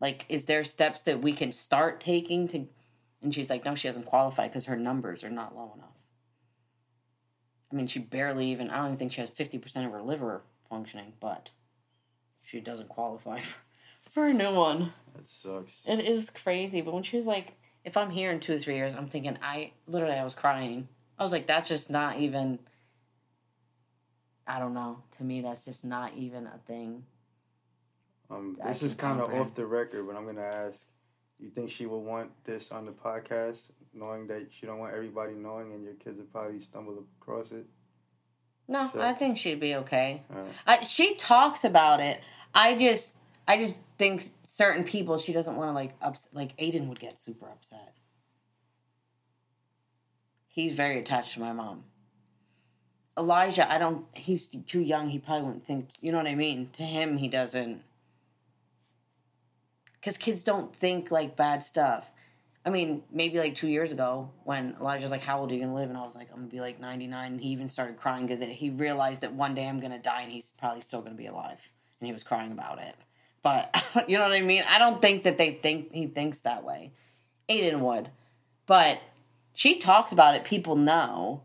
Like, 0.02 0.26
is 0.28 0.44
there 0.44 0.66
steps 0.66 1.04
that 1.04 1.22
we 1.22 1.32
can 1.32 1.54
start 1.54 2.02
taking 2.02 2.50
to 2.50 2.68
and 3.26 3.34
she's 3.34 3.50
like, 3.50 3.66
no, 3.66 3.76
she 3.76 3.88
doesn't 3.88 4.06
qualify 4.06 4.48
because 4.48 4.66
her 4.66 4.78
numbers 4.78 5.24
are 5.24 5.30
not 5.30 5.56
low 5.56 5.74
enough. 5.76 5.90
I 7.72 7.76
mean, 7.76 7.88
she 7.88 8.00
barely 8.00 8.52
even 8.52 8.70
I 8.70 8.78
don't 8.78 8.86
even 8.86 8.98
think 8.98 9.12
she 9.12 9.22
has 9.22 9.32
fifty 9.32 9.58
percent 9.58 9.88
of 9.88 9.92
her 9.92 10.02
liver 10.02 10.44
functioning, 10.70 11.14
but 11.20 11.50
she 12.44 12.60
doesn't 12.60 12.88
qualify 12.88 13.42
for, 13.42 13.58
for 14.12 14.28
a 14.28 14.34
new 14.34 14.54
one. 14.54 14.94
that 15.16 15.28
sucks. 15.28 15.84
It 15.88 16.00
is 16.00 16.30
crazy, 16.30 16.82
but 16.82 16.94
when 16.94 17.04
she 17.04 17.18
was 17.18 17.28
like 17.28 17.58
if 17.84 17.98
I'm 17.98 18.12
here 18.12 18.32
in 18.32 18.40
two 18.40 18.54
or 18.56 18.58
three 18.58 18.76
years, 18.76 18.96
I'm 18.96 19.08
thinking 19.08 19.38
I 19.42 19.72
literally 19.88 20.16
I 20.16 20.24
was 20.24 20.36
crying. 20.36 20.88
I 21.18 21.24
was 21.24 21.32
like, 21.32 21.48
that's 21.48 21.68
just 21.68 21.90
not 21.90 22.18
even. 22.18 22.60
I 24.48 24.60
don't 24.60 24.76
know. 24.76 25.00
To 25.18 25.24
me, 25.24 25.42
that's 25.42 25.66
just 25.66 25.84
not 25.84 26.14
even 26.16 26.46
a 26.46 26.60
thing. 26.68 27.04
Um, 28.30 28.58
this 28.64 28.84
is 28.84 28.94
kind 28.94 29.20
of 29.20 29.34
off 29.34 29.56
the 29.56 29.66
record, 29.66 30.06
but 30.06 30.16
I'm 30.16 30.26
gonna 30.26 30.42
ask. 30.42 30.86
You 31.40 31.50
think 31.50 31.70
she 31.70 31.86
would 31.86 31.98
want 31.98 32.32
this 32.46 32.72
on 32.72 32.86
the 32.86 32.92
podcast, 32.92 33.64
knowing 33.94 34.28
that 34.28 34.48
she 34.52 34.66
don't 34.66 34.80
want 34.80 34.94
everybody 34.94 35.34
knowing, 35.34 35.74
and 35.74 35.84
your 35.84 35.94
kids 35.96 36.18
would 36.18 36.32
probably 36.32 36.62
stumble 36.62 37.04
across 37.22 37.52
it? 37.52 37.66
No, 38.68 38.90
Sure. 38.92 39.02
I 39.02 39.14
think 39.14 39.38
she'd 39.38 39.60
be 39.60 39.76
okay. 39.76 40.24
Alright. 40.34 40.52
I, 40.66 40.84
she 40.84 41.16
talks 41.16 41.64
about 41.64 42.00
it. 42.00 42.22
I 42.54 42.78
just, 42.78 43.18
I 43.48 43.58
just 43.58 43.78
think 43.98 44.24
certain 44.48 44.84
people 44.84 45.18
she 45.20 45.34
doesn't 45.34 45.56
want 45.56 45.70
to 45.70 45.74
like 45.74 45.94
ups, 46.02 46.28
like 46.34 46.58
Aiden 46.58 46.88
would 46.88 47.00
get 47.00 47.20
super 47.20 47.48
upset. 47.48 47.94
He's 50.48 50.72
very 50.72 51.00
attached 51.00 51.34
to 51.34 51.42
my 51.42 51.52
mom. 51.52 51.84
Elijah, 53.18 53.72
I 53.72 53.78
don't. 53.78 54.06
He's 54.14 54.48
too 54.48 54.82
young. 54.82 55.10
He 55.10 55.20
probably 55.20 55.44
wouldn't 55.46 55.66
think. 55.66 55.90
You 56.02 56.12
know 56.12 56.18
what 56.18 56.28
I 56.28 56.36
mean? 56.36 56.70
To 56.74 56.84
him, 56.84 57.18
he 57.18 57.28
doesn't. 57.28 57.82
Because 60.06 60.20
kids 60.20 60.44
don't 60.44 60.76
think 60.76 61.10
like 61.10 61.36
bad 61.36 61.64
stuff. 61.64 62.12
I 62.64 62.70
mean, 62.70 63.02
maybe 63.12 63.40
like 63.40 63.56
two 63.56 63.68
years 63.68 63.92
ago 63.92 64.30
when 64.44 64.76
Elijah's 64.80 65.10
like, 65.10 65.24
"How 65.24 65.40
old 65.40 65.52
are 65.52 65.56
you 65.56 65.62
gonna 65.62 65.74
live?" 65.74 65.90
and 65.90 65.98
I 65.98 66.06
was 66.06 66.14
like, 66.14 66.30
"I'm 66.30 66.42
gonna 66.42 66.48
be 66.48 66.62
like 66.62 66.80
99." 66.80 67.32
And 67.32 67.42
he 67.42 67.50
even 67.50 67.68
started 67.70 67.98
crying 67.98 68.28
because 68.28 68.40
he 68.40 68.70
realized 68.70 69.22
that 69.22 69.34
one 69.34 69.56
day 69.56 69.68
I'm 69.68 69.80
gonna 69.80 69.98
die 69.98 70.22
and 70.22 70.32
he's 70.32 70.52
probably 70.60 70.82
still 70.82 71.02
gonna 71.02 71.16
be 71.16 71.26
alive, 71.26 71.72
and 72.00 72.06
he 72.06 72.14
was 72.14 72.22
crying 72.22 72.52
about 72.52 72.78
it. 72.78 72.94
But 73.42 73.84
you 74.08 74.20
know 74.20 74.26
what 74.26 74.34
I 74.34 74.42
mean? 74.42 74.64
I 74.70 74.78
don't 74.78 75.02
think 75.02 75.24
that 75.24 75.40
they 75.40 75.54
think 75.54 75.92
he 75.92 76.06
thinks 76.06 76.38
that 76.40 76.64
way. 76.64 76.92
Aiden 77.50 77.80
would, 77.80 78.12
but 78.68 79.00
she 79.56 79.80
talks 79.80 80.12
about 80.12 80.36
it. 80.36 80.44
People 80.44 80.76
know, 80.76 81.42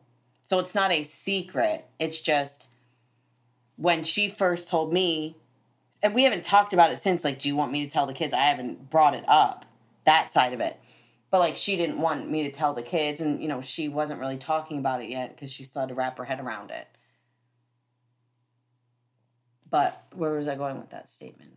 so 0.46 0.58
it's 0.58 0.74
not 0.74 0.92
a 0.92 1.02
secret. 1.04 1.86
It's 1.98 2.20
just 2.20 2.66
when 3.76 4.04
she 4.04 4.28
first 4.28 4.68
told 4.68 4.92
me, 4.92 5.36
and 6.02 6.14
we 6.14 6.24
haven't 6.24 6.44
talked 6.44 6.72
about 6.72 6.92
it 6.92 7.02
since. 7.02 7.24
Like, 7.24 7.38
do 7.38 7.48
you 7.48 7.56
want 7.56 7.72
me 7.72 7.84
to 7.84 7.90
tell 7.90 8.06
the 8.06 8.14
kids? 8.14 8.34
I 8.34 8.40
haven't 8.40 8.90
brought 8.90 9.14
it 9.14 9.24
up 9.28 9.66
that 10.04 10.32
side 10.32 10.52
of 10.52 10.60
it. 10.60 10.78
But 11.30 11.38
like 11.38 11.56
she 11.56 11.76
didn't 11.76 12.00
want 12.00 12.28
me 12.28 12.42
to 12.44 12.50
tell 12.50 12.74
the 12.74 12.82
kids, 12.82 13.20
and 13.20 13.40
you 13.40 13.48
know 13.48 13.60
she 13.60 13.88
wasn't 13.88 14.18
really 14.18 14.36
talking 14.36 14.78
about 14.78 15.02
it 15.02 15.08
yet 15.08 15.34
because 15.34 15.52
she 15.52 15.64
still 15.64 15.80
had 15.80 15.88
to 15.90 15.94
wrap 15.94 16.18
her 16.18 16.24
head 16.24 16.40
around 16.40 16.70
it. 16.70 16.88
But 19.70 20.04
where 20.12 20.32
was 20.32 20.48
I 20.48 20.56
going 20.56 20.78
with 20.78 20.90
that 20.90 21.08
statement? 21.08 21.52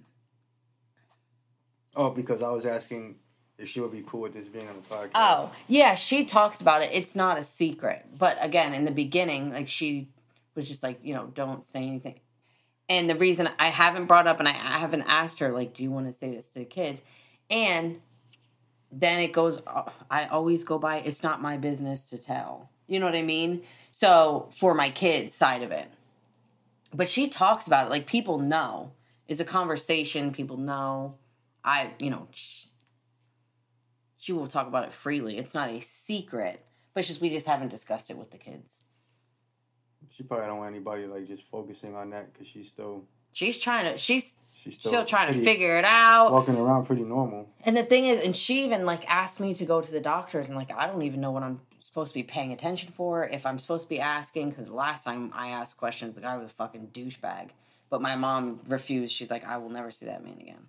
Oh, 1.96 2.12
because 2.12 2.44
I 2.44 2.50
was 2.50 2.66
asking 2.68 3.16
if 3.58 3.70
she 3.70 3.80
would 3.80 3.92
be 3.92 4.04
cool 4.06 4.22
with 4.22 4.34
this 4.34 4.48
being 4.48 4.68
on 4.68 4.76
the 4.76 4.96
podcast. 4.96 5.12
Oh, 5.16 5.54
yeah, 5.68 5.96
she 5.96 6.26
talks 6.26 6.62
about 6.62 6.84
it. 6.84 6.92
It's 6.94 7.16
not 7.16 7.40
a 7.40 7.44
secret. 7.44 8.06
But 8.18 8.38
again, 8.42 8.74
in 8.74 8.86
the 8.86 8.92
beginning, 8.92 9.52
like 9.52 9.68
she 9.68 10.10
was 10.54 10.68
just 10.68 10.84
like, 10.84 11.00
you 11.04 11.16
know, 11.16 11.32
don't 11.34 11.66
say 11.66 11.84
anything. 11.84 12.20
And 12.90 13.10
the 13.10 13.16
reason 13.16 13.50
I 13.60 13.68
haven't 13.68 14.06
brought 14.06 14.28
up 14.28 14.40
and 14.40 14.48
I 14.48 14.52
haven't 14.52 15.04
asked 15.04 15.40
her, 15.40 15.52
like, 15.52 15.74
do 15.74 15.84
you 15.84 15.92
want 15.92 16.08
to 16.08 16.12
say 16.12 16.36
this 16.36 16.48
to 16.50 16.60
the 16.60 16.66
kids? 16.66 17.02
And 17.50 18.02
then 18.92 19.20
it 19.20 19.32
goes, 19.32 19.62
I 20.12 20.28
always 20.28 20.64
go 20.64 20.78
by, 20.78 20.98
it's 20.98 21.24
not 21.24 21.42
my 21.42 21.58
business 21.58 22.04
to 22.06 22.18
tell. 22.18 22.70
You 22.88 23.00
know 23.00 23.06
what 23.06 23.16
I 23.16 23.22
mean? 23.22 23.64
So 23.92 24.50
for 24.60 24.74
my 24.74 24.90
kids' 24.90 25.34
side 25.34 25.64
of 25.64 25.72
it. 25.72 25.88
But 26.94 27.10
she 27.10 27.28
talks 27.28 27.66
about 27.66 27.88
it. 27.88 27.90
Like 27.90 28.06
people 28.06 28.38
know. 28.38 28.92
It's 29.28 29.42
a 29.42 29.46
conversation. 29.46 30.32
People 30.32 30.58
know. 30.58 31.16
I, 31.64 31.92
you 32.00 32.10
know, 32.10 32.28
sh- 32.34 32.66
she 34.18 34.34
will 34.34 34.48
talk 34.48 34.68
about 34.68 34.84
it 34.84 34.94
freely. 34.94 35.38
It's 35.38 35.54
not 35.54 35.70
a 35.70 35.80
secret, 35.80 36.64
but 36.94 37.06
just 37.06 37.22
we 37.22 37.30
just 37.30 37.48
haven't 37.48 37.70
discussed 37.70 38.10
it 38.10 38.18
with 38.18 38.32
the 38.32 38.38
kids. 38.38 38.82
She 40.12 40.24
probably 40.24 40.48
don't 40.48 40.58
want 40.58 40.74
anybody 40.74 41.06
like 41.06 41.28
just 41.28 41.48
focusing 41.50 41.96
on 41.96 42.10
that 42.12 42.34
because 42.34 42.48
she's 42.48 42.68
still 42.68 43.04
She's 43.34 43.58
trying 43.60 43.92
to. 43.92 43.98
She's 43.98 44.36
she's 44.56 44.76
still, 44.76 44.92
still 44.92 45.06
trying 45.06 45.34
to 45.34 45.40
figure 45.40 45.78
it 45.78 45.86
out. 45.86 46.32
walking 46.32 46.56
around 46.56 46.86
pretty 46.86 47.04
normal. 47.04 47.50
And 47.66 47.76
the 47.76 47.84
thing 47.84 48.06
is, 48.06 48.24
and 48.24 48.36
she 48.36 48.64
even 48.64 48.86
like 48.86 49.10
asked 49.10 49.40
me 49.40 49.54
to 49.56 49.66
go 49.66 49.82
to 49.82 49.92
the 49.92 50.00
doctors, 50.00 50.50
and 50.50 50.58
like 50.58 50.72
I 50.72 50.88
don't 50.88 51.02
even 51.02 51.20
know 51.20 51.32
what 51.32 51.44
I'm 51.44 51.60
supposed 51.82 52.14
to 52.14 52.20
be 52.20 52.24
paying 52.24 52.54
attention 52.54 52.94
for. 52.96 53.28
If 53.28 53.46
I'm 53.46 53.60
supposed 53.60 53.84
to 53.86 53.90
be 53.90 54.00
asking, 54.00 54.52
because 54.52 54.70
last 54.70 55.04
time 55.04 55.32
I 55.36 55.50
asked 55.50 55.78
questions, 55.78 56.16
the 56.16 56.22
guy 56.22 56.38
was 56.38 56.50
a 56.50 56.54
fucking 56.54 56.90
douchebag. 56.94 57.50
But 57.90 58.02
my 58.02 58.16
mom 58.16 58.62
refused. 58.68 59.14
She's 59.14 59.30
like, 59.30 59.46
I 59.46 59.58
will 59.58 59.70
never 59.70 59.92
see 59.92 60.06
that 60.06 60.24
man 60.24 60.38
again. 60.40 60.68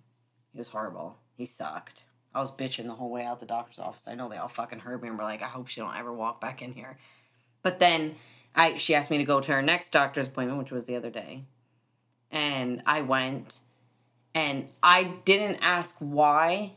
He 0.51 0.57
was 0.57 0.67
horrible. 0.67 1.17
He 1.35 1.45
sucked. 1.45 2.03
I 2.33 2.41
was 2.41 2.51
bitching 2.51 2.85
the 2.85 2.93
whole 2.93 3.09
way 3.09 3.23
out 3.23 3.39
the 3.39 3.45
doctor's 3.45 3.79
office. 3.79 4.03
I 4.07 4.15
know 4.15 4.27
they 4.29 4.37
all 4.37 4.47
fucking 4.47 4.79
heard 4.79 5.01
me 5.01 5.07
and 5.07 5.17
were 5.17 5.23
like, 5.23 5.41
I 5.41 5.47
hope 5.47 5.67
she 5.67 5.81
don't 5.81 5.95
ever 5.95 6.13
walk 6.13 6.41
back 6.41 6.61
in 6.61 6.73
here. 6.73 6.97
But 7.63 7.79
then 7.79 8.15
I 8.55 8.77
she 8.77 8.95
asked 8.95 9.11
me 9.11 9.17
to 9.17 9.23
go 9.23 9.41
to 9.41 9.51
her 9.51 9.61
next 9.61 9.91
doctor's 9.91 10.27
appointment, 10.27 10.59
which 10.59 10.71
was 10.71 10.85
the 10.85 10.95
other 10.95 11.09
day. 11.09 11.43
And 12.31 12.81
I 12.85 13.01
went 13.01 13.59
and 14.33 14.69
I 14.81 15.03
didn't 15.25 15.59
ask 15.61 15.95
why. 15.99 16.73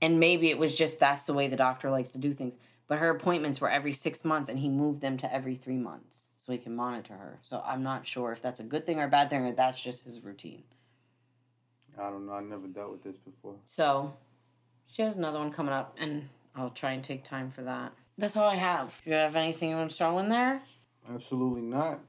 And 0.00 0.20
maybe 0.20 0.50
it 0.50 0.58
was 0.58 0.76
just 0.76 1.00
that's 1.00 1.22
the 1.22 1.34
way 1.34 1.48
the 1.48 1.56
doctor 1.56 1.90
likes 1.90 2.12
to 2.12 2.18
do 2.18 2.34
things. 2.34 2.56
But 2.86 2.98
her 2.98 3.10
appointments 3.10 3.60
were 3.60 3.70
every 3.70 3.94
six 3.94 4.24
months 4.24 4.50
and 4.50 4.58
he 4.58 4.68
moved 4.68 5.00
them 5.00 5.16
to 5.18 5.32
every 5.32 5.56
three 5.56 5.78
months 5.78 6.28
so 6.36 6.52
he 6.52 6.58
can 6.58 6.76
monitor 6.76 7.14
her. 7.14 7.38
So 7.42 7.62
I'm 7.64 7.82
not 7.82 8.06
sure 8.06 8.32
if 8.32 8.42
that's 8.42 8.60
a 8.60 8.64
good 8.64 8.84
thing 8.84 8.98
or 8.98 9.04
a 9.04 9.08
bad 9.08 9.30
thing 9.30 9.46
or 9.46 9.52
that's 9.52 9.82
just 9.82 10.04
his 10.04 10.22
routine. 10.22 10.62
I 11.98 12.10
don't 12.10 12.26
know. 12.26 12.34
I 12.34 12.42
never 12.42 12.66
dealt 12.66 12.90
with 12.90 13.02
this 13.02 13.16
before. 13.16 13.54
So 13.64 14.14
she 14.86 15.02
has 15.02 15.16
another 15.16 15.38
one 15.38 15.52
coming 15.52 15.72
up 15.72 15.96
and 15.98 16.28
I'll 16.54 16.70
try 16.70 16.92
and 16.92 17.02
take 17.02 17.24
time 17.24 17.50
for 17.50 17.62
that. 17.62 17.92
That's 18.18 18.36
all 18.36 18.48
I 18.48 18.56
have. 18.56 19.00
Do 19.04 19.10
you 19.10 19.16
have 19.16 19.36
anything 19.36 19.70
you 19.70 19.76
want 19.76 19.90
to 19.90 19.96
throw 19.96 20.18
in 20.18 20.28
there? 20.28 20.60
Absolutely 21.12 21.62
not. 21.62 22.00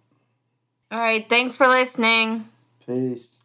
All 0.91 0.99
right. 0.99 1.27
Thanks 1.27 1.55
for 1.55 1.67
listening. 1.67 2.49
Peace. 2.85 3.37